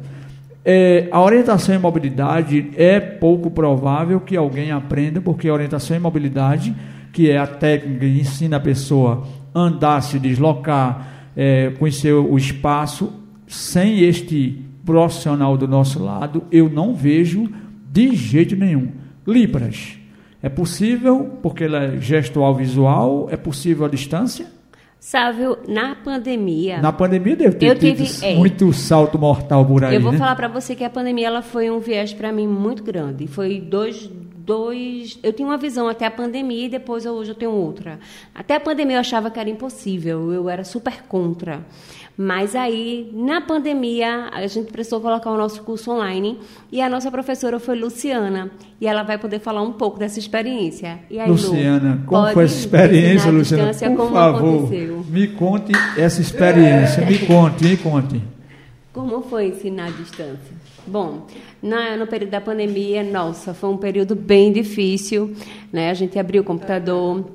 É, 0.66 1.08
a 1.12 1.22
orientação 1.22 1.76
em 1.76 1.78
mobilidade 1.78 2.72
é 2.76 3.00
pouco 3.00 3.52
provável 3.52 4.20
que 4.20 4.36
alguém 4.36 4.72
aprenda, 4.72 5.22
porque 5.22 5.48
a 5.48 5.54
orientação 5.54 5.96
em 5.96 6.00
mobilidade, 6.00 6.74
que 7.14 7.30
é 7.30 7.38
a 7.38 7.46
técnica 7.46 8.00
que 8.00 8.20
ensina 8.20 8.58
a 8.58 8.60
pessoa 8.60 9.24
andar, 9.54 10.02
se 10.02 10.18
deslocar, 10.18 11.30
é, 11.36 11.70
conhecer 11.78 12.14
o 12.14 12.36
espaço, 12.36 13.14
sem 13.46 14.00
este 14.00 14.66
profissional 14.88 15.58
do 15.58 15.68
nosso 15.68 16.02
lado, 16.02 16.46
eu 16.50 16.70
não 16.70 16.96
vejo 16.96 17.50
de 17.92 18.16
jeito 18.16 18.56
nenhum. 18.56 18.88
Libras. 19.28 19.98
É 20.42 20.48
possível, 20.48 21.38
porque 21.44 21.66
ela 21.66 21.84
é 21.84 22.00
gestual 22.00 22.56
visual, 22.56 23.28
é 23.30 23.36
possível 23.36 23.86
à 23.86 23.90
distância? 23.90 24.48
Sávio, 24.98 25.58
na 25.68 25.94
pandemia. 25.94 26.82
Na 26.82 26.94
pandemia 26.94 27.36
deve 27.36 27.58
ter 27.58 27.68
eu 27.68 27.76
tido 27.78 28.06
tive, 28.06 28.26
é, 28.26 28.36
muito 28.36 28.72
salto 28.72 29.20
mortal 29.20 29.66
por 29.66 29.84
aí. 29.84 29.96
Eu 29.96 30.02
vou 30.02 30.14
né? 30.14 30.18
falar 30.18 30.36
para 30.36 30.48
você 30.48 30.74
que 30.74 30.84
a 30.86 30.90
pandemia 30.90 31.28
ela 31.28 31.42
foi 31.42 31.70
um 31.70 31.80
viés 31.80 32.14
para 32.14 32.32
mim 32.32 32.48
muito 32.48 32.82
grande. 32.82 33.28
Foi 33.28 33.60
dois, 33.60 34.10
dois. 34.38 35.20
Eu 35.22 35.34
tinha 35.34 35.48
uma 35.48 35.58
visão 35.58 35.90
até 35.90 36.06
a 36.06 36.12
pandemia 36.12 36.66
e 36.66 36.70
depois 36.70 37.06
eu, 37.06 37.14
hoje 37.14 37.32
eu 37.32 37.36
tenho 37.36 37.52
outra. 37.52 38.00
Até 38.34 38.56
a 38.56 38.60
pandemia 38.60 38.96
eu 38.96 39.02
achava 39.02 39.30
que 39.30 39.40
era 39.40 39.50
impossível, 39.50 40.32
eu 40.32 40.50
era 40.50 40.64
super 40.64 41.04
contra. 41.04 41.62
Mas 42.18 42.56
aí, 42.56 43.12
na 43.14 43.40
pandemia, 43.42 44.30
a 44.34 44.48
gente 44.48 44.72
precisou 44.72 45.00
colocar 45.00 45.30
o 45.30 45.38
nosso 45.38 45.62
curso 45.62 45.92
online 45.92 46.40
e 46.72 46.82
a 46.82 46.90
nossa 46.90 47.12
professora 47.12 47.60
foi 47.60 47.78
Luciana. 47.80 48.50
E 48.82 48.88
ela 48.88 49.04
vai 49.04 49.20
poder 49.20 49.40
falar 49.40 49.62
um 49.62 49.74
pouco 49.74 50.00
dessa 50.00 50.18
experiência. 50.18 51.00
E 51.12 51.20
aí, 51.20 51.30
Luciana, 51.30 51.96
Lu, 51.96 52.08
como 52.08 52.28
foi 52.34 52.46
essa 52.46 52.58
experiência, 52.58 53.32
Luciana? 53.32 53.72
Por 53.96 54.12
favor, 54.12 54.64
aconteceu. 54.64 55.06
me 55.08 55.28
conte 55.28 55.72
essa 55.96 56.20
experiência. 56.20 57.06
Me 57.06 57.20
conte, 57.20 57.64
me 57.64 57.78
conte. 57.78 58.22
Como 58.92 59.22
foi 59.22 59.50
ensinar 59.50 59.86
à 59.86 59.92
distância? 59.92 60.56
Bom, 60.88 61.28
na, 61.62 61.98
no 61.98 62.08
período 62.08 62.32
da 62.32 62.40
pandemia, 62.40 63.04
nossa, 63.04 63.54
foi 63.54 63.70
um 63.70 63.78
período 63.78 64.16
bem 64.16 64.54
difícil, 64.54 65.36
né? 65.72 65.90
A 65.90 65.94
gente 65.94 66.18
abriu 66.18 66.42
o 66.42 66.46
computador, 66.46 67.26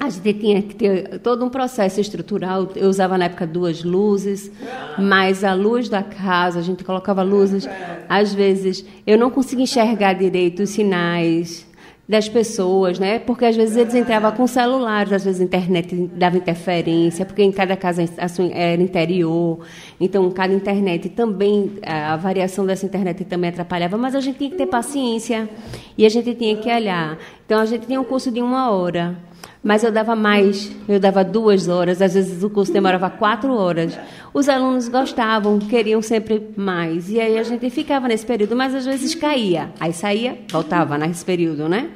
a 0.00 0.08
gente 0.08 0.32
tinha 0.32 0.62
que 0.62 0.74
ter 0.74 1.18
todo 1.18 1.44
um 1.44 1.50
processo 1.50 2.00
estrutural. 2.00 2.70
Eu 2.74 2.88
usava 2.88 3.18
na 3.18 3.26
época 3.26 3.46
duas 3.46 3.84
luzes, 3.84 4.50
mas 4.98 5.44
a 5.44 5.52
luz 5.52 5.88
da 5.88 6.02
casa, 6.02 6.60
a 6.60 6.62
gente 6.62 6.82
colocava 6.82 7.22
luzes. 7.22 7.68
Às 8.08 8.32
vezes, 8.32 8.84
eu 9.06 9.18
não 9.18 9.30
conseguia 9.30 9.64
enxergar 9.64 10.14
direito 10.14 10.62
os 10.62 10.70
sinais 10.70 11.66
das 12.06 12.28
pessoas, 12.28 12.98
né? 12.98 13.18
Porque 13.18 13.46
às 13.46 13.56
vezes 13.56 13.76
eles 13.76 13.94
entravam 13.94 14.30
com 14.32 14.46
celulares, 14.46 15.10
às 15.10 15.24
vezes 15.24 15.40
a 15.40 15.44
internet 15.44 16.10
dava 16.14 16.36
interferência, 16.36 17.24
porque 17.24 17.42
em 17.42 17.50
cada 17.50 17.76
casa 17.76 18.04
era 18.52 18.82
interior, 18.82 19.60
então 19.98 20.30
cada 20.30 20.52
internet 20.52 21.08
também, 21.08 21.72
a 21.82 22.14
variação 22.16 22.66
dessa 22.66 22.84
internet 22.84 23.24
também 23.24 23.48
atrapalhava, 23.50 23.96
mas 23.96 24.14
a 24.14 24.20
gente 24.20 24.36
tinha 24.36 24.50
que 24.50 24.56
ter 24.56 24.66
paciência 24.66 25.48
e 25.96 26.04
a 26.04 26.08
gente 26.10 26.34
tinha 26.34 26.56
que 26.56 26.70
olhar. 26.70 27.16
Então 27.46 27.58
a 27.58 27.64
gente 27.64 27.86
tinha 27.86 28.00
um 28.00 28.04
curso 28.04 28.30
de 28.30 28.42
uma 28.42 28.70
hora, 28.70 29.16
mas 29.64 29.82
eu 29.82 29.90
dava 29.90 30.14
mais, 30.14 30.70
eu 30.86 31.00
dava 31.00 31.24
duas 31.24 31.68
horas, 31.68 32.02
às 32.02 32.12
vezes 32.12 32.42
o 32.44 32.50
curso 32.50 32.70
demorava 32.70 33.08
quatro 33.08 33.54
horas. 33.54 33.98
Os 34.34 34.46
alunos 34.46 34.88
gostavam, 34.88 35.58
queriam 35.58 36.02
sempre 36.02 36.50
mais, 36.54 37.10
e 37.10 37.18
aí 37.18 37.38
a 37.38 37.42
gente 37.42 37.70
ficava 37.70 38.06
nesse 38.06 38.26
período, 38.26 38.54
mas 38.54 38.74
às 38.74 38.84
vezes 38.84 39.14
caía, 39.14 39.70
aí 39.80 39.92
saía, 39.94 40.38
voltava 40.50 40.98
nesse 40.98 41.24
período, 41.24 41.66
né? 41.66 41.90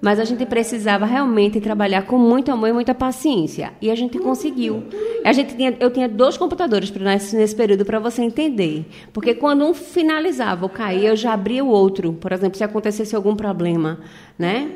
Mas 0.00 0.20
a 0.20 0.24
gente 0.24 0.44
precisava 0.46 1.06
realmente 1.06 1.60
trabalhar 1.60 2.02
com 2.02 2.18
muito 2.18 2.52
amor 2.52 2.68
e 2.68 2.72
muita 2.72 2.94
paciência. 2.94 3.72
E 3.82 3.90
a 3.90 3.96
gente 3.96 4.16
conseguiu. 4.16 4.84
A 5.24 5.32
gente 5.32 5.56
tinha, 5.56 5.76
eu 5.80 5.90
tinha 5.90 6.08
dois 6.08 6.36
computadores 6.36 6.88
nesse, 6.92 7.34
nesse 7.34 7.56
período 7.56 7.84
para 7.84 7.98
você 7.98 8.22
entender. 8.22 8.86
Porque 9.12 9.34
quando 9.34 9.64
um 9.64 9.74
finalizava 9.74 10.66
ou 10.66 10.68
caía, 10.68 11.08
eu 11.08 11.16
já 11.16 11.32
abria 11.32 11.64
o 11.64 11.68
outro. 11.68 12.12
Por 12.12 12.30
exemplo, 12.30 12.56
se 12.56 12.62
acontecesse 12.62 13.16
algum 13.16 13.34
problema, 13.34 13.98
né? 14.38 14.70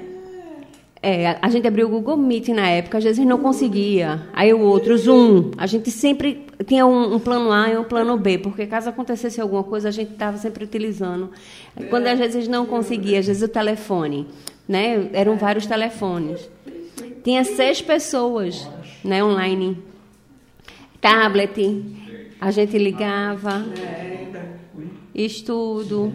É, 1.05 1.37
a 1.43 1.49
gente 1.51 1.67
abriu 1.67 1.89
o 1.89 1.91
Google 1.91 2.17
Meet 2.17 2.51
na 2.51 2.69
época, 2.69 2.99
às 2.99 3.03
vezes 3.03 3.27
não 3.27 3.39
conseguia. 3.39 4.23
Aí 4.33 4.55
o 4.55 4.61
outro, 4.61 4.97
Zoom. 4.97 5.51
A 5.59 5.67
gente 5.67 5.91
sempre 5.91 6.47
tinha 6.65 6.87
um, 6.87 7.15
um 7.15 7.19
plano 7.19 7.51
A 7.51 7.71
e 7.71 7.77
um 7.77 7.83
plano 7.83 8.17
B, 8.17 8.39
porque 8.39 8.67
caso 8.67 8.89
acontecesse 8.89 9.41
alguma 9.41 9.65
coisa, 9.65 9.89
a 9.89 9.91
gente 9.91 10.13
estava 10.13 10.37
sempre 10.39 10.63
utilizando. 10.63 11.31
Quando 11.91 12.07
às 12.07 12.21
vezes 12.21 12.47
não 12.47 12.65
conseguia, 12.65 13.19
às 13.19 13.27
vezes 13.27 13.43
o 13.43 13.49
telefone, 13.49 14.29
né? 14.69 15.11
Eram 15.13 15.37
vários 15.37 15.67
telefones. 15.67 16.49
Tinha 17.25 17.43
seis 17.43 17.83
pessoas, 17.83 18.69
né, 19.05 19.25
online. 19.25 19.77
Tablet, 21.01 21.85
a 22.41 22.53
gente 22.53 22.79
ligava. 22.79 23.67
Estudo. 25.13 26.13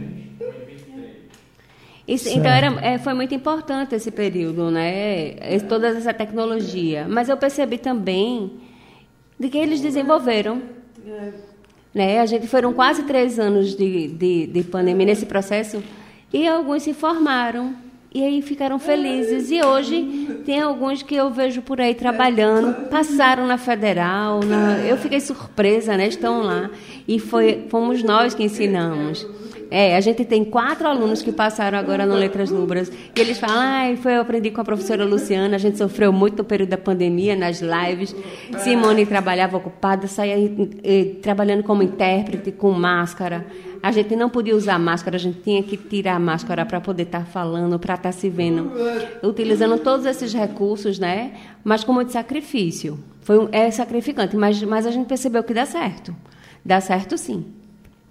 Isso, 2.07 2.29
então 2.29 2.49
era, 2.49 2.67
é, 2.81 2.97
foi 2.97 3.13
muito 3.13 3.35
importante 3.35 3.93
esse 3.93 4.09
período, 4.11 4.71
né? 4.71 5.35
Esse- 5.53 5.65
toda 5.65 5.89
essa 5.89 6.13
tecnologia. 6.13 7.05
Mas 7.09 7.27
eu 7.27 7.35
percebi 7.35 7.77
também 7.77 8.53
de 9.39 9.49
que 9.49 9.57
eles 9.57 9.81
desenvolveram. 9.81 10.61
Né? 11.93 12.19
A 12.19 12.25
gente 12.25 12.47
foram 12.47 12.73
quase 12.73 13.03
três 13.03 13.39
anos 13.39 13.75
de, 13.75 14.07
de, 14.07 14.47
de 14.47 14.63
pandemia 14.63 15.05
nesse 15.07 15.25
processo 15.25 15.83
e 16.31 16.47
alguns 16.47 16.83
se 16.83 16.93
formaram 16.93 17.73
e 18.13 18.23
aí 18.23 18.41
ficaram 18.41 18.77
felizes. 18.79 19.49
E 19.51 19.61
hoje 19.63 20.39
tem 20.45 20.61
alguns 20.61 21.01
que 21.01 21.15
eu 21.15 21.29
vejo 21.31 21.61
por 21.61 21.81
aí 21.81 21.95
trabalhando, 21.95 22.87
passaram 22.89 23.47
na 23.47 23.57
federal. 23.57 24.41
na- 24.43 24.77
eu 24.85 24.95
fiquei 24.97 25.19
surpresa, 25.19 25.97
né? 25.97 26.07
Estão 26.07 26.41
lá 26.43 26.69
e 27.07 27.19
foi, 27.19 27.65
fomos 27.69 28.03
nós 28.03 28.33
que 28.33 28.43
ensinamos. 28.43 29.27
É, 29.70 29.95
a 29.95 30.01
gente 30.01 30.24
tem 30.24 30.43
quatro 30.43 30.88
alunos 30.88 31.22
que 31.22 31.32
passaram 31.32 31.78
agora 31.78 32.05
no 32.05 32.15
Letras 32.15 32.49
Lubras. 32.49 32.89
E 32.89 33.20
eles 33.20 33.38
falam, 33.38 33.57
ah, 33.59 33.97
foi 33.97 34.15
eu 34.15 34.22
aprendi 34.22 34.51
com 34.51 34.61
a 34.61 34.63
professora 34.63 35.03
Luciana, 35.05 35.55
a 35.55 35.59
gente 35.59 35.78
sofreu 35.78 36.11
muito 36.13 36.38
no 36.38 36.43
período 36.43 36.70
da 36.70 36.78
pandemia, 36.78 37.36
nas 37.36 37.61
lives. 37.61 38.15
Simone 38.59 39.05
trabalhava 39.05 39.57
ocupada, 39.57 40.07
saía 40.07 40.38
trabalhando 41.22 41.63
como 41.63 41.84
intérprete, 41.84 42.51
com 42.51 42.72
máscara. 42.72 43.45
A 43.82 43.91
gente 43.91 44.15
não 44.15 44.30
podia 44.30 44.55
usar 44.55 44.80
máscara, 44.80 45.18
a 45.18 45.20
gente 45.20 45.39
tinha 45.41 45.61
que 45.61 45.78
tirar 45.78 46.15
a 46.15 46.20
máscara 46.20 46.65
para 46.65 46.82
poder 46.82 47.03
estar 47.03 47.26
falando, 47.26 47.78
para 47.78 47.95
estar 47.95 48.11
se 48.11 48.30
vendo. 48.30 48.72
Utilizando 49.24 49.78
todos 49.80 50.05
esses 50.05 50.34
recursos, 50.34 50.97
né? 50.97 51.34
Mas 51.63 51.84
com 51.84 51.93
muito 51.93 52.11
sacrifício. 52.11 52.97
Foi 53.22 53.38
um, 53.38 53.49
é 53.51 53.70
sacrificante, 53.70 54.36
mas, 54.36 54.61
mas 54.63 54.86
a 54.86 54.91
gente 54.91 55.07
percebeu 55.07 55.43
que 55.43 55.53
dá 55.53 55.65
certo. 55.65 56.15
Dá 56.63 56.80
certo 56.82 57.18
sim. 57.18 57.45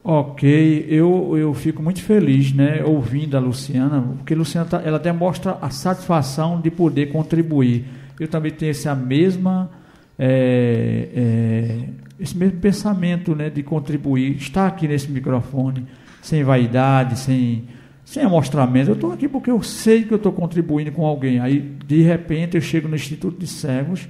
Ok, 0.09 0.87
eu, 0.89 1.37
eu 1.37 1.53
fico 1.53 1.83
muito 1.83 2.01
feliz, 2.01 2.53
né, 2.53 2.81
ouvindo 2.85 3.37
a 3.37 3.41
Luciana, 3.41 4.01
porque 4.19 4.35
a 4.35 4.37
Luciana 4.37 4.65
tá- 4.65 4.81
ela 4.85 5.01
demonstra 5.01 5.59
a 5.61 5.69
satisfação 5.69 6.61
de 6.61 6.71
poder 6.71 7.07
contribuir. 7.07 7.85
Eu 8.21 8.29
também 8.29 8.53
tenho 8.53 8.71
essa 8.71 8.95
mesma, 8.95 9.69
é, 10.17 11.09
é, 11.13 11.89
esse 12.21 12.39
mesmo 12.39 12.61
pensamento, 12.61 13.35
né, 13.35 13.51
de 13.51 13.65
contribuir, 13.65 14.37
estar 14.37 14.69
aqui 14.69 14.87
nesse 14.87 15.11
microfone, 15.11 15.85
sem 16.23 16.45
vaidade, 16.45 17.19
sem, 17.19 17.65
sem 18.05 18.23
amostramento. 18.23 18.91
Eu 18.91 18.95
estou 18.95 19.11
aqui 19.11 19.27
porque 19.27 19.51
eu 19.51 19.61
sei 19.61 20.05
que 20.05 20.13
eu 20.13 20.19
estou 20.19 20.31
contribuindo 20.31 20.93
com 20.93 21.05
alguém. 21.05 21.41
Aí, 21.41 21.59
de 21.85 22.01
repente, 22.03 22.55
eu 22.57 22.61
chego 22.61 22.87
no 22.87 22.95
Instituto 22.95 23.41
de 23.41 23.49
Cegos, 23.49 24.09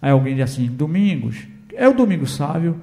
aí 0.00 0.12
alguém 0.12 0.36
diz 0.36 0.44
assim, 0.44 0.66
Domingos, 0.68 1.36
é 1.74 1.88
o 1.88 1.92
Domingo 1.92 2.28
Sávio? 2.28 2.76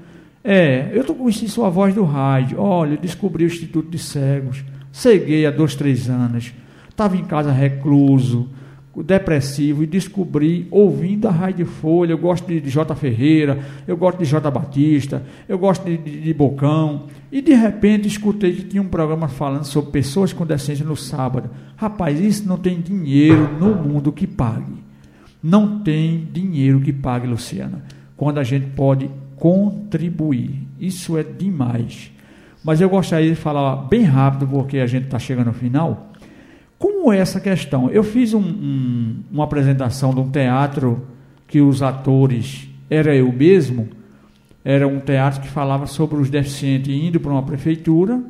É, 0.51 0.89
eu 0.95 1.03
tô 1.03 1.13
conheci 1.13 1.47
sua 1.47 1.69
voz 1.69 1.93
do 1.93 2.03
rádio. 2.03 2.59
Olha, 2.59 2.97
descobri 2.97 3.43
o 3.43 3.45
Instituto 3.45 3.87
de 3.87 3.99
Cegos. 3.99 4.65
Ceguei 4.91 5.45
há 5.45 5.51
dois, 5.51 5.75
três 5.75 6.09
anos. 6.09 6.51
Estava 6.89 7.15
em 7.15 7.23
casa 7.23 7.51
recluso, 7.51 8.49
depressivo, 8.97 9.83
e 9.83 9.85
descobri, 9.85 10.67
ouvindo 10.71 11.27
a 11.27 11.31
Rádio 11.31 11.67
Folha, 11.67 12.13
eu 12.13 12.17
gosto 12.17 12.47
de, 12.47 12.59
de 12.59 12.67
J. 12.67 12.95
Ferreira, 12.95 13.59
eu 13.87 13.95
gosto 13.95 14.17
de 14.17 14.25
J. 14.25 14.49
Batista, 14.49 15.21
eu 15.47 15.59
gosto 15.59 15.85
de, 15.85 15.97
de, 15.97 16.19
de 16.19 16.33
Bocão. 16.33 17.05
E 17.31 17.43
de 17.43 17.53
repente 17.53 18.07
escutei 18.07 18.51
que 18.51 18.63
tinha 18.63 18.81
um 18.81 18.87
programa 18.87 19.27
falando 19.27 19.65
sobre 19.65 19.91
pessoas 19.91 20.33
com 20.33 20.47
deficiência 20.47 20.83
no 20.83 20.95
sábado. 20.95 21.51
Rapaz, 21.75 22.19
isso 22.19 22.47
não 22.47 22.57
tem 22.57 22.81
dinheiro 22.81 23.47
no 23.59 23.75
mundo 23.75 24.11
que 24.11 24.25
pague. 24.25 24.83
Não 25.43 25.83
tem 25.83 26.27
dinheiro 26.33 26.81
que 26.81 26.91
pague, 26.91 27.27
Luciana, 27.27 27.83
quando 28.17 28.39
a 28.39 28.43
gente 28.43 28.65
pode 28.71 29.11
contribuir. 29.39 30.67
Isso 30.79 31.17
é 31.17 31.23
demais. 31.23 32.11
Mas 32.63 32.81
eu 32.81 32.89
gostaria 32.89 33.29
de 33.29 33.35
falar 33.35 33.75
bem 33.87 34.03
rápido, 34.03 34.47
porque 34.47 34.77
a 34.79 34.85
gente 34.87 35.05
está 35.05 35.17
chegando 35.17 35.47
ao 35.47 35.53
final. 35.53 36.11
Como 36.77 37.11
é 37.11 37.17
essa 37.19 37.39
questão? 37.39 37.89
Eu 37.89 38.03
fiz 38.03 38.33
um- 38.33 38.39
um- 38.41 39.15
uma 39.31 39.43
apresentação 39.45 40.13
de 40.13 40.19
um 40.19 40.29
teatro 40.29 41.05
que 41.47 41.61
os 41.61 41.81
atores 41.81 42.67
era 42.89 43.15
eu 43.15 43.31
mesmo. 43.31 43.89
Era 44.63 44.87
um 44.87 44.99
teatro 44.99 45.41
que 45.41 45.47
falava 45.47 45.85
sobre 45.87 46.17
os 46.19 46.29
deficientes 46.29 46.93
indo 46.93 47.19
para 47.19 47.31
uma 47.31 47.43
prefeitura, 47.43 48.21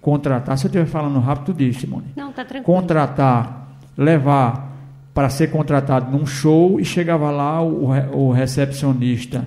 contratar. 0.00 0.58
Se 0.58 0.66
eu 0.66 0.68
estiver 0.68 0.86
falando 0.86 1.18
rápido, 1.20 1.56
diz, 1.56 1.76
Simone 1.76 2.06
Não, 2.16 2.32
tá 2.32 2.44
tranquilo. 2.44 2.64
contratar, 2.64 3.68
levar 3.96 4.68
para 5.14 5.28
ser 5.28 5.50
contratado 5.50 6.10
num 6.16 6.26
show 6.26 6.80
e 6.80 6.84
chegava 6.84 7.30
lá 7.30 7.62
o, 7.62 7.88
o 8.12 8.32
recepcionista 8.32 9.46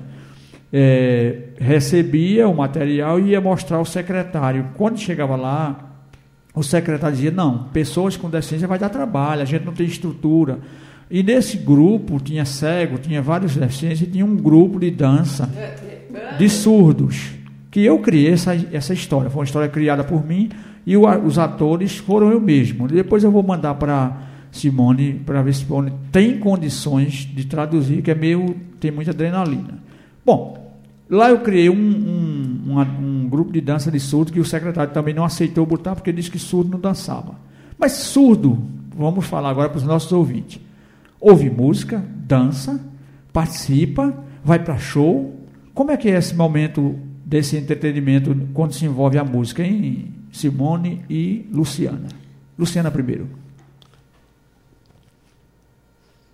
é, 0.76 1.50
recebia 1.60 2.48
o 2.48 2.56
material 2.56 3.20
e 3.20 3.30
ia 3.30 3.40
mostrar 3.40 3.78
ao 3.78 3.86
secretário. 3.86 4.70
Quando 4.76 4.98
chegava 4.98 5.36
lá, 5.36 5.92
o 6.56 6.64
secretário 6.64 7.16
dizia: 7.16 7.30
Não, 7.30 7.66
pessoas 7.66 8.18
com 8.18 8.28
deficiência 8.28 8.68
vai 8.68 8.80
dar 8.80 8.90
trabalho, 8.90 9.44
a 9.44 9.46
gente 9.46 9.64
não 9.64 9.74
tem 9.74 9.86
estrutura. 9.86 10.58
E 11.12 11.22
nesse 11.22 11.58
grupo 11.58 12.20
tinha 12.20 12.44
cego, 12.44 12.98
tinha 12.98 13.22
vários 13.22 13.56
deficientes, 13.56 14.02
e 14.02 14.08
tinha 14.08 14.26
um 14.26 14.36
grupo 14.36 14.80
de 14.80 14.90
dança 14.90 15.48
de 16.40 16.50
surdos, 16.50 17.34
que 17.70 17.82
eu 17.82 18.00
criei 18.00 18.34
essa, 18.34 18.56
essa 18.72 18.94
história. 18.94 19.30
Foi 19.30 19.42
uma 19.42 19.46
história 19.46 19.70
criada 19.70 20.04
por 20.04 20.26
mim 20.26 20.50
e 20.88 20.98
o, 20.98 21.08
os 21.24 21.38
atores 21.38 21.98
foram 21.98 22.32
eu 22.32 22.42
mesmo. 22.42 22.88
Depois 22.88 23.24
eu 23.24 23.30
vou 23.30 23.44
mandar 23.44 23.76
para 23.76 24.24
Simone, 24.52 25.22
para 25.24 25.44
ver 25.44 25.54
se 25.54 25.66
Simone 25.66 25.94
tem 26.12 26.40
condições 26.40 27.30
de 27.32 27.46
traduzir, 27.46 28.02
que 28.02 28.10
é 28.10 28.16
meio. 28.16 28.56
tem 28.80 28.90
muita 28.90 29.12
adrenalina. 29.12 29.84
Bom, 30.26 30.63
lá 31.10 31.30
eu 31.30 31.40
criei 31.40 31.70
um, 31.70 31.76
um, 31.76 32.80
um 32.80 33.30
grupo 33.30 33.52
de 33.52 33.62
dança 33.62 33.92
de 33.92 34.00
surdo 34.00 34.32
que 34.32 34.40
o 34.40 34.46
secretário 34.46 34.94
também 34.94 35.14
não 35.14 35.24
aceitou 35.24 35.66
botar, 35.66 35.96
porque 35.96 36.12
disse 36.12 36.32
que 36.32 36.40
surdo 36.40 36.72
não 36.72 36.80
dançava. 36.80 37.36
Mas 37.78 37.94
surdo, 37.94 38.62
vamos 38.96 39.26
falar 39.26 39.50
agora 39.50 39.70
para 39.70 39.78
os 39.78 39.84
nossos 39.84 40.12
ouvintes. 40.12 40.60
Ouve 41.20 41.50
música, 41.50 42.04
dança, 42.16 42.80
participa, 43.32 44.14
vai 44.44 44.60
para 44.60 44.78
show. 44.78 45.40
Como 45.74 45.92
é 45.92 45.98
que 45.98 46.10
é 46.10 46.18
esse 46.18 46.36
momento 46.36 47.00
desse 47.26 47.58
entretenimento 47.58 48.36
quando 48.54 48.74
se 48.74 48.86
envolve 48.86 49.18
a 49.18 49.24
música, 49.24 49.64
hein? 49.64 50.14
Simone 50.32 51.04
e 51.10 51.48
Luciana. 51.52 52.08
Luciana 52.58 52.92
primeiro. 52.92 53.30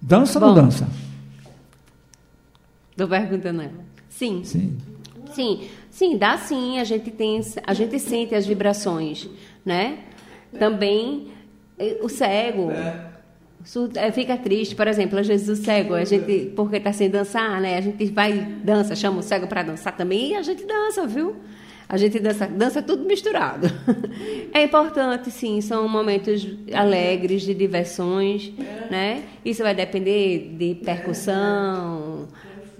Dança 0.01 0.39
ou 0.39 0.47
não 0.47 0.53
dança? 0.53 0.88
Estou 2.91 3.07
perguntando 3.07 3.61
ela. 3.61 3.89
Sim. 4.20 4.43
Sim. 4.43 4.78
Sim, 5.32 5.61
sim, 5.89 6.17
dá 6.17 6.38
sim, 6.38 6.78
a 6.78 6.84
gente 6.84 7.09
tem, 7.09 7.39
a 7.65 7.74
gente 7.74 7.97
sente 7.99 8.36
as 8.36 8.45
vibrações, 8.45 9.30
né? 9.63 9.99
Também 10.57 11.28
eh, 11.78 11.99
o 12.01 12.09
cego 12.09 12.74
é, 13.95 14.11
fica 14.11 14.36
triste, 14.36 14.76
por 14.76 14.88
exemplo, 14.88 15.17
às 15.17 15.26
vezes 15.26 15.47
o 15.47 15.55
cego, 15.63 15.93
a 15.93 16.03
gente, 16.03 16.51
porque 16.53 16.78
está 16.78 16.91
sem 16.91 17.09
dançar, 17.09 17.61
né? 17.61 17.78
A 17.78 17.82
gente 17.82 18.05
vai 18.07 18.34
dança, 18.61 18.93
chama 18.93 19.20
o 19.20 19.24
cego 19.24 19.47
para 19.47 19.63
dançar 19.63 19.95
também 19.95 20.32
e 20.32 20.36
a 20.36 20.41
gente 20.41 20.65
dança, 20.65 21.07
viu? 21.07 21.38
A 21.88 21.95
gente 21.95 22.20
dança, 22.20 22.45
dança 22.45 22.82
tudo 22.82 23.05
misturado. 23.05 23.67
É 24.53 24.63
importante, 24.63 25.32
sim, 25.32 25.61
são 25.61 25.88
momentos 25.88 26.45
alegres, 26.74 27.43
de 27.43 27.53
diversões, 27.53 28.51
né? 28.89 29.24
Isso 29.45 29.63
vai 29.63 29.74
depender 29.74 30.55
de 30.57 30.76
percussão, 30.84 32.28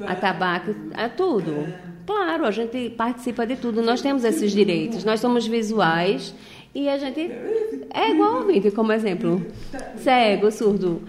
atabaque, 0.06 0.76
a 0.94 1.10
tudo. 1.10 1.68
Claro, 2.06 2.46
a 2.46 2.52
gente 2.52 2.90
participa 2.92 3.46
de 3.46 3.56
tudo, 3.56 3.82
nós 3.82 4.02
temos 4.02 4.24
esses 4.24 4.52
direitos, 4.52 5.04
nós 5.04 5.20
somos 5.20 5.46
visuais 5.46 6.34
e 6.74 6.90
a 6.90 6.98
gente 6.98 7.32
é 7.94 8.12
igual 8.12 8.38
ouvinte, 8.38 8.72
como 8.72 8.92
exemplo, 8.92 9.46
cego, 9.96 10.52
surdo. 10.52 11.02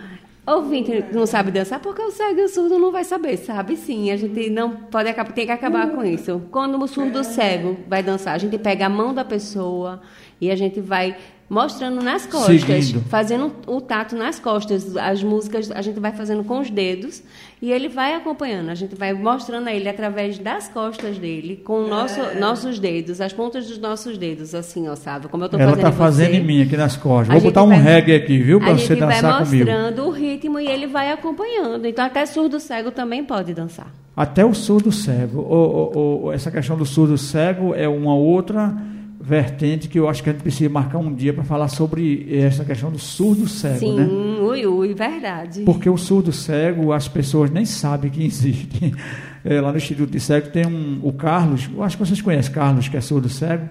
Ouvinte 0.46 1.04
não 1.12 1.26
sabe 1.26 1.50
dançar 1.50 1.80
porque 1.80 2.02
o 2.02 2.10
cego 2.10 2.40
e 2.40 2.44
o 2.44 2.48
surdo 2.48 2.78
não 2.78 2.90
vai 2.90 3.04
saber, 3.04 3.36
sabe 3.36 3.76
sim. 3.76 4.10
A 4.10 4.16
gente 4.16 4.50
não 4.50 4.70
pode 4.70 5.12
tem 5.34 5.46
que 5.46 5.52
acabar 5.52 5.90
com 5.90 6.04
isso. 6.04 6.42
Quando 6.50 6.82
o 6.82 6.88
surdo 6.88 7.22
cego 7.22 7.76
vai 7.86 8.02
dançar, 8.02 8.34
a 8.34 8.38
gente 8.38 8.58
pega 8.58 8.86
a 8.86 8.88
mão 8.88 9.14
da 9.14 9.24
pessoa 9.24 10.00
e 10.40 10.50
a 10.50 10.56
gente 10.56 10.80
vai 10.80 11.16
mostrando 11.50 12.00
nas 12.00 12.26
costas, 12.26 12.60
Seguindo. 12.60 13.00
fazendo 13.08 13.52
o 13.66 13.80
tato 13.80 14.14
nas 14.14 14.38
costas. 14.38 14.96
As 14.96 15.20
músicas 15.20 15.68
a 15.72 15.82
gente 15.82 15.98
vai 15.98 16.12
fazendo 16.12 16.44
com 16.44 16.60
os 16.60 16.70
dedos 16.70 17.24
e 17.60 17.72
ele 17.72 17.88
vai 17.88 18.14
acompanhando. 18.14 18.68
A 18.68 18.74
gente 18.76 18.94
vai 18.94 19.12
mostrando 19.12 19.66
a 19.66 19.74
ele 19.74 19.88
através 19.88 20.38
das 20.38 20.68
costas 20.68 21.18
dele, 21.18 21.56
com 21.56 21.88
nosso, 21.88 22.20
nossos 22.38 22.78
dedos, 22.78 23.20
as 23.20 23.32
pontas 23.32 23.66
dos 23.66 23.78
nossos 23.78 24.16
dedos, 24.16 24.54
assim, 24.54 24.88
ó, 24.88 24.94
sabe? 24.94 25.26
Como 25.26 25.42
eu 25.42 25.46
estou 25.46 25.58
Ela 25.58 25.70
fazendo. 25.70 25.88
está 25.88 25.98
fazendo 25.98 26.34
em 26.34 26.44
mim 26.44 26.62
aqui 26.62 26.76
nas 26.76 26.96
costas. 26.96 27.34
Vou 27.34 27.42
botar 27.42 27.64
um 27.64 27.68
vai, 27.68 27.80
reggae 27.80 28.14
aqui, 28.14 28.38
viu? 28.38 28.60
Para 28.60 28.74
você 28.74 28.94
dançar 28.94 29.44
comigo. 29.44 29.64
vai 29.64 29.74
mostrando 29.74 30.06
o 30.06 30.10
ritmo 30.10 30.60
e 30.60 30.68
ele 30.68 30.86
vai 30.86 31.10
acompanhando. 31.10 31.84
Então 31.84 32.04
até 32.04 32.24
surdo 32.26 32.60
cego 32.60 32.92
também 32.92 33.24
pode 33.24 33.52
dançar. 33.52 33.92
Até 34.16 34.44
o 34.44 34.54
surdo 34.54 34.92
cego. 34.92 35.40
O, 35.40 36.26
o, 36.26 36.32
essa 36.32 36.48
questão 36.50 36.76
do 36.76 36.86
surdo 36.86 37.18
cego 37.18 37.74
é 37.74 37.88
uma 37.88 38.14
outra 38.14 38.72
vertente 39.20 39.86
que 39.86 39.98
eu 39.98 40.08
acho 40.08 40.22
que 40.22 40.30
a 40.30 40.32
gente 40.32 40.42
precisa 40.42 40.70
marcar 40.70 40.98
um 40.98 41.14
dia 41.14 41.32
para 41.34 41.44
falar 41.44 41.68
sobre 41.68 42.26
essa 42.34 42.64
questão 42.64 42.90
do 42.90 42.98
surdo 42.98 43.46
cego, 43.46 43.78
Sim, 43.78 43.96
né? 43.96 44.06
ui, 44.06 44.66
ui, 44.66 44.94
verdade. 44.94 45.62
Porque 45.62 45.90
o 45.90 45.98
surdo 45.98 46.32
cego, 46.32 46.92
as 46.92 47.06
pessoas 47.06 47.50
nem 47.50 47.66
sabem 47.66 48.10
que 48.10 48.24
existe. 48.24 48.94
É, 49.42 49.58
lá 49.58 49.70
no 49.70 49.78
Instituto 49.78 50.10
de 50.10 50.20
Cego 50.20 50.50
tem 50.50 50.66
um, 50.66 51.00
o 51.02 51.14
Carlos, 51.14 51.66
eu 51.74 51.82
acho 51.82 51.96
que 51.96 52.04
vocês 52.04 52.20
conhecem 52.20 52.52
Carlos, 52.52 52.88
que 52.88 52.96
é 52.96 53.00
surdo 53.00 53.26
cego. 53.30 53.66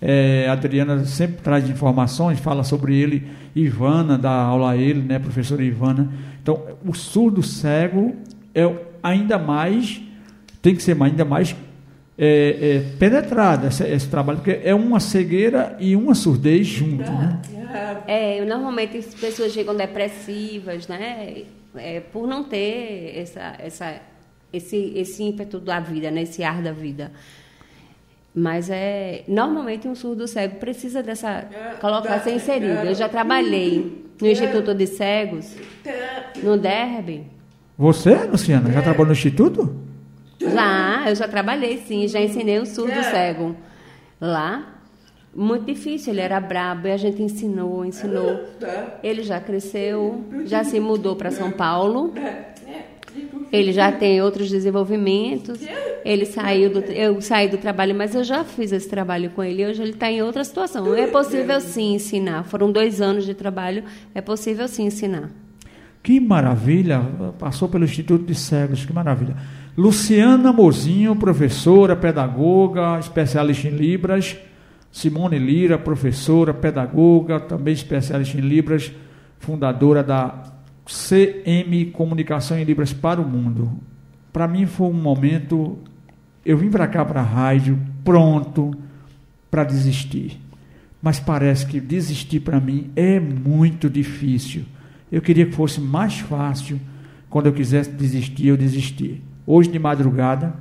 É, 0.00 0.46
a 0.48 0.52
Adriana 0.52 1.04
sempre 1.06 1.38
traz 1.42 1.68
informações, 1.68 2.38
fala 2.38 2.62
sobre 2.62 2.96
ele. 2.96 3.26
Ivana 3.54 4.16
dá 4.16 4.30
aula 4.30 4.70
a 4.70 4.76
ele, 4.76 5.02
né, 5.02 5.18
professora 5.18 5.60
Ivana. 5.60 6.08
Então, 6.40 6.62
o 6.86 6.94
surdo 6.94 7.42
cego 7.42 8.14
é 8.54 8.72
ainda 9.02 9.38
mais, 9.38 10.00
tem 10.62 10.74
que 10.74 10.82
ser 10.84 10.96
ainda 11.02 11.24
mais 11.24 11.54
é, 12.18 12.58
é, 12.60 12.96
penetrada 12.98 13.68
esse, 13.68 13.84
esse, 13.84 14.08
trabalho, 14.08 14.40
porque 14.40 14.60
é 14.64 14.74
uma 14.74 14.98
cegueira 14.98 15.76
e 15.78 15.94
uma 15.94 16.16
surdez 16.16 16.66
junto. 16.66 17.08
Né? 17.08 17.40
É, 18.08 18.44
normalmente 18.44 18.98
as 18.98 19.14
pessoas 19.14 19.52
chegam 19.52 19.76
depressivas, 19.76 20.88
né? 20.88 21.44
É, 21.76 22.00
por 22.00 22.26
não 22.26 22.42
ter 22.42 23.12
essa, 23.16 23.54
essa, 23.58 24.00
esse, 24.52 24.92
esse 24.96 25.22
ímpeto 25.22 25.60
da 25.60 25.78
vida, 25.78 26.10
né? 26.10 26.22
esse 26.22 26.42
ar 26.42 26.60
da 26.60 26.72
vida. 26.72 27.12
Mas 28.34 28.68
é 28.68 29.22
normalmente 29.28 29.86
um 29.86 29.94
surdo 29.94 30.26
cego 30.26 30.56
precisa 30.56 31.02
dessa 31.02 31.48
colocar 31.80 32.20
ser 32.20 32.34
inserido. 32.34 32.84
Eu 32.84 32.94
já 32.94 33.08
trabalhei 33.08 34.04
no 34.20 34.26
Instituto 34.26 34.74
de 34.74 34.86
Cegos, 34.86 35.54
no 36.42 36.56
Derby. 36.56 37.26
Você, 37.76 38.14
Luciana, 38.14 38.72
já 38.72 38.82
trabalhou 38.82 39.06
no 39.06 39.12
Instituto? 39.12 39.87
Já, 40.40 41.04
eu 41.08 41.14
já 41.14 41.26
trabalhei 41.26 41.78
sim, 41.78 42.06
já 42.06 42.20
ensinei 42.20 42.58
o 42.58 42.66
surdo 42.66 42.92
é. 42.92 43.02
cego. 43.02 43.56
Lá, 44.20 44.78
muito 45.34 45.66
difícil, 45.66 46.12
ele 46.12 46.20
era 46.20 46.40
brabo 46.40 46.88
e 46.88 46.92
a 46.92 46.96
gente 46.96 47.22
ensinou, 47.22 47.84
ensinou. 47.84 48.40
Ele 49.02 49.22
já 49.22 49.40
cresceu, 49.40 50.24
já 50.44 50.64
se 50.64 50.80
mudou 50.80 51.14
para 51.16 51.30
São 51.30 51.50
Paulo. 51.50 52.12
Ele 53.52 53.72
já 53.72 53.90
tem 53.92 54.20
outros 54.20 54.50
desenvolvimentos. 54.50 55.60
Ele 56.04 56.26
saiu 56.26 56.70
do, 56.70 56.80
eu 56.80 57.20
saí 57.20 57.48
do 57.48 57.58
trabalho, 57.58 57.94
mas 57.94 58.14
eu 58.14 58.22
já 58.24 58.44
fiz 58.44 58.72
esse 58.72 58.88
trabalho 58.88 59.30
com 59.30 59.42
ele. 59.42 59.66
Hoje 59.66 59.82
ele 59.82 59.92
está 59.92 60.10
em 60.10 60.22
outra 60.22 60.44
situação. 60.44 60.94
É 60.94 61.06
possível 61.06 61.60
sim 61.60 61.94
ensinar. 61.94 62.44
Foram 62.44 62.70
dois 62.70 63.00
anos 63.00 63.24
de 63.24 63.34
trabalho. 63.34 63.84
É 64.14 64.20
possível 64.20 64.68
sim 64.68 64.86
ensinar. 64.86 65.30
Que 66.02 66.20
maravilha! 66.20 67.00
Passou 67.38 67.68
pelo 67.68 67.84
Instituto 67.84 68.24
de 68.24 68.34
Cegos, 68.34 68.84
que 68.84 68.92
maravilha. 68.92 69.36
Luciana 69.78 70.52
Mozinho, 70.52 71.14
professora, 71.14 71.94
pedagoga, 71.94 72.98
especialista 72.98 73.68
em 73.68 73.70
Libras. 73.70 74.36
Simone 74.90 75.38
Lira, 75.38 75.78
professora, 75.78 76.52
pedagoga, 76.52 77.38
também 77.38 77.74
especialista 77.74 78.36
em 78.36 78.40
Libras, 78.40 78.90
fundadora 79.38 80.02
da 80.02 80.42
CM 80.84 81.92
Comunicação 81.92 82.58
em 82.58 82.64
Libras 82.64 82.92
para 82.92 83.20
o 83.20 83.24
Mundo. 83.24 83.70
Para 84.32 84.48
mim 84.48 84.66
foi 84.66 84.88
um 84.88 84.92
momento. 84.92 85.78
Eu 86.44 86.58
vim 86.58 86.70
para 86.70 86.88
cá, 86.88 87.04
para 87.04 87.20
a 87.20 87.24
rádio, 87.24 87.78
pronto 88.02 88.76
para 89.48 89.62
desistir. 89.62 90.40
Mas 91.00 91.20
parece 91.20 91.64
que 91.64 91.78
desistir 91.78 92.40
para 92.40 92.58
mim 92.58 92.90
é 92.96 93.20
muito 93.20 93.88
difícil. 93.88 94.64
Eu 95.12 95.22
queria 95.22 95.46
que 95.46 95.52
fosse 95.52 95.80
mais 95.80 96.18
fácil. 96.18 96.80
Quando 97.30 97.46
eu 97.46 97.52
quisesse 97.52 97.92
desistir, 97.92 98.48
eu 98.48 98.56
desistir. 98.56 99.27
Hoje 99.50 99.70
de 99.70 99.78
madrugada, 99.78 100.52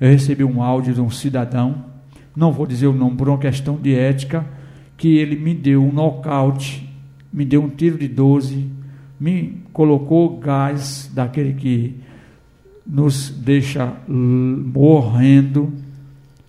eu 0.00 0.10
recebi 0.10 0.42
um 0.42 0.60
áudio 0.60 0.92
de 0.92 1.00
um 1.00 1.08
cidadão, 1.08 1.84
não 2.34 2.50
vou 2.50 2.66
dizer 2.66 2.88
o 2.88 2.92
nome 2.92 3.16
por 3.16 3.28
uma 3.28 3.38
questão 3.38 3.76
de 3.76 3.94
ética, 3.94 4.44
que 4.96 5.18
ele 5.18 5.36
me 5.36 5.54
deu 5.54 5.80
um 5.80 5.92
nocaute, 5.92 6.92
me 7.32 7.44
deu 7.44 7.62
um 7.62 7.68
tiro 7.68 7.96
de 7.96 8.08
12, 8.08 8.68
me 9.20 9.62
colocou 9.72 10.36
gás 10.36 11.08
daquele 11.14 11.52
que 11.52 11.94
nos 12.84 13.30
deixa 13.30 13.92
morrendo. 14.08 15.72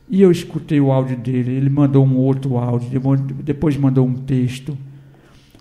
E 0.10 0.24
eu 0.24 0.32
escutei 0.32 0.82
o 0.82 0.92
áudio 0.92 1.18
dele, 1.18 1.52
ele 1.52 1.70
mandou 1.70 2.04
um 2.04 2.18
outro 2.18 2.58
áudio, 2.58 3.00
depois 3.44 3.78
mandou 3.78 4.08
um 4.08 4.16
texto. 4.16 4.76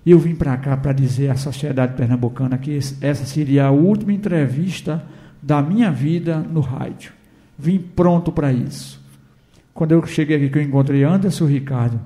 E 0.06 0.12
eu 0.12 0.18
vim 0.18 0.34
para 0.34 0.56
cá 0.56 0.74
para 0.74 0.94
dizer 0.94 1.28
à 1.28 1.36
sociedade 1.36 1.92
pernambucana 1.92 2.56
que 2.56 2.78
essa 3.02 3.26
seria 3.26 3.66
a 3.66 3.70
última 3.70 4.14
entrevista 4.14 5.04
da 5.44 5.60
minha 5.60 5.90
vida 5.90 6.38
no 6.38 6.60
rádio. 6.60 7.12
Vim 7.58 7.78
pronto 7.78 8.32
para 8.32 8.52
isso. 8.52 9.00
Quando 9.74 9.92
eu 9.92 10.04
cheguei 10.06 10.36
aqui, 10.36 10.48
que 10.48 10.58
eu 10.58 10.62
encontrei 10.62 11.04
Anderson 11.04 11.46
Ricardo, 11.46 12.00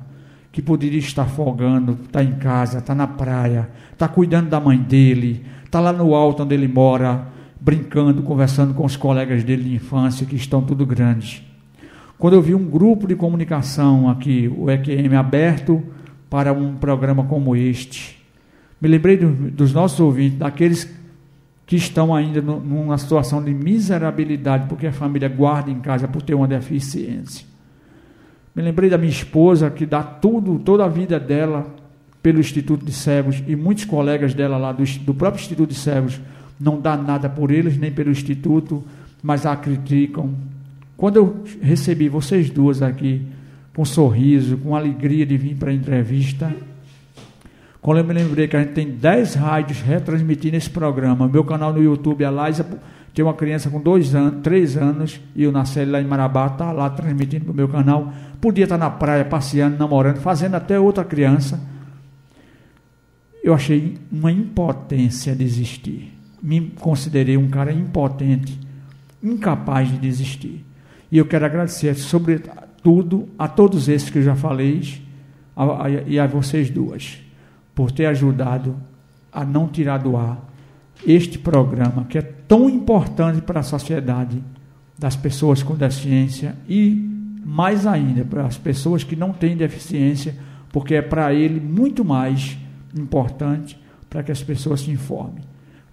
que 0.50 0.60
poderia 0.60 0.98
estar 0.98 1.26
folgando, 1.26 1.96
está 2.04 2.22
em 2.22 2.34
casa, 2.34 2.78
está 2.78 2.94
na 2.94 3.06
praia, 3.06 3.68
está 3.92 4.08
cuidando 4.08 4.48
da 4.48 4.58
mãe 4.58 4.76
dele, 4.76 5.44
está 5.64 5.78
lá 5.78 5.92
no 5.92 6.14
alto 6.14 6.42
onde 6.42 6.54
ele 6.54 6.66
mora, 6.66 7.28
brincando, 7.60 8.22
conversando 8.22 8.74
com 8.74 8.84
os 8.84 8.96
colegas 8.96 9.44
dele 9.44 9.62
de 9.62 9.74
infância, 9.76 10.26
que 10.26 10.34
estão 10.34 10.60
tudo 10.60 10.84
grandes. 10.84 11.42
Quando 12.18 12.34
eu 12.34 12.42
vi 12.42 12.54
um 12.54 12.68
grupo 12.68 13.06
de 13.06 13.14
comunicação 13.14 14.10
aqui, 14.10 14.52
o 14.56 14.68
EQM 14.68 15.14
aberto 15.14 15.80
para 16.28 16.52
um 16.52 16.74
programa 16.74 17.22
como 17.22 17.54
este, 17.54 18.18
me 18.80 18.88
lembrei 18.88 19.16
do, 19.16 19.28
dos 19.50 19.72
nossos 19.72 20.00
ouvintes, 20.00 20.38
daqueles 20.38 20.98
que 21.68 21.76
estão 21.76 22.14
ainda 22.14 22.40
numa 22.40 22.96
situação 22.96 23.44
de 23.44 23.52
miserabilidade 23.52 24.66
porque 24.70 24.86
a 24.86 24.92
família 24.92 25.28
guarda 25.28 25.70
em 25.70 25.78
casa 25.80 26.08
por 26.08 26.22
ter 26.22 26.32
uma 26.32 26.48
deficiência. 26.48 27.46
Me 28.56 28.62
lembrei 28.62 28.88
da 28.88 28.96
minha 28.96 29.10
esposa 29.10 29.68
que 29.68 29.84
dá 29.84 30.02
tudo, 30.02 30.58
toda 30.60 30.86
a 30.86 30.88
vida 30.88 31.20
dela 31.20 31.66
pelo 32.22 32.40
Instituto 32.40 32.86
de 32.86 32.92
Cegos 32.92 33.44
e 33.46 33.54
muitos 33.54 33.84
colegas 33.84 34.32
dela 34.32 34.56
lá 34.56 34.72
do, 34.72 34.82
do 34.82 35.12
próprio 35.12 35.42
Instituto 35.42 35.68
de 35.68 35.74
Cegos 35.74 36.18
não 36.58 36.80
dá 36.80 36.96
nada 36.96 37.28
por 37.28 37.50
eles 37.50 37.76
nem 37.76 37.92
pelo 37.92 38.10
Instituto, 38.10 38.82
mas 39.22 39.44
a 39.44 39.54
criticam. 39.54 40.30
Quando 40.96 41.16
eu 41.16 41.44
recebi 41.60 42.08
vocês 42.08 42.48
duas 42.48 42.80
aqui 42.80 43.20
com 43.74 43.82
um 43.82 43.84
sorriso, 43.84 44.56
com 44.56 44.74
alegria 44.74 45.26
de 45.26 45.36
vir 45.36 45.54
para 45.54 45.70
a 45.70 45.74
entrevista, 45.74 46.50
quando 47.80 47.98
eu 47.98 48.04
me 48.04 48.12
lembrei 48.12 48.48
que 48.48 48.56
a 48.56 48.60
gente 48.60 48.72
tem 48.72 48.90
10 48.90 49.34
rádios 49.34 49.80
retransmitindo 49.80 50.56
esse 50.56 50.68
programa, 50.68 51.28
meu 51.28 51.44
canal 51.44 51.72
no 51.72 51.82
YouTube, 51.82 52.24
a 52.24 52.30
Liza 52.30 52.66
tem 53.14 53.24
uma 53.24 53.34
criança 53.34 53.70
com 53.70 53.80
dois 53.80 54.14
anos, 54.14 54.42
três 54.42 54.76
anos, 54.76 55.20
e 55.34 55.46
o 55.46 55.52
Nacelle 55.52 55.90
lá 55.90 56.00
em 56.00 56.04
Marabá 56.04 56.46
está 56.46 56.72
lá 56.72 56.90
transmitindo 56.90 57.44
para 57.46 57.52
o 57.52 57.56
meu 57.56 57.68
canal. 57.68 58.12
Podia 58.40 58.64
estar 58.64 58.78
na 58.78 58.90
praia 58.90 59.24
passeando, 59.24 59.76
namorando, 59.76 60.18
fazendo 60.18 60.54
até 60.54 60.78
outra 60.78 61.04
criança. 61.04 61.60
Eu 63.42 63.54
achei 63.54 63.96
uma 64.10 64.30
impotência 64.30 65.34
desistir. 65.34 66.12
Me 66.42 66.72
considerei 66.78 67.36
um 67.36 67.48
cara 67.48 67.72
impotente, 67.72 68.58
incapaz 69.22 69.88
de 69.88 69.98
desistir. 69.98 70.64
E 71.10 71.18
eu 71.18 71.26
quero 71.26 71.44
agradecer, 71.44 71.94
sobretudo, 71.94 73.28
a 73.38 73.48
todos 73.48 73.88
esses 73.88 74.10
que 74.10 74.18
eu 74.18 74.22
já 74.22 74.36
falei 74.36 75.02
a, 75.56 75.86
a, 75.86 75.90
e 75.90 76.18
a 76.18 76.26
vocês 76.26 76.70
duas 76.70 77.27
por 77.78 77.92
ter 77.92 78.06
ajudado 78.06 78.74
a 79.32 79.44
não 79.44 79.68
tirar 79.68 79.98
do 79.98 80.16
ar 80.16 80.50
este 81.06 81.38
programa 81.38 82.06
que 82.06 82.18
é 82.18 82.22
tão 82.22 82.68
importante 82.68 83.40
para 83.40 83.60
a 83.60 83.62
sociedade 83.62 84.42
das 84.98 85.14
pessoas 85.14 85.62
com 85.62 85.76
deficiência 85.76 86.56
e 86.68 87.08
mais 87.44 87.86
ainda 87.86 88.24
para 88.24 88.44
as 88.44 88.58
pessoas 88.58 89.04
que 89.04 89.14
não 89.14 89.32
têm 89.32 89.56
deficiência, 89.56 90.34
porque 90.72 90.96
é 90.96 91.02
para 91.02 91.32
ele 91.32 91.60
muito 91.60 92.04
mais 92.04 92.58
importante 92.98 93.78
para 94.10 94.24
que 94.24 94.32
as 94.32 94.42
pessoas 94.42 94.80
se 94.80 94.90
informem. 94.90 95.44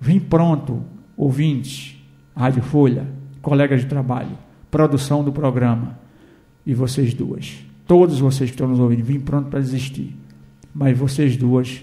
Vem 0.01 0.19
pronto, 0.19 0.81
ouvintes, 1.15 2.03
Rádio 2.36 2.63
Folha, 2.63 3.05
colegas 3.43 3.81
de 3.81 3.86
trabalho, 3.86 4.36
produção 4.71 5.23
do 5.23 5.31
programa 5.31 5.99
e 6.65 6.73
vocês 6.73 7.13
duas, 7.13 7.63
todos 7.86 8.19
vocês 8.19 8.49
que 8.49 8.55
estão 8.55 8.67
nos 8.67 8.79
ouvindo, 8.79 9.03
vim 9.03 9.19
pronto 9.19 9.49
para 9.49 9.59
desistir 9.59 10.24
mas 10.76 10.97
vocês 10.97 11.38
duas 11.38 11.82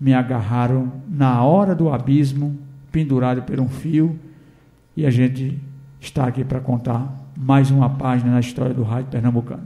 me 0.00 0.14
agarraram 0.14 0.90
na 1.06 1.44
hora 1.44 1.74
do 1.74 1.90
abismo, 1.90 2.58
pendurado 2.90 3.42
por 3.42 3.60
um 3.60 3.68
fio, 3.68 4.18
e 4.96 5.04
a 5.04 5.10
gente 5.10 5.58
está 6.00 6.26
aqui 6.26 6.42
para 6.42 6.58
contar 6.58 7.14
mais 7.36 7.70
uma 7.70 7.90
página 7.90 8.32
na 8.32 8.40
história 8.40 8.72
do 8.72 8.82
rádio 8.82 9.10
pernambucano. 9.10 9.64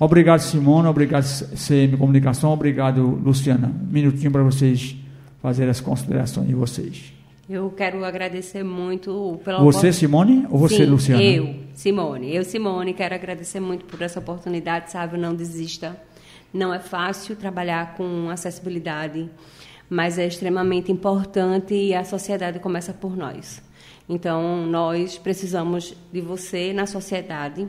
Obrigado, 0.00 0.40
Simona, 0.40 0.90
obrigado, 0.90 1.24
CM 1.24 1.96
Comunicação, 1.96 2.52
obrigado, 2.52 3.20
Luciana. 3.24 3.68
Um 3.68 3.92
minutinho 3.92 4.32
para 4.32 4.42
vocês 4.42 4.96
fazerem 5.40 5.70
as 5.70 5.80
considerações 5.80 6.48
de 6.48 6.54
vocês. 6.54 7.12
Eu 7.48 7.70
quero 7.70 8.04
agradecer 8.04 8.64
muito 8.64 9.38
pela 9.44 9.62
Você, 9.62 9.92
Simone, 9.92 10.46
ou 10.50 10.58
você, 10.58 10.84
Sim, 10.84 10.86
Luciana? 10.86 11.22
Eu, 11.22 11.54
Simone. 11.74 12.34
Eu, 12.34 12.44
Simone, 12.44 12.94
quero 12.94 13.14
agradecer 13.14 13.60
muito 13.60 13.84
por 13.84 14.00
essa 14.02 14.18
oportunidade, 14.18 14.90
sabe? 14.90 15.16
Não 15.16 15.34
desista 15.34 15.96
não 16.52 16.72
é 16.72 16.78
fácil 16.78 17.34
trabalhar 17.36 17.94
com 17.94 18.28
acessibilidade, 18.28 19.28
mas 19.88 20.18
é 20.18 20.26
extremamente 20.26 20.90
importante 20.90 21.74
e 21.74 21.94
a 21.94 22.04
sociedade 22.04 22.58
começa 22.58 22.92
por 22.92 23.16
nós. 23.16 23.62
Então, 24.08 24.66
nós 24.66 25.16
precisamos 25.16 25.94
de 26.12 26.20
você 26.20 26.72
na 26.72 26.86
sociedade, 26.86 27.66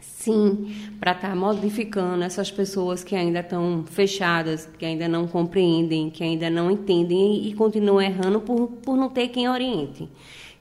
sim, 0.00 0.74
para 1.00 1.12
estar 1.12 1.30
tá 1.30 1.36
modificando 1.36 2.22
essas 2.22 2.50
pessoas 2.50 3.02
que 3.02 3.16
ainda 3.16 3.40
estão 3.40 3.84
fechadas, 3.86 4.68
que 4.78 4.84
ainda 4.84 5.08
não 5.08 5.26
compreendem, 5.26 6.10
que 6.10 6.22
ainda 6.22 6.50
não 6.50 6.70
entendem 6.70 7.48
e 7.48 7.54
continuam 7.54 8.00
errando 8.00 8.40
por, 8.40 8.68
por 8.68 8.96
não 8.96 9.08
ter 9.08 9.28
quem 9.28 9.48
oriente. 9.48 10.08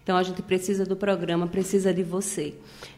Então, 0.03 0.17
a 0.17 0.23
gente 0.23 0.41
precisa 0.41 0.85
do 0.85 0.97
programa, 0.97 1.47
precisa 1.47 1.93
de 1.93 2.03
você. 2.03 2.55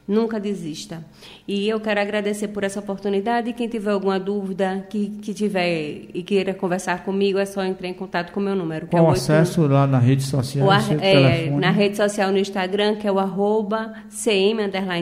Nunca 0.07 0.39
desista. 0.39 1.03
E 1.47 1.67
eu 1.69 1.79
quero 1.79 1.99
agradecer 1.99 2.49
por 2.49 2.63
essa 2.63 2.79
oportunidade. 2.79 3.53
Quem 3.53 3.67
tiver 3.67 3.89
alguma 3.91 4.19
dúvida, 4.19 4.85
que, 4.89 5.09
que 5.21 5.33
tiver 5.33 6.07
e 6.13 6.21
queira 6.23 6.53
conversar 6.53 7.03
comigo, 7.03 7.39
é 7.39 7.45
só 7.45 7.63
entrar 7.63 7.87
em 7.87 7.93
contato 7.93 8.31
com 8.31 8.39
o 8.39 8.43
meu 8.43 8.55
número. 8.55 8.85
Qual 8.87 9.03
é 9.03 9.07
o 9.07 9.11
acesso 9.11 9.65
lá 9.67 9.87
na 9.87 9.99
rede 9.99 10.23
social? 10.23 10.67
é, 10.99 11.49
na 11.49 11.71
rede 11.71 11.97
social 11.97 12.31
no 12.31 12.37
Instagram, 12.37 12.95
que 12.95 13.07
é 13.07 13.11
o 13.11 13.19
arroba 13.19 13.93
CM 14.09 14.61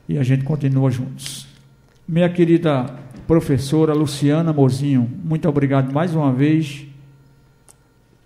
e 0.07 0.17
a 0.17 0.23
gente 0.23 0.43
continua 0.43 0.89
juntos. 0.91 1.47
Minha 2.07 2.30
querida 2.30 2.86
professora 3.25 3.93
Luciana 3.93 4.53
Mozinho, 4.53 5.09
muito 5.23 5.47
obrigado 5.47 5.91
mais 5.91 6.15
uma 6.15 6.32
vez. 6.32 6.86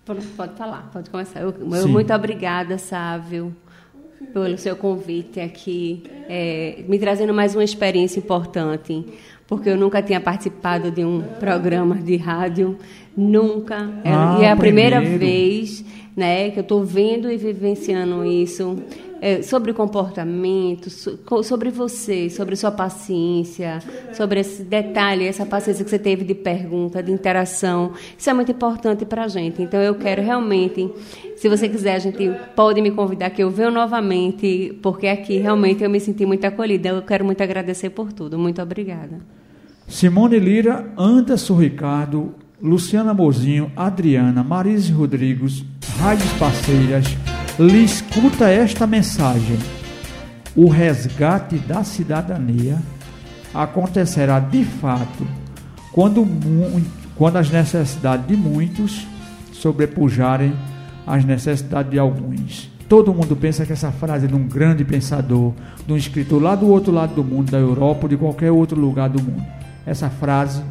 Pode 0.05 0.53
falar, 0.55 0.89
pode 0.91 1.09
começar. 1.09 1.39
Eu, 1.39 1.53
eu 1.59 1.87
muito 1.87 2.13
obrigada, 2.13 2.77
Sávio, 2.77 3.55
pelo 4.33 4.57
seu 4.57 4.75
convite 4.75 5.39
aqui, 5.39 6.03
é, 6.29 6.83
me 6.87 6.97
trazendo 6.97 7.33
mais 7.33 7.55
uma 7.55 7.63
experiência 7.63 8.19
importante, 8.19 9.05
porque 9.47 9.69
eu 9.69 9.77
nunca 9.77 10.01
tinha 10.01 10.21
participado 10.21 10.91
de 10.91 11.03
um 11.03 11.21
programa 11.39 11.95
de 11.95 12.15
rádio, 12.15 12.77
nunca. 13.15 13.89
É, 14.03 14.11
ah, 14.11 14.37
e 14.39 14.43
é 14.45 14.51
a 14.51 14.55
primeira 14.55 14.97
primeiro. 14.97 15.19
vez 15.19 15.83
né, 16.15 16.49
que 16.51 16.59
eu 16.59 16.63
estou 16.63 16.83
vendo 16.83 17.31
e 17.31 17.37
vivenciando 17.37 18.25
isso 18.25 18.77
é, 19.21 19.43
sobre 19.43 19.71
comportamento, 19.71 20.89
so, 20.89 21.19
sobre 21.43 21.69
você, 21.69 22.27
sobre 22.29 22.55
sua 22.55 22.71
paciência, 22.71 23.79
sobre 24.13 24.39
esse 24.39 24.63
detalhe, 24.63 25.27
essa 25.27 25.45
paciência 25.45 25.83
que 25.85 25.91
você 25.91 25.99
teve 25.99 26.25
de 26.25 26.33
pergunta, 26.33 27.03
de 27.03 27.11
interação. 27.11 27.91
Isso 28.17 28.29
é 28.29 28.33
muito 28.33 28.51
importante 28.51 29.05
para 29.05 29.25
a 29.25 29.27
gente. 29.27 29.61
Então, 29.61 29.79
eu 29.79 29.93
quero 29.93 30.23
realmente, 30.23 30.91
se 31.37 31.47
você 31.47 31.69
quiser, 31.69 31.95
a 31.95 31.99
gente 31.99 32.31
pode 32.55 32.81
me 32.81 32.89
convidar 32.89 33.29
que 33.29 33.43
eu 33.43 33.51
venha 33.51 33.69
novamente, 33.69 34.77
porque 34.81 35.07
aqui 35.07 35.37
realmente 35.37 35.83
eu 35.83 35.89
me 35.89 35.99
senti 35.99 36.25
muito 36.25 36.43
acolhida. 36.45 36.89
Eu 36.89 37.03
quero 37.03 37.23
muito 37.23 37.43
agradecer 37.43 37.91
por 37.91 38.11
tudo. 38.11 38.39
Muito 38.39 38.59
obrigada. 38.59 39.21
Simone 39.87 40.39
Lira, 40.39 40.91
Anderson 40.97 41.57
Ricardo, 41.57 42.33
Luciana 42.61 43.11
Mozinho, 43.11 43.71
Adriana, 43.75 44.43
Marise 44.43 44.91
Rodrigues, 44.91 45.65
Rádios 45.99 46.31
Parceiras, 46.33 47.05
lhe 47.57 47.83
escuta 47.83 48.49
esta 48.49 48.85
mensagem: 48.85 49.57
o 50.55 50.67
resgate 50.67 51.57
da 51.57 51.83
cidadania 51.83 52.77
acontecerá 53.51 54.39
de 54.39 54.63
fato 54.63 55.25
quando, 55.91 56.25
quando 57.15 57.37
as 57.37 57.49
necessidades 57.49 58.27
de 58.27 58.37
muitos 58.37 59.07
sobrepujarem 59.51 60.53
as 61.07 61.25
necessidades 61.25 61.91
de 61.91 61.97
alguns. 61.97 62.69
Todo 62.87 63.13
mundo 63.13 63.35
pensa 63.35 63.65
que 63.65 63.73
essa 63.73 63.91
frase 63.91 64.25
é 64.25 64.27
de 64.27 64.35
um 64.35 64.47
grande 64.47 64.85
pensador, 64.85 65.53
de 65.87 65.93
um 65.93 65.97
escritor 65.97 66.41
lá 66.41 66.53
do 66.53 66.67
outro 66.67 66.91
lado 66.91 67.15
do 67.15 67.23
mundo, 67.23 67.49
da 67.49 67.57
Europa 67.57 68.01
ou 68.03 68.09
de 68.09 68.17
qualquer 68.17 68.51
outro 68.51 68.79
lugar 68.79 69.09
do 69.09 69.21
mundo. 69.21 69.43
Essa 69.85 70.09
frase, 70.09 70.61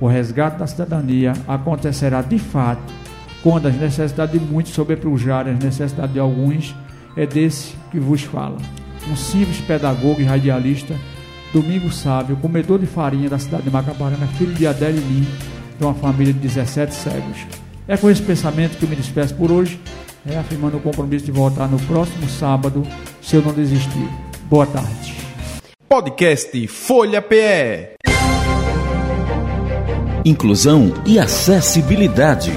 o 0.00 0.06
resgate 0.06 0.58
da 0.58 0.66
cidadania, 0.66 1.32
acontecerá 1.46 2.22
de 2.22 2.38
fato 2.38 2.92
quando 3.42 3.66
as 3.66 3.76
necessidades 3.76 4.38
de 4.38 4.44
muitos 4.44 4.72
sobrepujarem 4.72 5.54
as 5.54 5.64
necessidades 5.64 6.12
de 6.12 6.18
alguns, 6.18 6.74
é 7.16 7.26
desse 7.26 7.74
que 7.90 7.98
vos 7.98 8.22
fala. 8.22 8.56
Um 9.10 9.16
simples 9.16 9.60
pedagogo 9.60 10.20
e 10.20 10.24
radialista, 10.24 10.94
Domingo 11.52 11.90
Sábio, 11.90 12.36
comedor 12.36 12.78
de 12.78 12.86
farinha 12.86 13.28
da 13.28 13.38
cidade 13.38 13.62
de 13.64 13.70
Macabarana, 13.70 14.26
filho 14.26 14.52
de 14.52 14.66
Adele 14.66 14.98
Lim, 14.98 15.26
de 15.78 15.84
uma 15.84 15.94
família 15.94 16.32
de 16.32 16.40
17 16.40 16.94
cegos. 16.94 17.46
É 17.86 17.96
com 17.96 18.10
esse 18.10 18.20
pensamento 18.20 18.76
que 18.76 18.86
me 18.86 18.96
despeço 18.96 19.34
por 19.34 19.50
hoje, 19.50 19.80
reafirmando 20.26 20.76
o 20.76 20.80
compromisso 20.80 21.24
de 21.24 21.32
voltar 21.32 21.68
no 21.68 21.78
próximo 21.80 22.28
sábado, 22.28 22.82
se 23.22 23.36
eu 23.36 23.42
não 23.42 23.52
desistir. 23.52 24.08
Boa 24.44 24.66
tarde. 24.66 25.14
Podcast 25.88 26.66
Folha 26.66 27.22
PE. 27.22 28.07
Inclusão 30.28 30.92
e 31.06 31.18
acessibilidade. 31.18 32.52